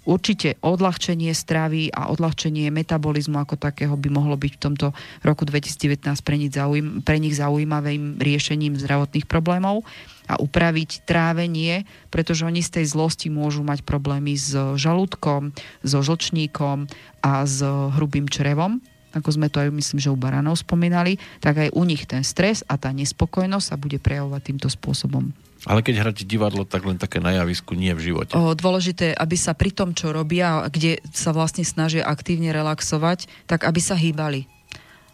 [0.10, 4.88] Určite odľahčenie stravy a odľahčenie metabolizmu ako takého by mohlo byť v tomto
[5.22, 9.86] roku 2019 pre nich, zaujím, pre nich zaujímavým riešením zdravotných problémov
[10.26, 15.54] a upraviť trávenie, pretože oni z tej zlosti môžu mať problémy s žalúdkom,
[15.86, 16.90] so žlčníkom
[17.22, 17.62] a s
[17.94, 22.06] hrubým črevom ako sme to aj myslím, že u baranov spomínali, tak aj u nich
[22.06, 25.34] ten stres a tá nespokojnosť sa bude prejavovať týmto spôsobom.
[25.68, 28.32] Ale keď hráte divadlo, tak len také na javisku, nie v živote.
[28.38, 33.68] O, dôležité, aby sa pri tom, čo robia, kde sa vlastne snažia aktívne relaxovať, tak
[33.68, 34.48] aby sa hýbali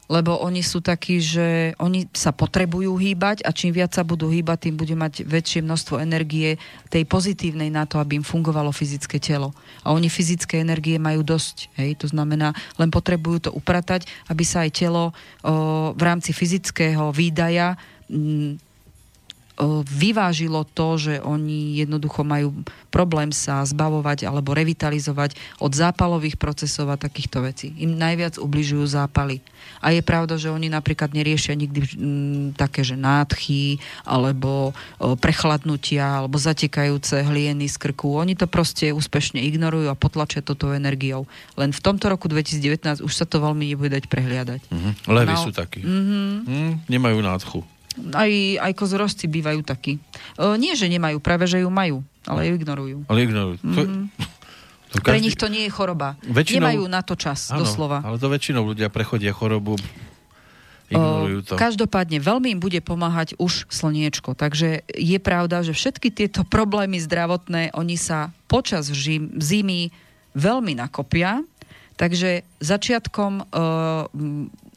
[0.05, 4.69] lebo oni sú takí, že oni sa potrebujú hýbať a čím viac sa budú hýbať,
[4.69, 6.61] tým bude mať väčšie množstvo energie
[6.93, 9.57] tej pozitívnej na to, aby im fungovalo fyzické telo.
[9.81, 11.73] A oni fyzické energie majú dosť.
[11.81, 11.97] Hej?
[12.05, 15.13] To znamená, len potrebujú to upratať, aby sa aj telo o,
[15.97, 17.73] v rámci fyzického výdaja
[18.05, 18.61] m,
[19.87, 22.51] vyvážilo to, že oni jednoducho majú
[22.91, 27.71] problém sa zbavovať alebo revitalizovať od zápalových procesov a takýchto vecí.
[27.79, 29.39] Im najviac ubližujú zápaly.
[29.79, 36.23] A je pravda, že oni napríklad neriešia nikdy m, také, že nádchy alebo o, prechladnutia
[36.23, 38.15] alebo zatekajúce hlieny z krku.
[38.15, 41.27] Oni to proste úspešne ignorujú a potlačia toto energiou.
[41.59, 44.61] Len v tomto roku 2019 už sa to veľmi nebude dať prehliadať.
[44.69, 44.93] Mm-hmm.
[45.09, 45.81] Levy no, sú takí.
[45.81, 46.29] Mm-hmm.
[46.45, 47.59] Mm, nemajú nádchu.
[48.11, 49.97] Aj, aj kozorozci bývajú takí.
[50.35, 52.97] E, nie, že nemajú, práve že ju majú, ale ju ignorujú.
[53.07, 53.59] Ale ignorujú.
[53.63, 53.75] Mm-hmm.
[53.75, 55.01] To, mhm.
[55.03, 55.11] každý...
[55.11, 56.19] Pre nich to nie je choroba.
[56.23, 56.67] Väčšinou...
[56.67, 58.03] Nemajú na to čas, ano, doslova.
[58.03, 59.79] Ale to väčšinou ľudia prechodia chorobu
[60.85, 61.53] Ignorujú to.
[61.57, 64.37] Každopádne veľmi im bude pomáhať už slniečko.
[64.37, 69.89] Takže je pravda, že všetky tieto problémy zdravotné, oni sa počas zimy
[70.37, 71.41] veľmi nakopia.
[71.97, 74.05] Takže začiatkom uh,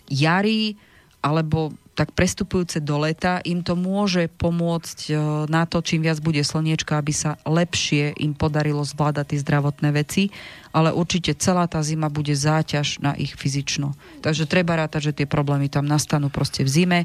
[0.09, 0.79] jary
[1.21, 5.15] alebo tak prestupujúce do leta im to môže pomôcť e,
[5.51, 10.31] na to, čím viac bude slniečka, aby sa lepšie im podarilo zvládať tie zdravotné veci,
[10.71, 13.99] ale určite celá tá zima bude záťaž na ich fyzično.
[14.23, 17.01] Takže treba rátať, že tie problémy tam nastanú proste v zime.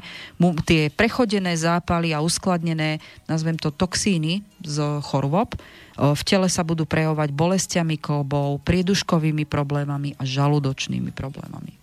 [0.62, 6.86] Tie prechodené zápaly a uskladnené, nazvem to toxíny z chorôb, e, v tele sa budú
[6.86, 11.74] prejavovať bolestiami kolbov, prieduškovými problémami a žalúdočnými problémami.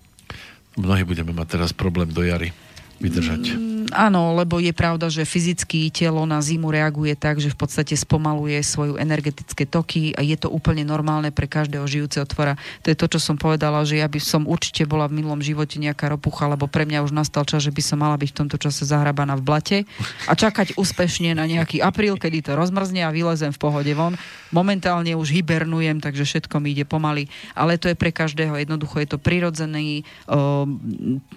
[0.79, 2.55] Mnohí budeme mať teraz problém do jary
[3.02, 3.57] vydržať.
[3.57, 7.98] Mm, áno, lebo je pravda, že fyzicky telo na zimu reaguje tak, že v podstate
[7.98, 12.56] spomaluje svoju energetické toky a je to úplne normálne pre každého žijúceho tvora.
[12.86, 15.82] To je to, čo som povedala, že ja by som určite bola v minulom živote
[15.82, 18.57] nejaká ropucha, lebo pre mňa už nastal čas, že by som mala byť v tomto
[18.61, 19.78] čase zahrabaná v blate
[20.30, 24.14] a čakať úspešne na nejaký apríl, kedy to rozmrzne a vylezem v pohode von.
[24.53, 27.26] Momentálne už hibernujem, takže všetko mi ide pomaly,
[27.56, 30.68] ale to je pre každého jednoducho, je to prirodzený, uh,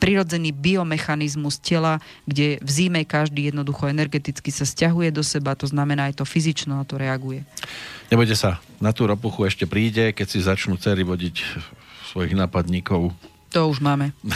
[0.03, 5.71] prirodzený biomechanizmus časť tela, kde v zime každý jednoducho energeticky sa stiahuje do seba, to
[5.71, 7.47] znamená aj to fyzično na to reaguje.
[8.11, 11.47] Nebojte sa, na tú ropuchu ešte príde, keď si začnú cery vodiť
[12.11, 13.15] svojich nápadníkov.
[13.55, 14.11] To už máme.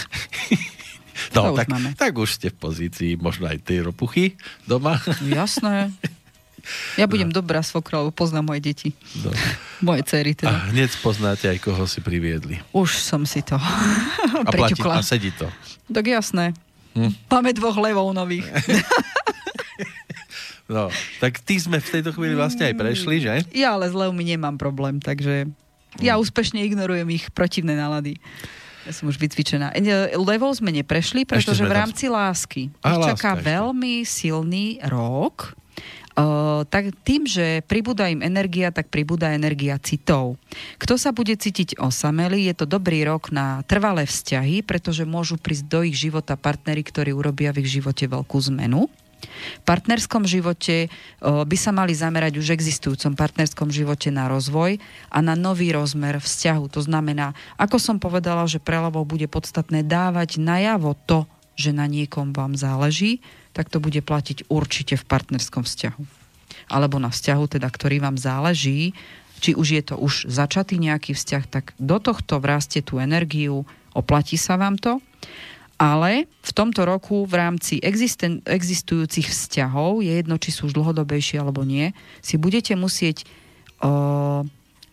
[1.35, 1.91] No, to tak, už máme.
[1.99, 4.39] tak už ste v pozícii možno aj tej ropuchy
[4.71, 5.03] doma.
[5.27, 5.91] Jasné.
[6.95, 7.43] Ja budem no.
[7.43, 8.89] dobrá svokra, lebo poznám moje deti.
[9.19, 9.35] No.
[9.83, 10.55] Moje cery teda.
[10.55, 12.63] A hneď poznáte aj koho si priviedli.
[12.71, 13.59] Už som si to
[14.47, 15.51] A platí, a sedí to.
[15.91, 16.55] Tak jasné.
[16.97, 17.13] Hm.
[17.29, 18.47] Máme dvoch levov nových.
[20.73, 20.89] no,
[21.21, 23.35] tak tí sme v tejto chvíli vlastne aj prešli, že?
[23.53, 25.51] Ja ale s levmi nemám problém, takže
[26.01, 26.21] ja hm.
[26.25, 28.17] úspešne ignorujem ich protivné nálady.
[28.89, 29.77] Ja som už vycvičená.
[29.77, 29.85] E,
[30.17, 35.53] levou sme neprešli, pretože v rámci lásky ich čaká veľmi silný rok
[36.67, 40.35] tak tým, že pribúda im energia, tak pribúda energia citov.
[40.83, 45.71] Kto sa bude cítiť osamelý, je to dobrý rok na trvalé vzťahy, pretože môžu prísť
[45.71, 48.91] do ich života partnery, ktorí urobia v ich živote veľkú zmenu.
[49.19, 50.91] V partnerskom živote
[51.23, 54.79] by sa mali zamerať už existujúcom partnerskom živote na rozvoj
[55.11, 56.67] a na nový rozmer vzťahu.
[56.71, 61.27] To znamená, ako som povedala, že prelovou bude podstatné dávať najavo to,
[61.59, 63.19] že na niekom vám záleží,
[63.59, 66.03] tak to bude platiť určite v partnerskom vzťahu.
[66.71, 68.95] Alebo na vzťahu, teda, ktorý vám záleží,
[69.43, 73.67] či už je to už začatý nejaký vzťah, tak do tohto vrástie tú energiu,
[73.99, 75.03] oplatí sa vám to.
[75.79, 81.43] Ale v tomto roku v rámci existen- existujúcich vzťahov, je jedno, či sú už dlhodobejšie
[81.43, 81.91] alebo nie,
[82.23, 83.27] si budete musieť
[83.83, 84.43] o,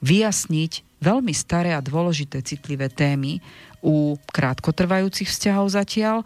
[0.06, 3.42] vyjasniť veľmi staré a dôležité citlivé témy
[3.82, 6.22] u krátkotrvajúcich vzťahov zatiaľ,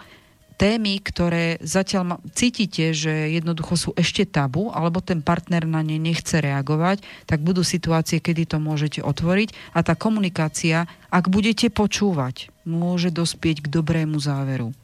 [0.60, 6.36] témy, ktoré zatiaľ cítite, že jednoducho sú ešte tabu, alebo ten partner na ne nechce
[6.36, 13.08] reagovať, tak budú situácie, kedy to môžete otvoriť a tá komunikácia, ak budete počúvať, môže
[13.08, 14.76] dospieť k dobrému záveru.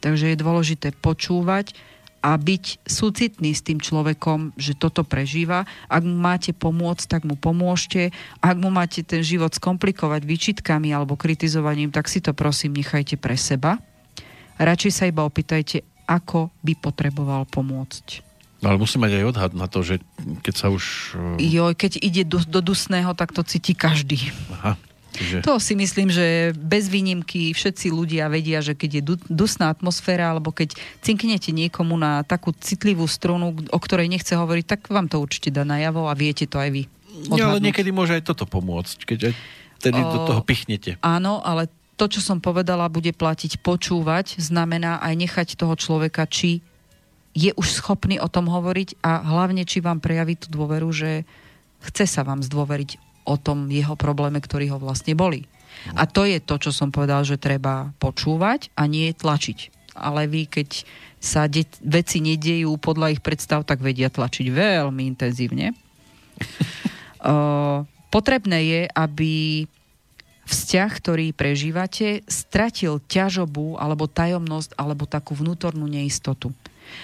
[0.00, 1.76] Takže je dôležité počúvať
[2.18, 5.68] a byť súcitný s tým človekom, že toto prežíva.
[5.86, 8.10] Ak mu máte pomôcť, tak mu pomôžte.
[8.42, 13.38] Ak mu máte ten život skomplikovať výčitkami alebo kritizovaním, tak si to prosím nechajte pre
[13.38, 13.78] seba
[14.58, 18.26] radšej sa iba opýtajte, ako by potreboval pomôcť.
[18.58, 20.02] No, ale musí mať aj odhad na to, že
[20.42, 21.14] keď sa už...
[21.14, 21.38] Uh...
[21.38, 24.18] Joj, keď ide do, do dusného, tak to cíti každý.
[24.58, 24.74] Aha.
[25.14, 25.42] Čiže...
[25.46, 30.54] To si myslím, že bez výnimky všetci ľudia vedia, že keď je dusná atmosféra, alebo
[30.54, 35.54] keď cinknete niekomu na takú citlivú strunu, o ktorej nechce hovoriť, tak vám to určite
[35.54, 36.82] dá najavo a viete to aj vy.
[37.30, 37.38] Odhadnúť.
[37.38, 39.34] Ja, ale niekedy môže aj toto pomôcť, keď aj
[39.82, 40.06] tedy o...
[40.06, 40.98] do toho pichnete.
[41.02, 46.62] Áno, ale to, čo som povedala, bude platiť počúvať, znamená aj nechať toho človeka, či
[47.34, 51.26] je už schopný o tom hovoriť a hlavne, či vám prejaví tú dôveru, že
[51.82, 55.44] chce sa vám zdôveriť o tom jeho probléme, ktorý ho vlastne boli.
[55.94, 59.74] A to je to, čo som povedal, že treba počúvať a nie tlačiť.
[59.98, 60.86] Ale vy, keď
[61.18, 65.74] sa de- veci nedejú podľa ich predstav, tak vedia tlačiť veľmi intenzívne.
[67.22, 69.32] uh, potrebné je, aby
[70.48, 76.50] vzťah, ktorý prežívate, stratil ťažobu alebo tajomnosť alebo takú vnútornú neistotu.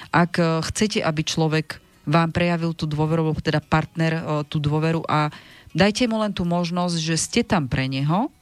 [0.08, 5.28] Ak e, chcete, aby človek vám prejavil tú dôveru, teda partner e, tú dôveru a
[5.76, 8.32] dajte mu len tú možnosť, že ste tam pre neho,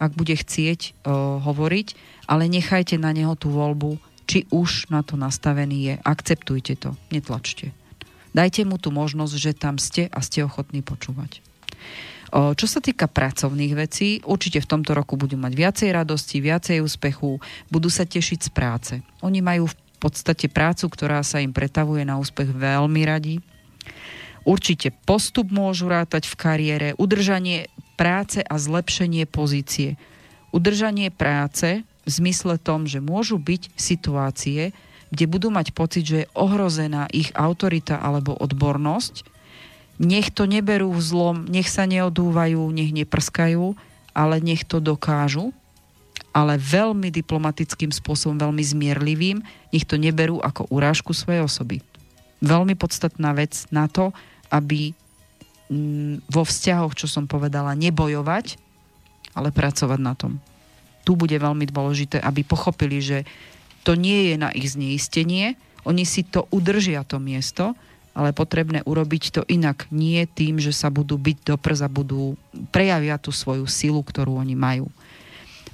[0.00, 1.92] ak bude chcieť uh, hovoriť,
[2.24, 5.94] ale nechajte na neho tú voľbu, či už na to nastavený je.
[6.00, 7.76] Akceptujte to, netlačte.
[8.32, 11.44] Dajte mu tú možnosť, že tam ste a ste ochotní počúvať.
[12.30, 17.42] Čo sa týka pracovných vecí, určite v tomto roku budú mať viacej radosti, viacej úspechu,
[17.74, 18.94] budú sa tešiť z práce.
[19.26, 23.42] Oni majú v podstate prácu, ktorá sa im pretavuje na úspech veľmi radi.
[24.46, 27.66] Určite postup môžu rátať v kariére, udržanie
[27.98, 30.00] práce a zlepšenie pozície.
[30.54, 34.72] Udržanie práce v zmysle tom, že môžu byť situácie,
[35.10, 39.39] kde budú mať pocit, že je ohrozená ich autorita alebo odbornosť
[40.00, 43.76] nech to neberú v zlom, nech sa neodúvajú, nech neprskajú,
[44.16, 45.52] ale nech to dokážu,
[46.32, 51.84] ale veľmi diplomatickým spôsobom, veľmi zmierlivým, nech to neberú ako urážku svojej osoby.
[52.40, 54.16] Veľmi podstatná vec na to,
[54.48, 54.96] aby
[55.68, 58.56] mm, vo vzťahoch, čo som povedala, nebojovať,
[59.36, 60.40] ale pracovať na tom.
[61.04, 63.28] Tu bude veľmi dôležité, aby pochopili, že
[63.84, 67.76] to nie je na ich zneistenie, oni si to udržia to miesto,
[68.16, 69.86] ale potrebné urobiť to inak.
[69.94, 72.34] Nie tým, že sa budú byť do prza, budú
[72.74, 74.90] prejavia tú svoju silu, ktorú oni majú.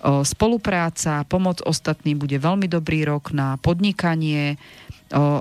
[0.06, 4.60] Spolupráca, pomoc ostatným bude veľmi dobrý rok na podnikanie,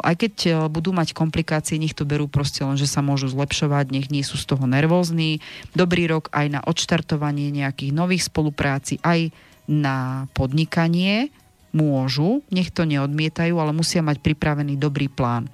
[0.02, 0.34] aj keď
[0.72, 4.40] budú mať komplikácie, nech to berú proste len, že sa môžu zlepšovať, nech nie sú
[4.40, 5.44] z toho nervózni.
[5.76, 9.36] Dobrý rok aj na odštartovanie nejakých nových spolupráci, aj
[9.68, 11.30] na podnikanie
[11.76, 15.52] môžu, nech to neodmietajú, ale musia mať pripravený dobrý plán.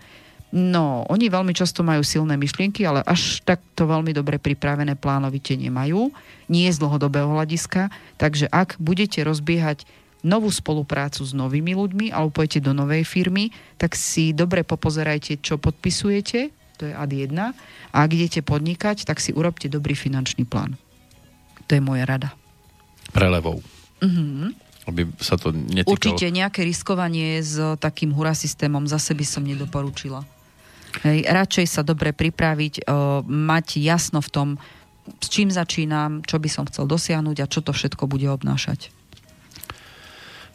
[0.52, 6.11] No, oni veľmi často majú silné myšlienky, ale až takto veľmi dobre pripravené plánovite nemajú.
[6.52, 7.88] Nie z dlhodobého hľadiska.
[8.19, 9.88] Takže ak budete rozbiehať
[10.28, 15.56] novú spoluprácu s novými ľuďmi alebo pôjdete do novej firmy, tak si dobre popozerajte, čo
[15.56, 17.32] podpisujete, to je ad 1.
[17.32, 20.76] A ak idete podnikať, tak si urobte dobrý finančný plán.
[21.69, 22.36] To je moja rada.
[23.15, 23.64] Prelevou.
[24.03, 24.49] Mm-hmm.
[24.90, 25.95] Aby sa to netýkalo.
[25.95, 30.26] Určite nejaké riskovanie s takým hura systémom zase by som nedoporučila.
[31.03, 34.47] Hej, radšej sa dobre pripraviť, o, mať jasno v tom,
[35.18, 38.93] s čím začínam, čo by som chcel dosiahnuť a čo to všetko bude obnášať.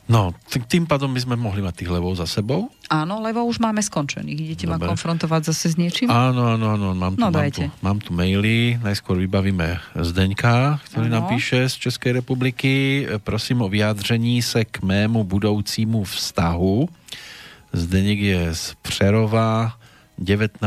[0.06, 0.30] No,
[0.70, 2.70] tým pádom by sme mohli mať tých levov za sebou.
[2.86, 4.38] Áno, lebo už máme skončených.
[4.38, 4.86] Idete Dobre.
[4.86, 6.06] ma konfrontovať zase s niečím?
[6.06, 6.94] Áno, áno, áno.
[6.94, 8.78] Mám tu, no, mám, tu, mám tu maily.
[8.78, 11.14] Najskôr vybavíme Zdeňka, ktorý ano.
[11.18, 13.02] nám píše z Českej republiky.
[13.26, 16.86] Prosím o vyjádření se k mému budoucímu vztahu.
[17.74, 19.74] Zdeněk je z Přerova
[20.18, 20.60] 19.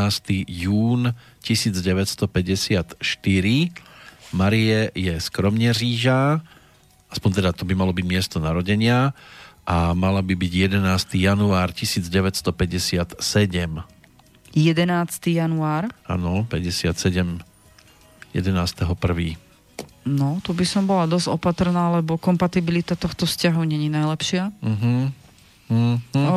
[0.46, 3.02] jún 1954.
[4.30, 6.42] Marie je z Kromneříža,
[7.10, 9.18] aspoň teda to by malo byť miesto narodenia
[9.66, 11.18] a mala by byť 11.
[11.18, 12.46] január 1957.
[14.54, 15.30] 11.
[15.30, 15.90] január?
[16.06, 17.42] Áno, 57.
[18.34, 18.86] 11.
[18.86, 19.50] 1.
[20.10, 24.50] No, tu by som bola dosť opatrná, lebo kompatibilita tohto vzťahu není najlepšia.
[24.58, 25.14] Uh-huh.
[25.70, 26.02] Uh-huh.
[26.18, 26.36] O,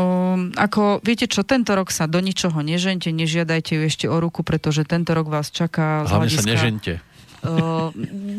[0.60, 4.84] ako, viete čo, tento rok sa do ničoho nežente, nežiadajte ju ešte o ruku, pretože
[4.84, 6.04] tento rok vás čaká...
[6.04, 6.92] Hlavne hľadiska, sa nežente.
[7.42, 7.90] Uh,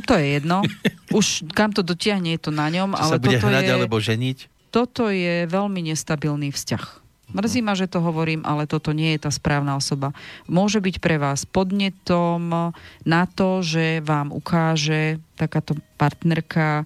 [0.07, 0.61] to je jedno.
[1.17, 2.93] Už kam to dotiahne, je to na ňom.
[2.93, 4.37] Či ale sa bude toto hrať je, alebo ženiť?
[4.69, 7.03] Toto je veľmi nestabilný vzťah.
[7.33, 10.13] Mrzí ma, že to hovorím, ale toto nie je tá správna osoba.
[10.45, 12.69] Môže byť pre vás podnetom
[13.01, 16.85] na to, že vám ukáže takáto partnerka...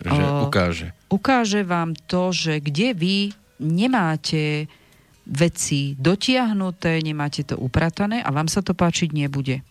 [0.00, 0.95] Že uh, ukáže.
[1.06, 3.16] Ukáže vám to, že kde vy
[3.62, 4.66] nemáte
[5.26, 9.62] veci dotiahnuté, nemáte to upratané a vám sa to páčiť nebude.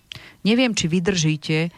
[0.44, 1.72] Neviem, či vydržíte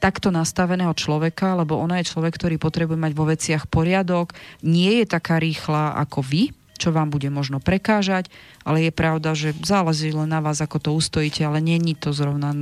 [0.00, 5.06] takto nastaveného človeka, lebo ona je človek, ktorý potrebuje mať vo veciach poriadok, nie je
[5.08, 8.28] taká rýchla ako vy, čo vám bude možno prekážať,
[8.68, 12.52] ale je pravda, že záleží len na vás, ako to ustojíte, ale není to zrovna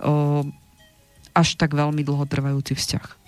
[0.00, 0.48] o,
[1.36, 3.19] až tak veľmi dlhotrvajúci vzťah.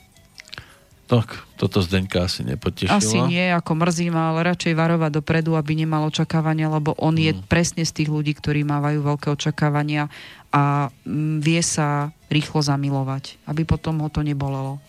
[1.11, 2.97] Tak, toto Zdeňka asi nepotešilo.
[2.97, 7.25] Asi nie, ako mrzí ma, ale radšej varovať dopredu, aby nemal očakávania, lebo on hmm.
[7.27, 10.09] je presne z tých ľudí, ktorí mávajú veľké očakávania
[10.53, 14.81] a mm, vie sa rýchlo zamilovať, aby potom ho to nebolelo.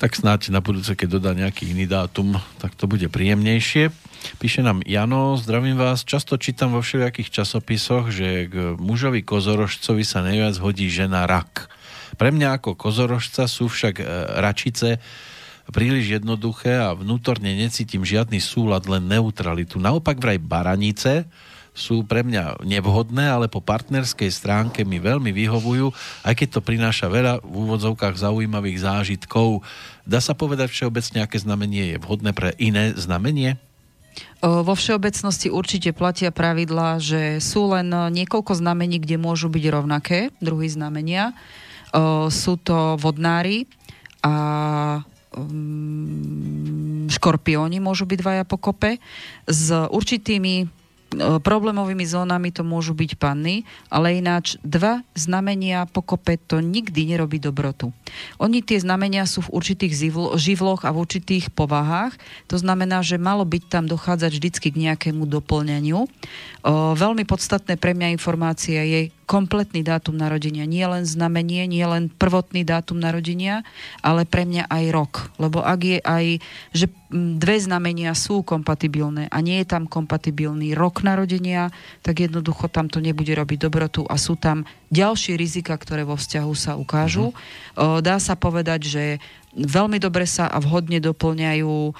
[0.00, 3.92] Tak snáď na budúce, keď dodá nejaký iný dátum, tak to bude príjemnejšie.
[4.40, 6.08] Píše nám Jano, zdravím vás.
[6.08, 11.68] Často čítam vo všelijakých časopisoch, že k mužovi kozorožcovi sa najviac hodí žena rak.
[12.20, 14.04] Pre mňa ako kozorožca sú však e,
[14.44, 15.00] račice
[15.72, 19.80] príliš jednoduché a vnútorne necítim žiadny súlad, len neutralitu.
[19.80, 21.24] Naopak vraj baranice
[21.72, 25.94] sú pre mňa nevhodné, ale po partnerskej stránke mi veľmi vyhovujú,
[26.26, 29.64] aj keď to prináša veľa v úvodzovkách zaujímavých zážitkov.
[30.04, 33.56] Dá sa povedať všeobecne, aké znamenie je vhodné pre iné znamenie?
[34.42, 40.66] Vo všeobecnosti určite platia pravidlá, že sú len niekoľko znamení, kde môžu byť rovnaké, druhý
[40.66, 41.32] znamenia.
[42.30, 43.66] Sú to vodnári
[44.22, 44.34] a
[45.34, 49.02] mm, škorpióni môžu byť dvaja pokope
[49.48, 50.80] s určitými
[51.10, 57.42] E, problémovými zónami to môžu byť panny, ale ináč dva znamenia pokope to nikdy nerobí
[57.42, 57.90] dobrotu.
[58.38, 59.90] Oni tie znamenia sú v určitých
[60.38, 62.14] živloch a v určitých povahách,
[62.46, 65.98] to znamená, že malo byť tam dochádzať vždycky k nejakému doplňaniu.
[65.98, 66.06] O,
[66.94, 70.66] veľmi podstatné pre mňa informácia je kompletný dátum narodenia.
[70.66, 73.62] Nie len znamenie, nie len prvotný dátum narodenia,
[74.02, 75.12] ale pre mňa aj rok.
[75.38, 76.26] Lebo ak je aj,
[76.74, 81.70] že dve znamenia sú kompatibilné a nie je tam kompatibilný rok narodenia,
[82.02, 86.52] tak jednoducho tam to nebude robiť dobrotu a sú tam ďalšie rizika, ktoré vo vzťahu
[86.58, 87.30] sa ukážu.
[87.30, 88.02] Mm-hmm.
[88.02, 89.04] Dá sa povedať, že
[89.54, 91.94] veľmi dobre sa a vhodne doplňajú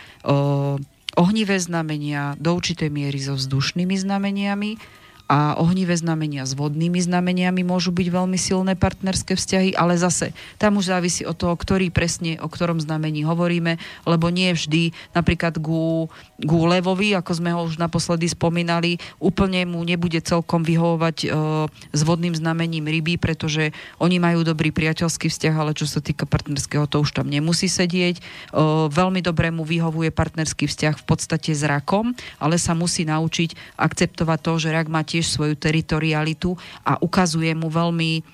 [1.14, 4.98] ohnivé znamenia do určitej miery so vzdušnými znameniami
[5.30, 10.82] a ohnivé znamenia s vodnými znameniami môžu byť veľmi silné partnerské vzťahy, ale zase tam
[10.82, 13.78] už závisí od toho, ktorý presne, o ktorom znamení hovoríme,
[14.10, 16.10] lebo nie vždy napríklad ku,
[16.42, 21.28] ku levovi, ako sme ho už naposledy spomínali, úplne mu nebude celkom vyhovovať e,
[21.94, 23.70] s vodným znamením ryby, pretože
[24.02, 28.18] oni majú dobrý priateľský vzťah, ale čo sa týka partnerského, to už tam nemusí sedieť.
[28.18, 28.22] E,
[28.90, 34.38] veľmi dobre mu vyhovuje partnerský vzťah v podstate s rakom, ale sa musí naučiť akceptovať
[34.42, 38.24] to, že rak má tiež tiež svoju teritorialitu a ukazuje mu veľmi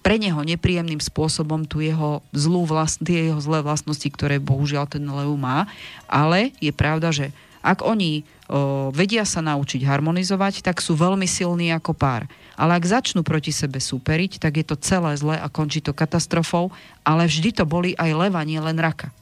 [0.00, 5.04] pre neho nepríjemným spôsobom tu jeho zlú vlast, tie jeho zlé vlastnosti, ktoré bohužiaľ ten
[5.04, 5.68] lev má.
[6.08, 11.68] Ale je pravda, že ak oni o, vedia sa naučiť harmonizovať, tak sú veľmi silní
[11.76, 12.24] ako pár.
[12.56, 16.72] Ale ak začnú proti sebe súperiť, tak je to celé zle a končí to katastrofou,
[17.04, 19.12] ale vždy to boli aj leva, nie len raka.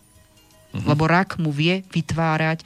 [0.79, 0.95] Uh-huh.
[0.95, 2.63] Lebo rak mu vie vytvárať.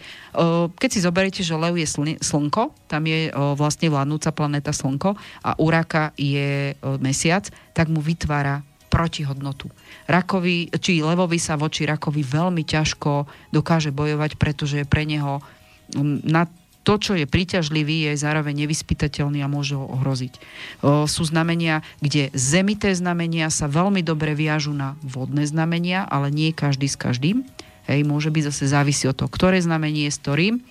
[0.76, 1.88] Keď si zoberiete, že lev je
[2.20, 8.60] slnko, tam je vlastne vládnúca planéta slnko a u raka je mesiac, tak mu vytvára
[8.92, 9.72] protihodnotu.
[10.04, 15.40] Rakovi, či levovi sa voči rakovi veľmi ťažko dokáže bojovať, pretože je pre neho
[16.28, 16.44] na
[16.82, 20.34] to, čo je príťažlivý, je zároveň nevyspytateľný a môže ho ohroziť.
[21.06, 26.90] Sú znamenia, kde zemité znamenia sa veľmi dobre viažu na vodné znamenia, ale nie každý
[26.90, 27.46] s každým.
[27.90, 30.62] Hej, môže byť zase závisí od toho, ktoré znamenie je s ktorým.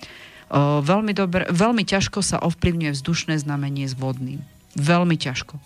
[0.84, 4.44] Veľmi, dobre, veľmi ťažko sa ovplyvňuje vzdušné znamenie s vodným.
[4.76, 5.56] Veľmi ťažko.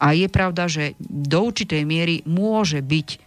[0.00, 3.20] A je pravda, že do určitej miery môže byť o,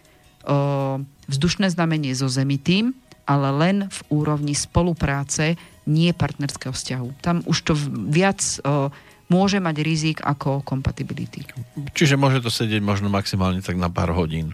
[1.30, 2.98] vzdušné znamenie so zemitým,
[3.30, 5.54] ale len v úrovni spolupráce,
[5.86, 7.08] nie partnerského vzťahu.
[7.22, 7.78] Tam už to
[8.10, 8.90] viac o,
[9.30, 11.46] môže mať rizik ako kompatibility.
[11.94, 14.50] Čiže môže to sedieť možno maximálne tak na pár hodín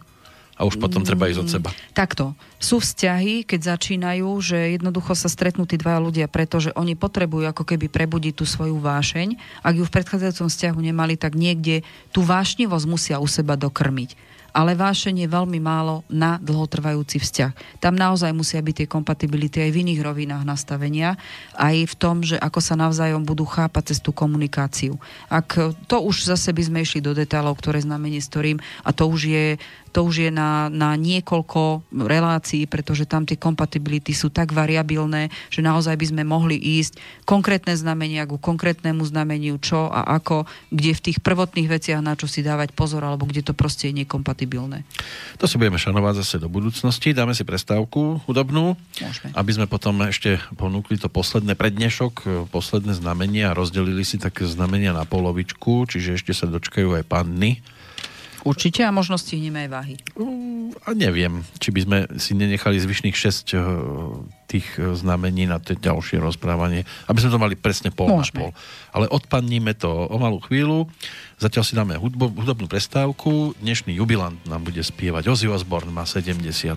[0.61, 1.71] a už potom treba ísť od mm, seba.
[1.97, 2.37] Takto.
[2.61, 7.65] Sú vzťahy, keď začínajú, že jednoducho sa stretnú tí dvaja ľudia, pretože oni potrebujú ako
[7.65, 9.41] keby prebudiť tú svoju vášeň.
[9.65, 11.81] Ak ju v predchádzajúcom vzťahu nemali, tak niekde
[12.13, 14.29] tú vášnivosť musia u seba dokrmiť.
[14.51, 17.79] ale vášeň je veľmi málo na dlhotrvajúci vzťah.
[17.79, 21.15] Tam naozaj musia byť tie kompatibility aj v iných rovinách nastavenia,
[21.55, 24.99] aj v tom, že ako sa navzájom budú chápať cez tú komunikáciu.
[25.31, 25.55] Ak
[25.87, 29.47] to už zase by sme išli do detailov, ktoré znamenie storím a to už je
[29.91, 35.67] to už je na, na niekoľko relácií, pretože tam tie kompatibility sú tak variabilné, že
[35.67, 41.05] naozaj by sme mohli ísť konkrétne znamenia ku konkrétnemu znameniu, čo a ako, kde v
[41.11, 44.87] tých prvotných veciach na čo si dávať pozor, alebo kde to proste je nekompatibilné.
[45.43, 47.11] To si budeme šanovať zase do budúcnosti.
[47.11, 49.35] Dáme si prestávku hudobnú, Môžeme.
[49.35, 54.95] aby sme potom ešte ponúkli to posledné prednešok, posledné znamenia a rozdelili si také znamenia
[54.95, 57.59] na polovičku, čiže ešte sa dočkajú aj panny
[58.43, 59.95] Určite a možno stihneme aj váhy.
[60.17, 63.63] Uh, a neviem, či by sme si nenechali zvyšných 6 uh,
[64.49, 68.25] tých uh, znamení na to ďalšie rozprávanie, aby sme to mali presne pol Môžeme.
[68.25, 68.51] na pol.
[68.97, 70.89] Ale odpadníme to o malú chvíľu.
[71.41, 73.57] Zatiaľ si dáme hudbo, hudobnú prestávku.
[73.65, 75.33] Dnešný jubilant nám bude spievať.
[75.33, 76.69] Ozzy Osbourne má 70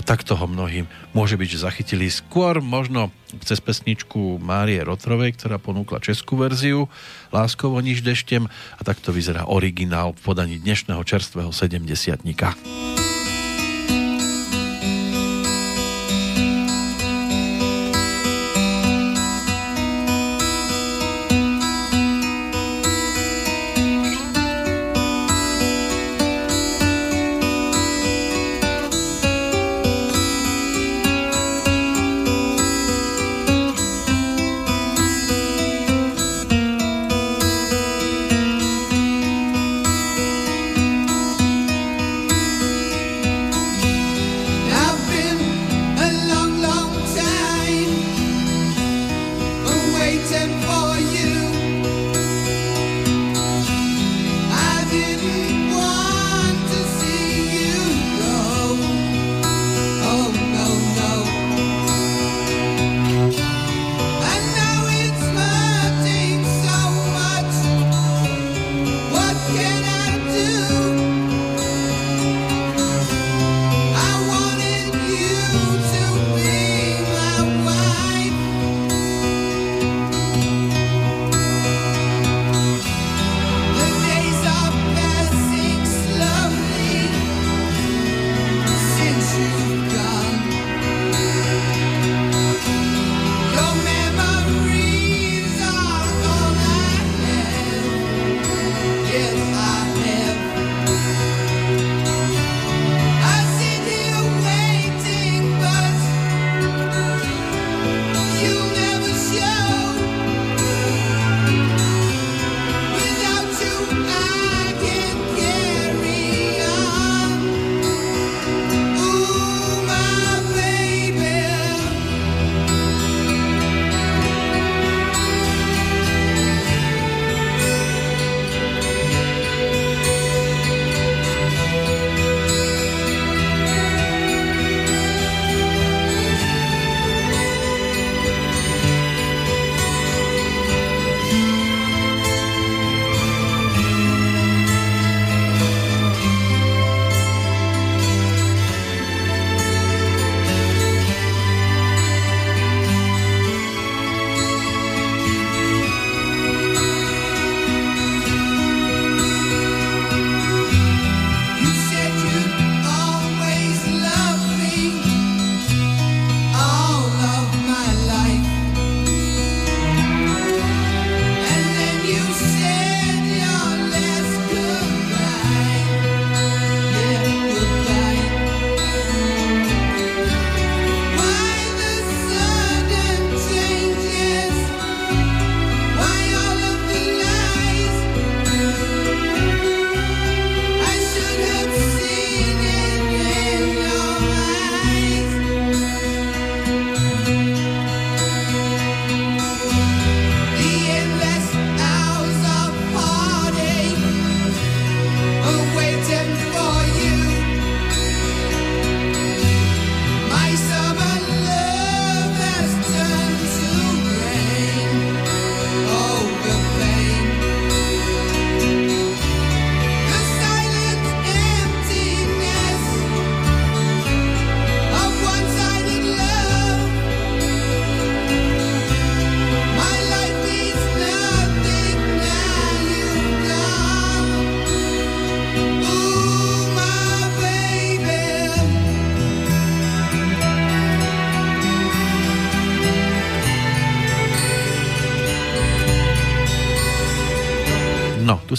[0.00, 3.12] a tak toho mnohým môže byť, že zachytili skôr možno
[3.44, 6.88] cez pesničku Márie Rotrovej, ktorá ponúkla českú verziu
[7.28, 12.99] Láskovo niž deštem a takto vyzerá originál v podaní dnešného čerstvého 70 No,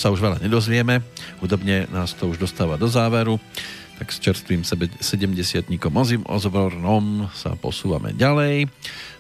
[0.02, 1.06] sa už veľa nedozvieme,
[1.38, 3.38] hudobne nás to už dostáva do záveru,
[4.02, 4.98] tak s čerstvým 70
[5.94, 8.66] Ozim Osbornom sa posúvame ďalej.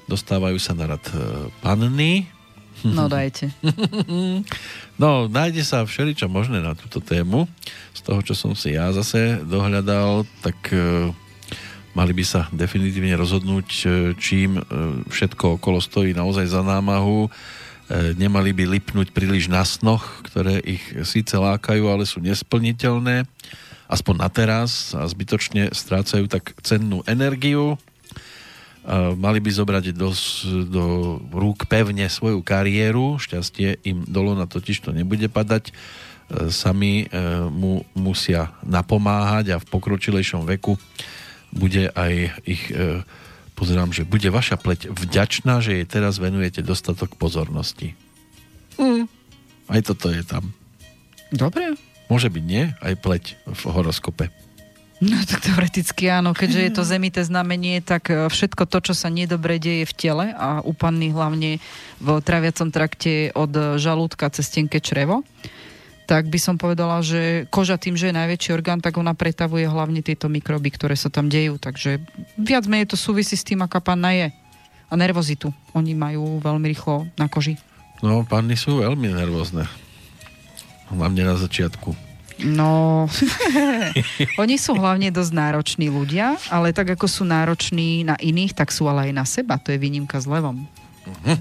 [0.09, 2.25] Dostávajú sa na rad e, panny.
[2.81, 3.53] No dajte.
[5.01, 7.45] no, nájde sa všeličo možné na túto tému.
[7.93, 11.13] Z toho, čo som si ja zase dohľadal, tak e,
[11.93, 13.85] mali by sa definitívne rozhodnúť, e,
[14.17, 14.57] čím
[15.13, 17.29] všetko okolo stojí naozaj za námahu
[18.15, 23.27] nemali by lipnúť príliš na snoch, ktoré ich síce lákajú, ale sú nesplniteľné,
[23.91, 27.75] aspoň na teraz a zbytočne strácajú tak cennú energiu.
[28.81, 30.09] A mali by zobrať do,
[30.65, 30.85] do
[31.29, 35.73] rúk pevne svoju kariéru, šťastie im dolo na totiž to nebude padať, e,
[36.49, 37.07] sami e,
[37.53, 40.81] mu musia napomáhať a v pokročilejšom veku
[41.53, 42.13] bude aj
[42.47, 42.63] ich
[43.61, 47.93] pozerám, že bude vaša pleť vďačná, že jej teraz venujete dostatok pozornosti.
[48.81, 49.05] Mm.
[49.69, 50.49] Aj toto je tam.
[51.29, 51.77] Dobre.
[52.09, 52.73] Môže byť, nie?
[52.81, 54.33] Aj pleť v horoskope.
[55.01, 59.09] No tak teoreticky áno, keďže je to zemité znamenie, tak e, všetko to, čo sa
[59.09, 61.57] nedobre deje v tele a u panny hlavne
[61.97, 65.25] v traviacom trakte od žalúdka cez tenké črevo,
[66.11, 70.03] tak by som povedala, že koža tým, že je najväčší orgán, tak ona pretavuje hlavne
[70.03, 71.55] tieto mikroby, ktoré sa tam dejú.
[71.55, 72.03] Takže
[72.35, 74.27] viac menej to súvisí s tým, aká panna je.
[74.91, 75.55] A nervozitu.
[75.71, 77.55] Oni majú veľmi rýchlo na koži.
[78.03, 79.71] No, panny sú veľmi nervózne.
[80.91, 81.95] Hlavne na začiatku.
[82.43, 83.07] No,
[84.43, 88.83] oni sú hlavne dosť nároční ľudia, ale tak ako sú nároční na iných, tak sú
[88.91, 89.55] ale aj na seba.
[89.63, 90.67] To je výnimka s levom.
[91.07, 91.39] Uh-huh.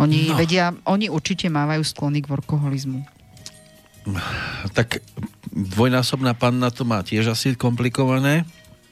[0.00, 0.40] Oni no.
[0.40, 3.13] vedia, oni určite mávajú sklony k workoholizmu
[4.76, 5.00] tak
[5.54, 8.44] dvojnásobná panna to má tiež asi komplikované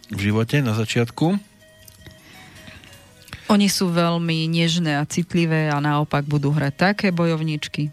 [0.08, 1.36] v živote na začiatku.
[3.52, 7.92] Oni sú veľmi nežné a citlivé a naopak budú hrať také bojovničky.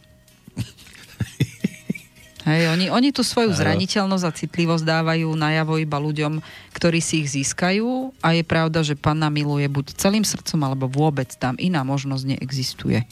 [2.47, 6.39] Hej, oni, oni tú svoju zraniteľnosť a citlivosť dávajú najavo iba ľuďom,
[6.71, 11.27] ktorí si ich získajú a je pravda, že panna miluje buď celým srdcom, alebo vôbec
[11.35, 13.03] tam iná možnosť neexistuje.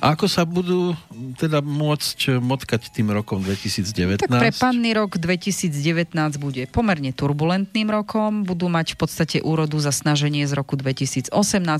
[0.00, 0.96] A ako sa budú
[1.36, 4.24] teda môcť motkať tým rokom 2019?
[4.24, 4.52] Tak pre
[4.96, 10.80] rok 2019 bude pomerne turbulentným rokom, budú mať v podstate úrodu za snaženie z roku
[10.80, 11.28] 2018,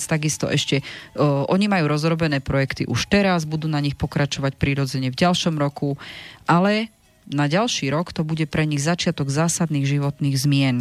[0.04, 0.84] takisto ešte
[1.16, 5.96] o, oni majú rozrobené projekty už teraz, budú na nich pokračovať prirodzene v ďalšom roku,
[6.44, 6.92] ale
[7.30, 10.76] na ďalší rok to bude pre nich začiatok zásadných životných zmien.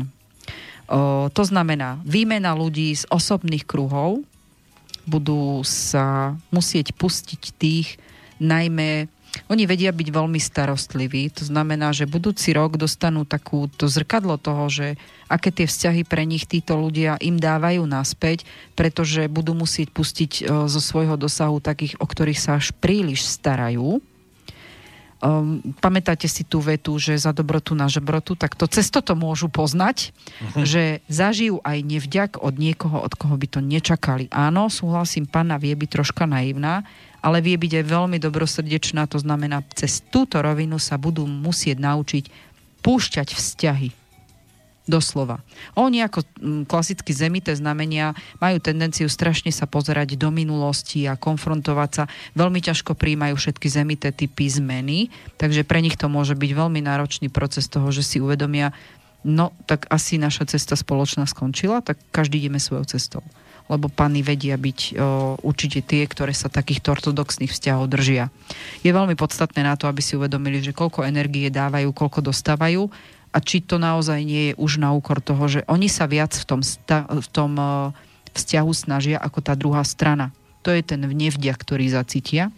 [0.89, 4.25] O, to znamená výmena ľudí z osobných kruhov,
[5.09, 7.97] budú sa musieť pustiť tých,
[8.37, 9.09] najmä
[9.49, 14.65] oni vedia byť veľmi starostliví, to znamená, že budúci rok dostanú takú to zrkadlo toho,
[14.69, 14.87] že
[15.29, 20.43] aké tie vzťahy pre nich títo ľudia im dávajú naspäť, pretože budú musieť pustiť e,
[20.65, 24.01] zo svojho dosahu takých, o ktorých sa až príliš starajú
[25.19, 29.51] Um, pamätáte si tú vetu, že za dobrotu na žebrotu, tak to cesto to môžu
[29.51, 30.63] poznať, uh-huh.
[30.63, 34.31] že zažijú aj nevďak od niekoho, od koho by to nečakali.
[34.31, 36.87] Áno, súhlasím, pána vie byť troška naivná,
[37.19, 42.23] ale vie byť aj veľmi dobrosrdečná, to znamená, cez túto rovinu sa budú musieť naučiť
[42.79, 43.98] púšťať vzťahy
[44.89, 45.37] Doslova.
[45.77, 51.89] Oni ako mm, klasicky zemité znamenia majú tendenciu strašne sa pozerať do minulosti a konfrontovať
[51.93, 52.03] sa.
[52.33, 57.29] Veľmi ťažko príjmajú všetky zemité typy zmeny, takže pre nich to môže byť veľmi náročný
[57.29, 58.73] proces toho, že si uvedomia,
[59.21, 63.21] no tak asi naša cesta spoločná skončila, tak každý ideme svojou cestou
[63.69, 64.87] lebo pány vedia byť o,
[65.45, 68.33] určite tie, ktoré sa takýchto ortodoxných vzťahov držia.
[68.81, 72.89] Je veľmi podstatné na to, aby si uvedomili, že koľko energie dávajú, koľko dostávajú
[73.39, 76.43] a či to naozaj nie je už na úkor toho, že oni sa viac v
[76.43, 77.95] tom, sta- v tom uh,
[78.35, 80.35] vzťahu snažia ako tá druhá strana.
[80.67, 82.51] To je ten nevďak, ktorý zacítia.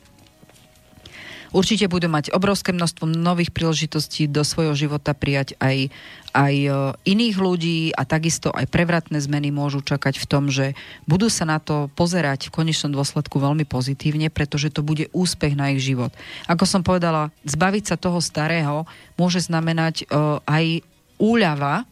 [1.51, 5.91] Určite budú mať obrovské množstvo nových príležitostí do svojho života prijať aj,
[6.31, 6.69] aj e,
[7.11, 11.59] iných ľudí a takisto aj prevratné zmeny môžu čakať v tom, že budú sa na
[11.59, 16.15] to pozerať v konečnom dôsledku veľmi pozitívne, pretože to bude úspech na ich život.
[16.47, 18.87] Ako som povedala, zbaviť sa toho starého
[19.19, 20.87] môže znamenať uh, aj
[21.19, 21.83] úľava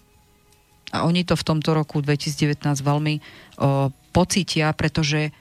[0.89, 5.35] a oni to v tomto roku 2019 veľmi uh, pocítia, pretože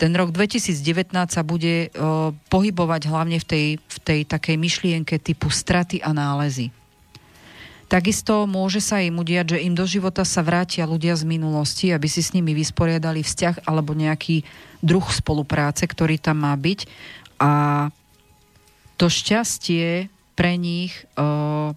[0.00, 5.52] ten rok 2019 sa bude uh, pohybovať hlavne v tej, v tej takej myšlienke typu
[5.52, 6.72] straty a nálezy.
[7.84, 12.08] Takisto môže sa im udiať, že im do života sa vrátia ľudia z minulosti, aby
[12.08, 14.40] si s nimi vysporiadali vzťah alebo nejaký
[14.80, 16.88] druh spolupráce, ktorý tam má byť.
[17.42, 17.50] A
[18.96, 21.76] to šťastie pre nich uh,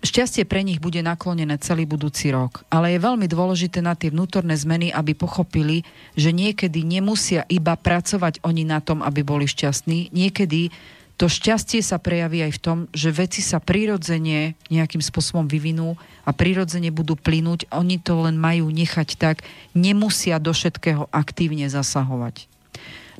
[0.00, 2.64] šťastie pre nich bude naklonené celý budúci rok.
[2.72, 5.84] Ale je veľmi dôležité na tie vnútorné zmeny, aby pochopili,
[6.16, 10.12] že niekedy nemusia iba pracovať oni na tom, aby boli šťastní.
[10.12, 10.72] Niekedy
[11.20, 16.32] to šťastie sa prejaví aj v tom, že veci sa prirodzene nejakým spôsobom vyvinú a
[16.32, 17.68] prirodzene budú plynúť.
[17.76, 19.44] Oni to len majú nechať tak,
[19.76, 22.48] nemusia do všetkého aktívne zasahovať.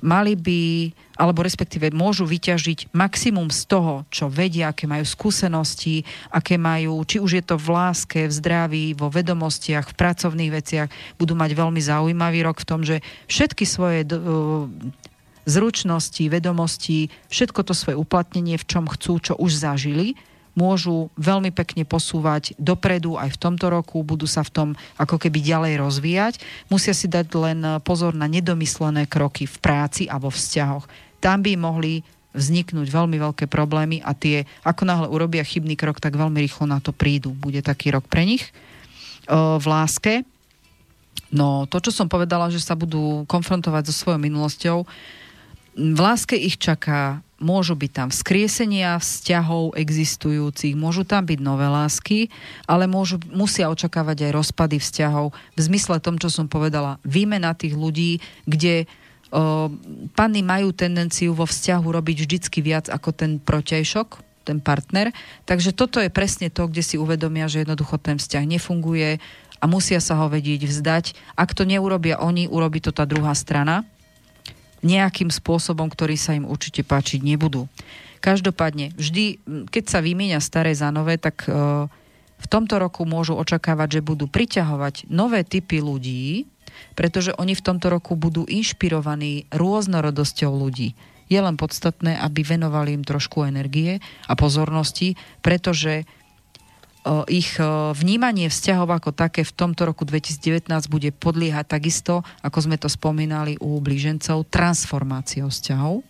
[0.00, 6.56] Mali by, alebo respektíve môžu vyťažiť maximum z toho, čo vedia, aké majú skúsenosti, aké
[6.56, 10.88] majú, či už je to v láske, v zdraví, vo vedomostiach, v pracovných veciach,
[11.20, 14.08] budú mať veľmi zaujímavý rok v tom, že všetky svoje
[15.44, 20.16] zručnosti, vedomosti, všetko to svoje uplatnenie, v čom chcú, čo už zažili,
[20.58, 24.68] môžu veľmi pekne posúvať dopredu aj v tomto roku, budú sa v tom
[24.98, 26.34] ako keby ďalej rozvíjať.
[26.68, 30.90] Musia si dať len pozor na nedomyslené kroky v práci a vo vzťahoch.
[31.22, 36.14] Tam by mohli vzniknúť veľmi veľké problémy a tie, ako náhle urobia chybný krok, tak
[36.14, 37.34] veľmi rýchlo na to prídu.
[37.34, 38.54] Bude taký rok pre nich.
[39.30, 40.22] V láske,
[41.34, 44.86] no to, čo som povedala, že sa budú konfrontovať so svojou minulosťou,
[45.78, 52.28] v láske ich čaká, môžu byť tam vzkriesenia vzťahov existujúcich, môžu tam byť nové lásky,
[52.68, 57.74] ale môžu, musia očakávať aj rozpady vzťahov v zmysle tom, čo som povedala, výmena tých
[57.74, 58.84] ľudí, kde
[59.32, 59.72] o,
[60.12, 64.08] panny majú tendenciu vo vzťahu robiť vždycky viac ako ten protejšok,
[64.44, 65.10] ten partner.
[65.48, 69.16] Takže toto je presne to, kde si uvedomia, že jednoducho ten vzťah nefunguje
[69.60, 71.04] a musia sa ho vedieť vzdať.
[71.36, 73.84] Ak to neurobia oni, urobí to tá druhá strana
[74.80, 77.68] nejakým spôsobom, ktorý sa im určite páčiť nebudú.
[78.20, 79.40] Každopádne, vždy,
[79.72, 81.88] keď sa vymieňa staré za nové, tak e,
[82.40, 86.44] v tomto roku môžu očakávať, že budú priťahovať nové typy ľudí,
[86.96, 90.92] pretože oni v tomto roku budú inšpirovaní rôznorodosťou ľudí.
[91.30, 96.04] Je len podstatné, aby venovali im trošku energie a pozornosti, pretože
[97.32, 97.56] ich
[97.96, 103.56] vnímanie vzťahov ako také v tomto roku 2019 bude podliehať takisto, ako sme to spomínali
[103.56, 106.04] u blížencov, transformáciou vzťahov.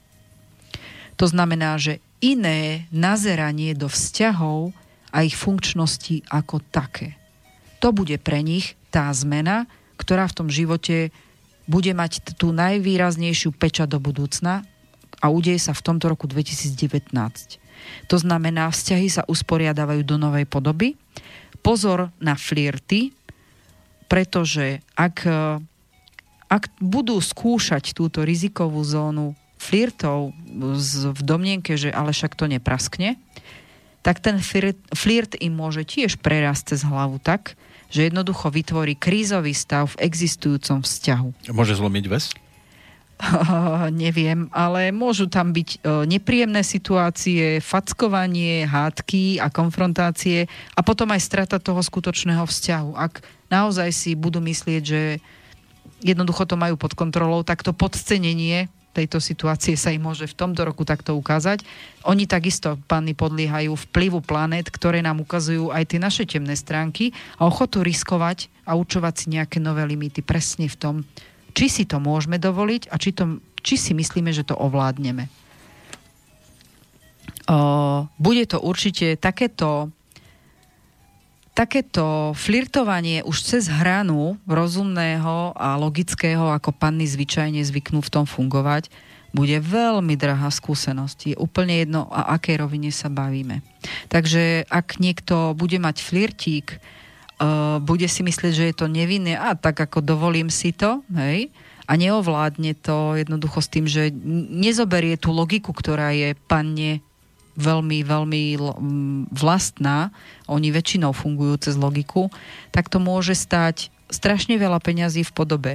[1.15, 4.75] To znamená, že iné nazeranie do vzťahov
[5.15, 7.15] a ich funkčnosti ako také.
[7.79, 11.15] To bude pre nich tá zmena, ktorá v tom živote
[11.71, 14.67] bude mať tú najvýraznejšiu peča do budúcna
[15.21, 17.60] a udeje sa v tomto roku 2019.
[18.11, 20.99] To znamená, vzťahy sa usporiadávajú do novej podoby.
[21.61, 23.13] Pozor na flirty,
[24.11, 25.29] pretože ak,
[26.51, 30.33] ak budú skúšať túto rizikovú zónu flirtov
[31.13, 33.21] v domnienke, že ale však to nepraskne,
[34.01, 34.41] tak ten
[34.97, 37.55] flirt im môže tiež prerásť cez hlavu tak,
[37.93, 41.53] že jednoducho vytvorí krízový stav v existujúcom vzťahu.
[41.53, 42.33] Môže zlomiť ves?
[44.03, 45.79] neviem, ale môžu tam byť e,
[46.09, 52.91] nepríjemné situácie, fackovanie, hádky a konfrontácie a potom aj strata toho skutočného vzťahu.
[52.97, 53.21] Ak
[53.53, 55.03] naozaj si budú myslieť, že
[56.01, 60.67] jednoducho to majú pod kontrolou, tak to podcenenie tejto situácie sa im môže v tomto
[60.67, 61.63] roku takto ukázať.
[62.11, 67.47] Oni takisto, panny, podliehajú vplyvu planét, ktoré nám ukazujú aj tie naše temné stránky a
[67.47, 70.95] ochotu riskovať a učovať si nejaké nové limity presne v tom,
[71.53, 75.29] či si to môžeme dovoliť a či, to, či si myslíme, že to ovládneme.
[77.51, 77.57] O,
[78.19, 79.91] bude to určite takéto
[81.51, 88.89] takéto flirtovanie už cez hranu rozumného a logického, ako panny zvyčajne zvyknú v tom fungovať,
[89.31, 91.35] bude veľmi drahá skúsenosť.
[91.35, 93.63] Je úplne jedno, o akej rovine sa bavíme.
[94.11, 96.81] Takže ak niekto bude mať flirtík,
[97.81, 101.49] bude si myslieť, že je to nevinné a tak ako dovolím si to, hej,
[101.91, 104.15] a neovládne to jednoducho s tým, že
[104.53, 107.03] nezoberie tú logiku, ktorá je panne
[107.59, 108.43] veľmi, veľmi
[109.35, 110.15] vlastná,
[110.47, 112.31] oni väčšinou fungujú cez logiku,
[112.71, 115.73] tak to môže stať strašne veľa peňazí v podobe.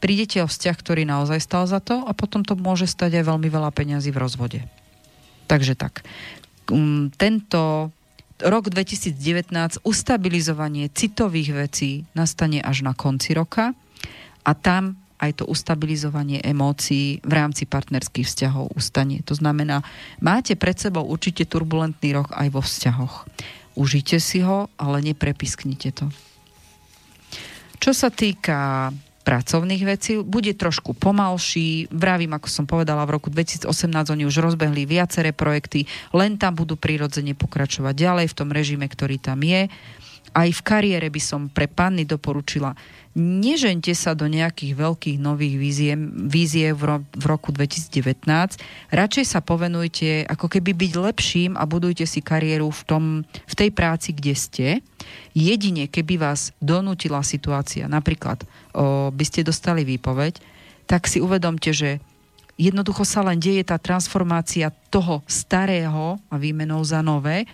[0.00, 3.52] Prídete o vzťah, ktorý naozaj stal za to a potom to môže stať aj veľmi
[3.52, 4.60] veľa peňazí v rozvode.
[5.44, 6.00] Takže tak.
[7.20, 7.92] Tento
[8.44, 13.72] rok 2019 ustabilizovanie citových vecí nastane až na konci roka
[14.44, 19.20] a tam aj to ustabilizovanie emócií v rámci partnerských vzťahov ustane.
[19.28, 19.84] To znamená,
[20.24, 23.28] máte pred sebou určite turbulentný rok aj vo vzťahoch.
[23.76, 26.08] Užite si ho, ale neprepisknite to.
[27.80, 31.92] Čo sa týka pracovných vecí, bude trošku pomalší.
[31.92, 33.68] Vravím, ako som povedala, v roku 2018
[34.10, 35.84] oni už rozbehli viaceré projekty,
[36.16, 39.68] len tam budú prirodzene pokračovať ďalej v tom režime, ktorý tam je.
[40.30, 42.72] Aj v kariére by som pre panny doporučila,
[43.18, 45.92] nežente sa do nejakých veľkých nových vízie,
[46.30, 48.22] vízie v, ro, v roku 2019.
[48.94, 53.70] Radšej sa povenujte ako keby byť lepším a budujte si kariéru v, tom, v tej
[53.74, 54.66] práci, kde ste.
[55.34, 60.38] Jedine, keby vás donútila situácia, napríklad o, by ste dostali výpoveď,
[60.86, 61.98] tak si uvedomte, že
[62.54, 67.48] jednoducho sa len deje tá transformácia toho starého a výmenou za nové.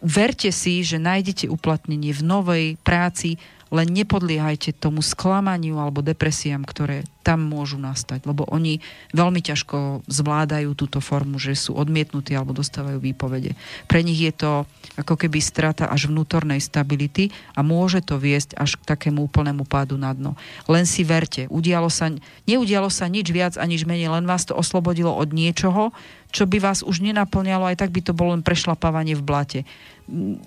[0.00, 3.36] Verte si, že nájdete uplatnenie v novej práci,
[3.68, 8.80] len nepodliehajte tomu sklamaniu alebo depresiám, ktoré tam môžu nastať, lebo oni
[9.12, 13.52] veľmi ťažko zvládajú túto formu, že sú odmietnutí alebo dostávajú výpovede.
[13.84, 14.52] Pre nich je to
[14.96, 20.00] ako keby strata až vnútornej stability a môže to viesť až k takému úplnému pádu
[20.00, 20.40] na dno.
[20.64, 22.08] Len si verte, udialo sa,
[22.48, 25.92] neudialo sa nič viac a nič menej, len vás to oslobodilo od niečoho,
[26.32, 29.60] čo by vás už nenaplňalo, aj tak by to bolo len prešlapávanie v blate.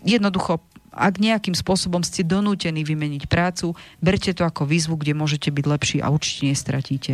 [0.02, 3.74] Jednoducho ak nejakým spôsobom ste donútení vymeniť prácu,
[4.04, 7.14] berte to ako výzvu, kde môžete byť lepší a určite nestratíte.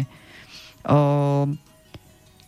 [0.81, 1.45] O,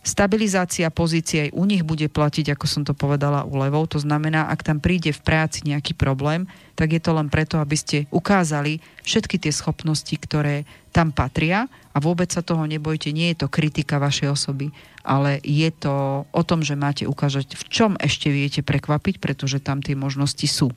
[0.02, 3.86] stabilizácia pozície aj u nich bude platiť, ako som to povedala, u levou.
[3.86, 7.76] To znamená, ak tam príde v práci nejaký problém, tak je to len preto, aby
[7.78, 13.14] ste ukázali všetky tie schopnosti, ktoré tam patria a vôbec sa toho nebojte.
[13.14, 14.74] Nie je to kritika vašej osoby,
[15.06, 19.78] ale je to o tom, že máte ukázať, v čom ešte viete prekvapiť, pretože tam
[19.78, 20.74] tie možnosti sú.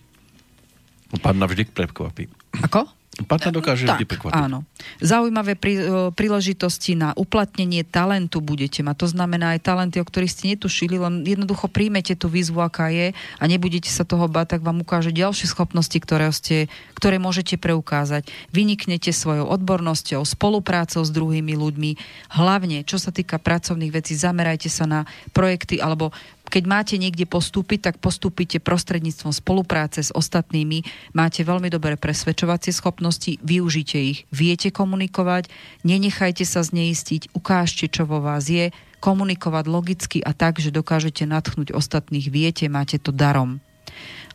[1.22, 2.30] Pán vždy prekvapí.
[2.64, 2.90] Ako?
[3.14, 4.42] Partner dokáže tak, vždy prekvapiť.
[4.42, 4.66] áno.
[4.98, 5.78] Zaujímavé prí,
[6.18, 9.06] príležitosti na uplatnenie talentu budete mať.
[9.06, 13.14] To znamená aj talenty, o ktorých ste netušili, len jednoducho príjmete tú výzvu, aká je
[13.14, 18.34] a nebudete sa toho bať, tak vám ukáže ďalšie schopnosti, ktoré, ste, ktoré môžete preukázať.
[18.50, 21.92] Vyniknete svojou odbornosťou, spoluprácou s druhými ľuďmi.
[22.34, 25.00] Hlavne, čo sa týka pracovných vecí, zamerajte sa na
[25.38, 26.10] projekty alebo
[26.44, 30.86] keď máte niekde postúpiť, tak postúpite prostredníctvom spolupráce s ostatnými.
[31.16, 34.20] Máte veľmi dobré presvedčovacie schopnosti, využite ich.
[34.30, 35.50] Viete komunikovať,
[35.88, 38.70] nenechajte sa zneistiť, ukážte, čo vo vás je,
[39.04, 42.32] komunikovať logicky a tak, že dokážete natchnúť ostatných.
[42.32, 43.60] Viete, máte to darom.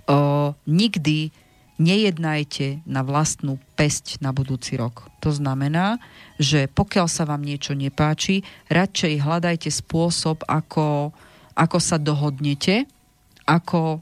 [0.04, 1.32] O, nikdy
[1.78, 5.06] nejednajte na vlastnú pesť na budúci rok.
[5.22, 6.02] To znamená,
[6.36, 11.14] že pokiaľ sa vám niečo nepáči, radšej hľadajte spôsob, ako
[11.58, 12.86] ako sa dohodnete,
[13.42, 13.98] ako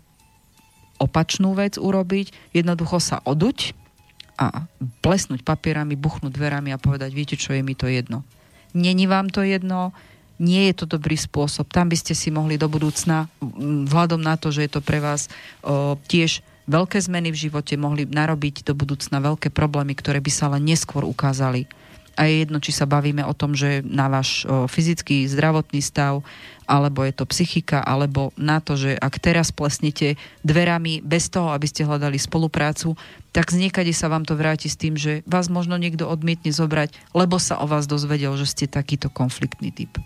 [1.00, 3.72] opačnú vec urobiť, jednoducho sa oduť
[4.36, 4.68] a
[5.00, 8.20] plesnúť papierami, buchnúť dverami a povedať, viete čo, je mi to jedno.
[8.76, 9.96] Není vám to jedno,
[10.36, 11.72] nie je to dobrý spôsob.
[11.72, 13.32] Tam by ste si mohli do budúcna,
[13.88, 15.32] vzhľadom na to, že je to pre vás
[15.64, 20.52] o, tiež veľké zmeny v živote, mohli narobiť do budúcna veľké problémy, ktoré by sa
[20.52, 21.64] len neskôr ukázali
[22.16, 26.24] a je jedno, či sa bavíme o tom, že na váš o, fyzický, zdravotný stav,
[26.66, 31.66] alebo je to psychika, alebo na to, že ak teraz plesnete dverami bez toho, aby
[31.70, 32.98] ste hľadali spoluprácu,
[33.30, 36.92] tak z niekade sa vám to vráti s tým, že vás možno niekto odmietne zobrať,
[37.14, 39.96] lebo sa o vás dozvedel, že ste takýto konfliktný typ.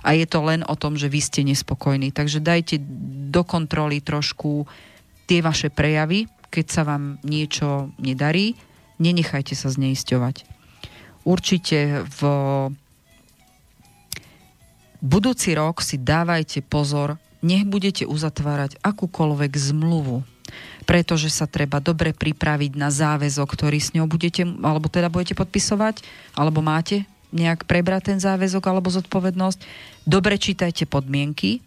[0.00, 2.08] A je to len o tom, že vy ste nespokojní.
[2.16, 2.80] Takže dajte
[3.28, 4.64] do kontroly trošku
[5.28, 8.56] tie vaše prejavy, keď sa vám niečo nedarí,
[8.96, 10.60] nenechajte sa zneisťovať
[11.24, 12.20] určite v
[15.00, 20.22] budúci rok si dávajte pozor, nech budete uzatvárať akúkoľvek zmluvu,
[20.84, 26.04] pretože sa treba dobre pripraviť na záväzok, ktorý s ňou budete, alebo teda budete podpisovať,
[26.36, 29.58] alebo máte nejak prebrať ten záväzok alebo zodpovednosť.
[30.04, 31.62] Dobre čítajte podmienky,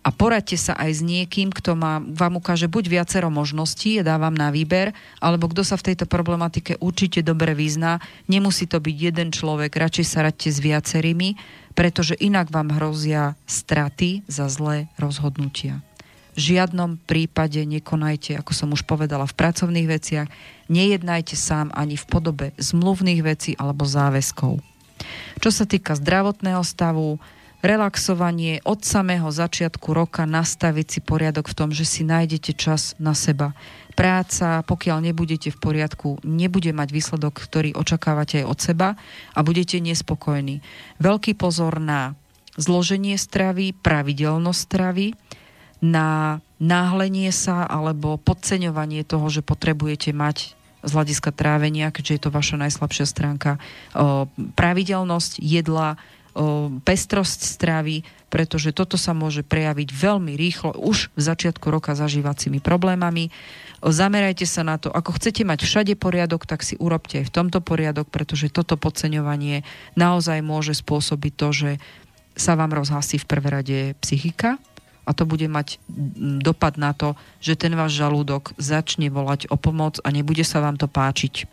[0.00, 4.32] a poradte sa aj s niekým, kto má, vám ukáže buď viacero možností, dá vám
[4.32, 8.00] na výber, alebo kto sa v tejto problematike určite dobre vyzná.
[8.24, 11.36] Nemusí to byť jeden človek, radšej sa radte s viacerými,
[11.76, 15.84] pretože inak vám hrozia straty za zlé rozhodnutia.
[16.32, 20.28] V žiadnom prípade nekonajte, ako som už povedala, v pracovných veciach,
[20.72, 24.64] nejednajte sám ani v podobe zmluvných vecí alebo záväzkov.
[25.40, 27.20] Čo sa týka zdravotného stavu,
[27.60, 33.12] relaxovanie od samého začiatku roka, nastaviť si poriadok v tom, že si nájdete čas na
[33.12, 33.52] seba.
[33.92, 38.88] Práca, pokiaľ nebudete v poriadku, nebude mať výsledok, ktorý očakávate aj od seba
[39.36, 40.64] a budete nespokojní.
[40.96, 42.16] Veľký pozor na
[42.56, 45.12] zloženie stravy, pravidelnosť stravy,
[45.80, 52.30] na náhlenie sa alebo podceňovanie toho, že potrebujete mať z hľadiska trávenia, keďže je to
[52.32, 53.60] vaša najslabšia stránka,
[54.56, 56.00] pravidelnosť jedla,
[56.86, 63.34] pestrosť stravy, pretože toto sa môže prejaviť veľmi rýchlo už v začiatku roka zažívacími problémami.
[63.82, 67.58] Zamerajte sa na to, ako chcete mať všade poriadok, tak si urobte aj v tomto
[67.58, 69.66] poriadok, pretože toto podceňovanie
[69.98, 71.70] naozaj môže spôsobiť to, že
[72.38, 74.62] sa vám rozhasí v prvé rade psychika
[75.08, 75.82] a to bude mať
[76.38, 80.78] dopad na to, že ten váš žalúdok začne volať o pomoc a nebude sa vám
[80.78, 81.50] to páčiť.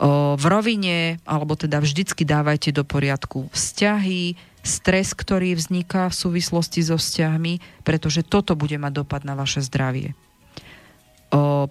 [0.00, 6.94] V rovine, alebo teda vždycky dávajte do poriadku vzťahy, stres, ktorý vzniká v súvislosti so
[6.94, 10.14] vzťahmi, pretože toto bude mať dopad na vaše zdravie.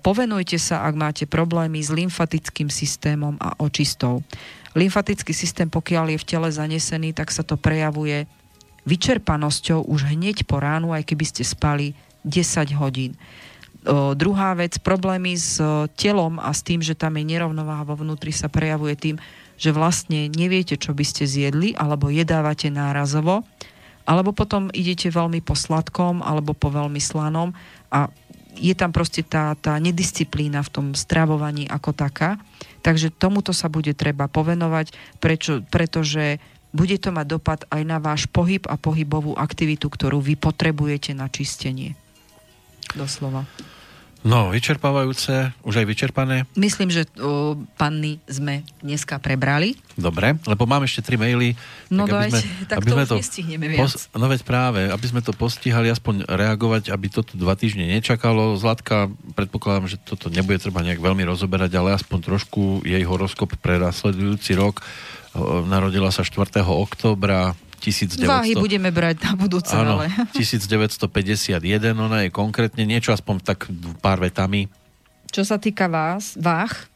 [0.01, 4.25] Povenujte sa, ak máte problémy s lymfatickým systémom a očistou.
[4.73, 8.25] Lymfatický systém, pokiaľ je v tele zanesený, tak sa to prejavuje
[8.89, 11.93] vyčerpanosťou už hneď po ránu, aj keby ste spali
[12.25, 13.13] 10 hodín.
[13.81, 17.97] O, druhá vec, problémy s o, telom a s tým, že tam je nerovnováha vo
[17.97, 19.15] vnútri sa prejavuje tým,
[19.57, 23.41] že vlastne neviete, čo by ste zjedli, alebo jedávate nárazovo,
[24.05, 27.53] alebo potom idete veľmi po sladkom, alebo po veľmi slanom
[27.89, 28.09] a
[28.57, 32.35] je tam proste tá, tá nedisciplína v tom stravovaní ako taká.
[32.83, 34.91] Takže tomuto sa bude treba povenovať,
[35.23, 36.41] prečo, pretože
[36.75, 41.31] bude to mať dopad aj na váš pohyb a pohybovú aktivitu, ktorú vy potrebujete na
[41.31, 41.95] čistenie.
[42.95, 43.47] Doslova.
[44.21, 46.45] No, vyčerpávajúce, už aj vyčerpané.
[46.53, 49.73] Myslím, že o, panny sme dneska prebrali.
[49.97, 51.57] Dobre, lebo mám ešte tri maily.
[51.89, 53.81] No tak aby dajte, sme, tak aby to sme už nestihneme viac.
[53.81, 58.53] Pos, no veď práve, aby sme to postihali, aspoň reagovať, aby toto dva týždne nečakalo.
[58.61, 63.81] Zlatka, predpokladám, že toto nebude treba nejak veľmi rozoberať, ale aspoň trošku jej horoskop pre
[63.81, 64.85] nasledujúci rok.
[65.65, 66.61] Narodila sa 4.
[66.61, 68.29] oktobra 1900...
[68.29, 70.13] Váhy budeme brať na budúce, Áno, ale...
[70.37, 71.57] 1951,
[71.97, 73.65] ona je konkrétne niečo, aspoň tak
[73.97, 74.69] pár vetami.
[75.33, 76.90] Čo sa týka vás, váh,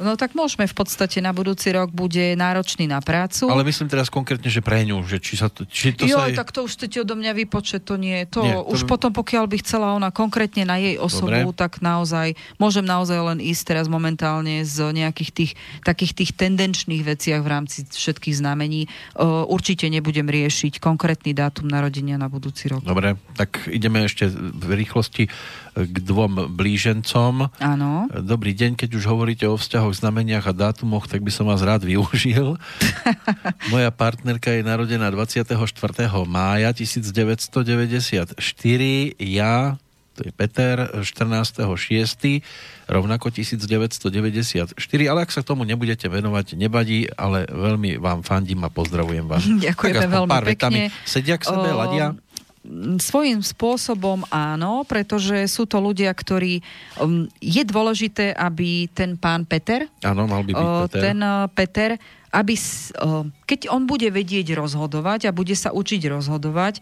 [0.00, 3.52] No tak môžeme v podstate na budúci rok bude náročný na prácu.
[3.52, 5.68] Ale myslím teraz konkrétne, že pre ňu, že či sa to...
[5.68, 6.36] Či to jo, sa jej...
[6.40, 8.24] tak to už chcete odo mňa vypočet, to nie.
[8.32, 11.52] To, Nie, nie, to už by- potom, pokiaľ by chcela ona konkrétne na jej osobu,
[11.52, 11.60] Dobre.
[11.60, 15.52] tak naozaj, môžem naozaj len ísť teraz momentálne z nejakých tých,
[15.84, 18.88] takých tých tendenčných veciach v rámci všetkých znamení.
[19.12, 22.80] Uh, určite nebudem riešiť konkrétny dátum narodenia na budúci rok.
[22.80, 25.28] Dobre, tak ideme ešte v rýchlosti
[25.74, 27.48] k dvom blížencom.
[27.56, 28.10] Áno.
[28.10, 31.86] Dobrý deň, keď už hovoríte o vzťahoch, znameniach a dátumoch, tak by som vás rád
[31.86, 32.58] využil.
[33.72, 35.46] Moja partnerka je narodená 24.
[36.26, 38.34] mája 1994,
[39.16, 39.78] ja,
[40.12, 41.64] to je Peter, 14.6.
[42.84, 44.74] rovnako 1994,
[45.06, 49.46] ale ak sa tomu nebudete venovať, nevadí, ale veľmi vám fandím a pozdravujem vás.
[49.70, 50.90] Ďakujeme Tak veľmi pár vetami.
[50.90, 51.06] pekne.
[51.06, 52.06] Sedia k sebe, O, ladia?
[53.00, 56.60] Svojím spôsobom áno, pretože sú to ľudia, ktorí...
[57.00, 61.00] Um, je dôležité, aby ten pán Peter, Áno, mal by byť Peter.
[61.00, 61.18] ten
[61.56, 61.90] Peter,
[62.30, 62.54] aby,
[63.42, 66.78] keď on bude vedieť rozhodovať a bude sa učiť rozhodovať,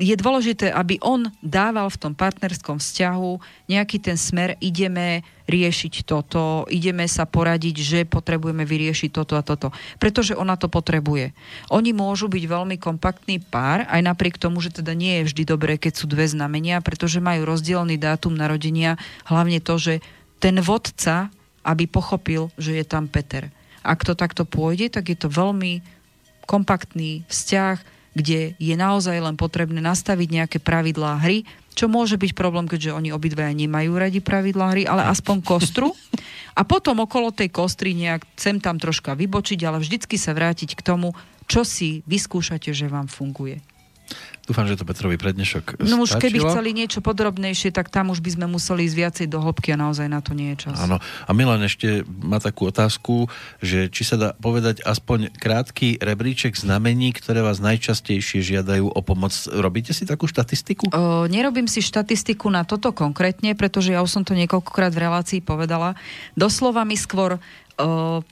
[0.00, 3.32] je dôležité, aby on dával v tom partnerskom vzťahu
[3.68, 9.72] nejaký ten smer, ideme riešiť toto, ideme sa poradiť, že potrebujeme vyriešiť toto a toto.
[10.00, 11.32] Pretože ona to potrebuje.
[11.72, 15.76] Oni môžu byť veľmi kompaktný pár, aj napriek tomu, že teda nie je vždy dobré,
[15.80, 19.94] keď sú dve znamenia, pretože majú rozdielný dátum narodenia, hlavne to, že
[20.40, 21.32] ten vodca,
[21.64, 23.52] aby pochopil, že je tam Peter.
[23.88, 25.80] Ak to takto pôjde, tak je to veľmi
[26.44, 27.76] kompaktný vzťah,
[28.12, 31.48] kde je naozaj len potrebné nastaviť nejaké pravidlá hry,
[31.78, 35.94] čo môže byť problém, keďže oni obidvaja nemajú radi pravidlá hry, ale aspoň kostru.
[36.58, 40.82] A potom okolo tej kostry nejak sem tam troška vybočiť, ale vždycky sa vrátiť k
[40.82, 41.14] tomu,
[41.46, 43.62] čo si vyskúšate, že vám funguje.
[44.48, 46.48] Dúfam, že to Petrovi pre dnešok No už keby stačilo.
[46.48, 50.08] chceli niečo podrobnejšie, tak tam už by sme museli ísť viacej do hĺbky a naozaj
[50.08, 50.80] na to nie je čas.
[50.80, 50.96] Áno.
[50.98, 53.28] A Milan ešte má takú otázku,
[53.60, 59.36] že či sa dá povedať aspoň krátky rebríček znamení, ktoré vás najčastejšie žiadajú o pomoc.
[59.52, 60.96] Robíte si takú štatistiku?
[60.96, 65.40] O, nerobím si štatistiku na toto konkrétne, pretože ja už som to niekoľkokrát v relácii
[65.44, 65.92] povedala.
[66.40, 68.24] Doslova mi skôr o,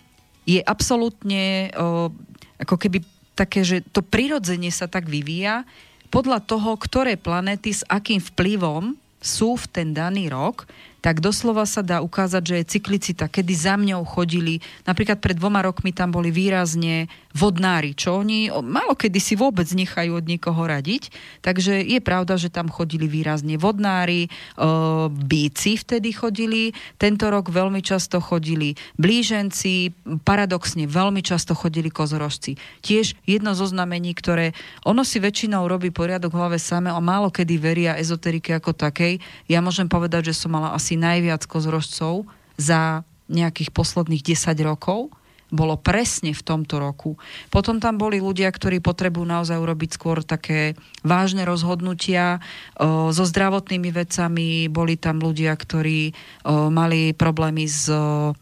[0.48, 2.08] je absolútne o,
[2.56, 3.04] ako keby
[3.36, 5.68] také, že to prirodzene sa tak vyvíja
[6.08, 10.64] podľa toho, ktoré planety s akým vplyvom sú v ten daný rok,
[11.06, 14.58] tak doslova sa dá ukázať, že je cyklicita, kedy za mňou chodili,
[14.90, 19.70] napríklad pred dvoma rokmi tam boli výrazne vodnári, čo oni o, málo kedy si vôbec
[19.70, 21.14] nechajú od nikoho radiť,
[21.46, 24.26] takže je pravda, že tam chodili výrazne vodnári,
[24.58, 29.94] o, bíci vtedy chodili, tento rok veľmi často chodili blíženci,
[30.26, 32.58] paradoxne veľmi často chodili kozorožci.
[32.82, 37.30] Tiež jedno zo znamení, ktoré ono si väčšinou robí poriadok v hlave same a málo
[37.30, 39.22] kedy veria ezoterike ako takej.
[39.46, 45.12] Ja môžem povedať, že som mala asi najviac kozorožcov za nejakých posledných 10 rokov
[45.46, 47.14] bolo presne v tomto roku.
[47.54, 50.74] Potom tam boli ľudia, ktorí potrebujú naozaj urobiť skôr také
[51.06, 52.42] vážne rozhodnutia
[52.74, 54.66] o, so zdravotnými vecami.
[54.66, 58.34] Boli tam ľudia, ktorí o, mali problémy s o,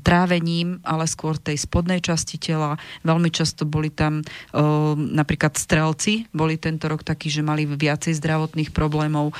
[0.00, 2.76] trávením, ale skôr tej spodnej časti tela.
[3.02, 4.24] Veľmi často boli tam e,
[4.96, 9.32] napríklad strelci, boli tento rok takí, že mali viacej zdravotných problémov.
[9.32, 9.34] E,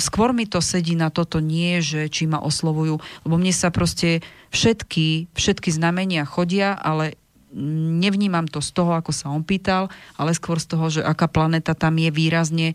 [0.00, 4.24] skôr mi to sedí na toto nie, že či ma oslovujú, lebo mne sa proste
[4.54, 7.18] všetky, všetky znamenia chodia, ale
[7.54, 9.86] nevnímam to z toho, ako sa on pýtal,
[10.18, 12.74] ale skôr z toho, že aká planéta tam je výrazne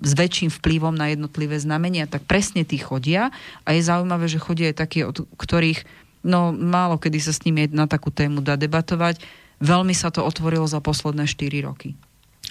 [0.00, 3.28] s väčším vplyvom na jednotlivé znamenia, tak presne tí chodia
[3.68, 5.84] a je zaujímavé, že chodia aj takí, od ktorých
[6.26, 9.22] no málo kedy sa s nimi na takú tému dá debatovať.
[9.62, 11.94] Veľmi sa to otvorilo za posledné 4 roky.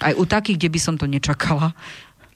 [0.02, 1.76] Aj u takých, kde by som to nečakala.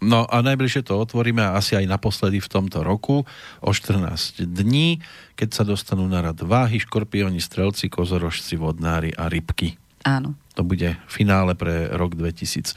[0.00, 3.28] No a najbližšie to otvoríme asi aj naposledy v tomto roku
[3.60, 5.04] o 14 dní,
[5.36, 9.76] keď sa dostanú na rad váhy, škorpióni, strelci, kozorožci, vodnári a rybky.
[10.08, 10.32] Áno.
[10.56, 12.72] To bude finále pre rok 2018.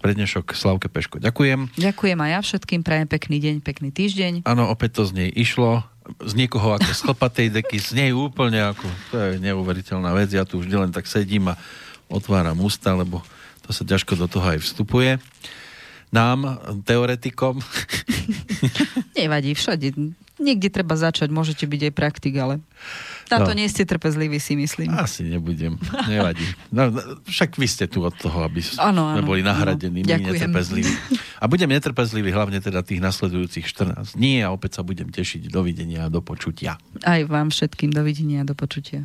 [0.00, 1.20] Prednešok Slavke Peško.
[1.20, 1.76] Ďakujem.
[1.76, 4.32] Ďakujem aj ja všetkým, prajem pekný deň, pekný týždeň.
[4.48, 5.84] Áno, opäť to z nej išlo.
[6.22, 10.30] Z niekoho ako z chlpatej deky, z nej úplne ako, to je neuveriteľná vec.
[10.30, 11.58] Ja tu už len tak sedím a
[12.06, 13.26] otváram ústa, lebo
[13.66, 15.18] to sa ťažko do toho aj vstupuje
[16.14, 17.60] nám, teoretikom.
[19.18, 19.94] Nevadí, všade.
[20.36, 22.60] Niekde treba začať, môžete byť aj praktik, ale
[23.32, 23.58] na to no.
[23.58, 24.92] nie ste trpezliví, si myslím.
[24.92, 26.44] Asi nebudem, nevadí.
[26.68, 30.12] No, no však vy ste tu od toho, aby ano, sme boli nahradení, ano.
[30.12, 30.92] my netrpezliví.
[31.42, 35.52] A budem netrpezlivý hlavne teda tých nasledujúcich 14 dní a opäť sa budem tešiť.
[35.52, 36.80] Dovidenia a do počutia.
[37.04, 39.04] Aj vám všetkým dovidenia a do počutia.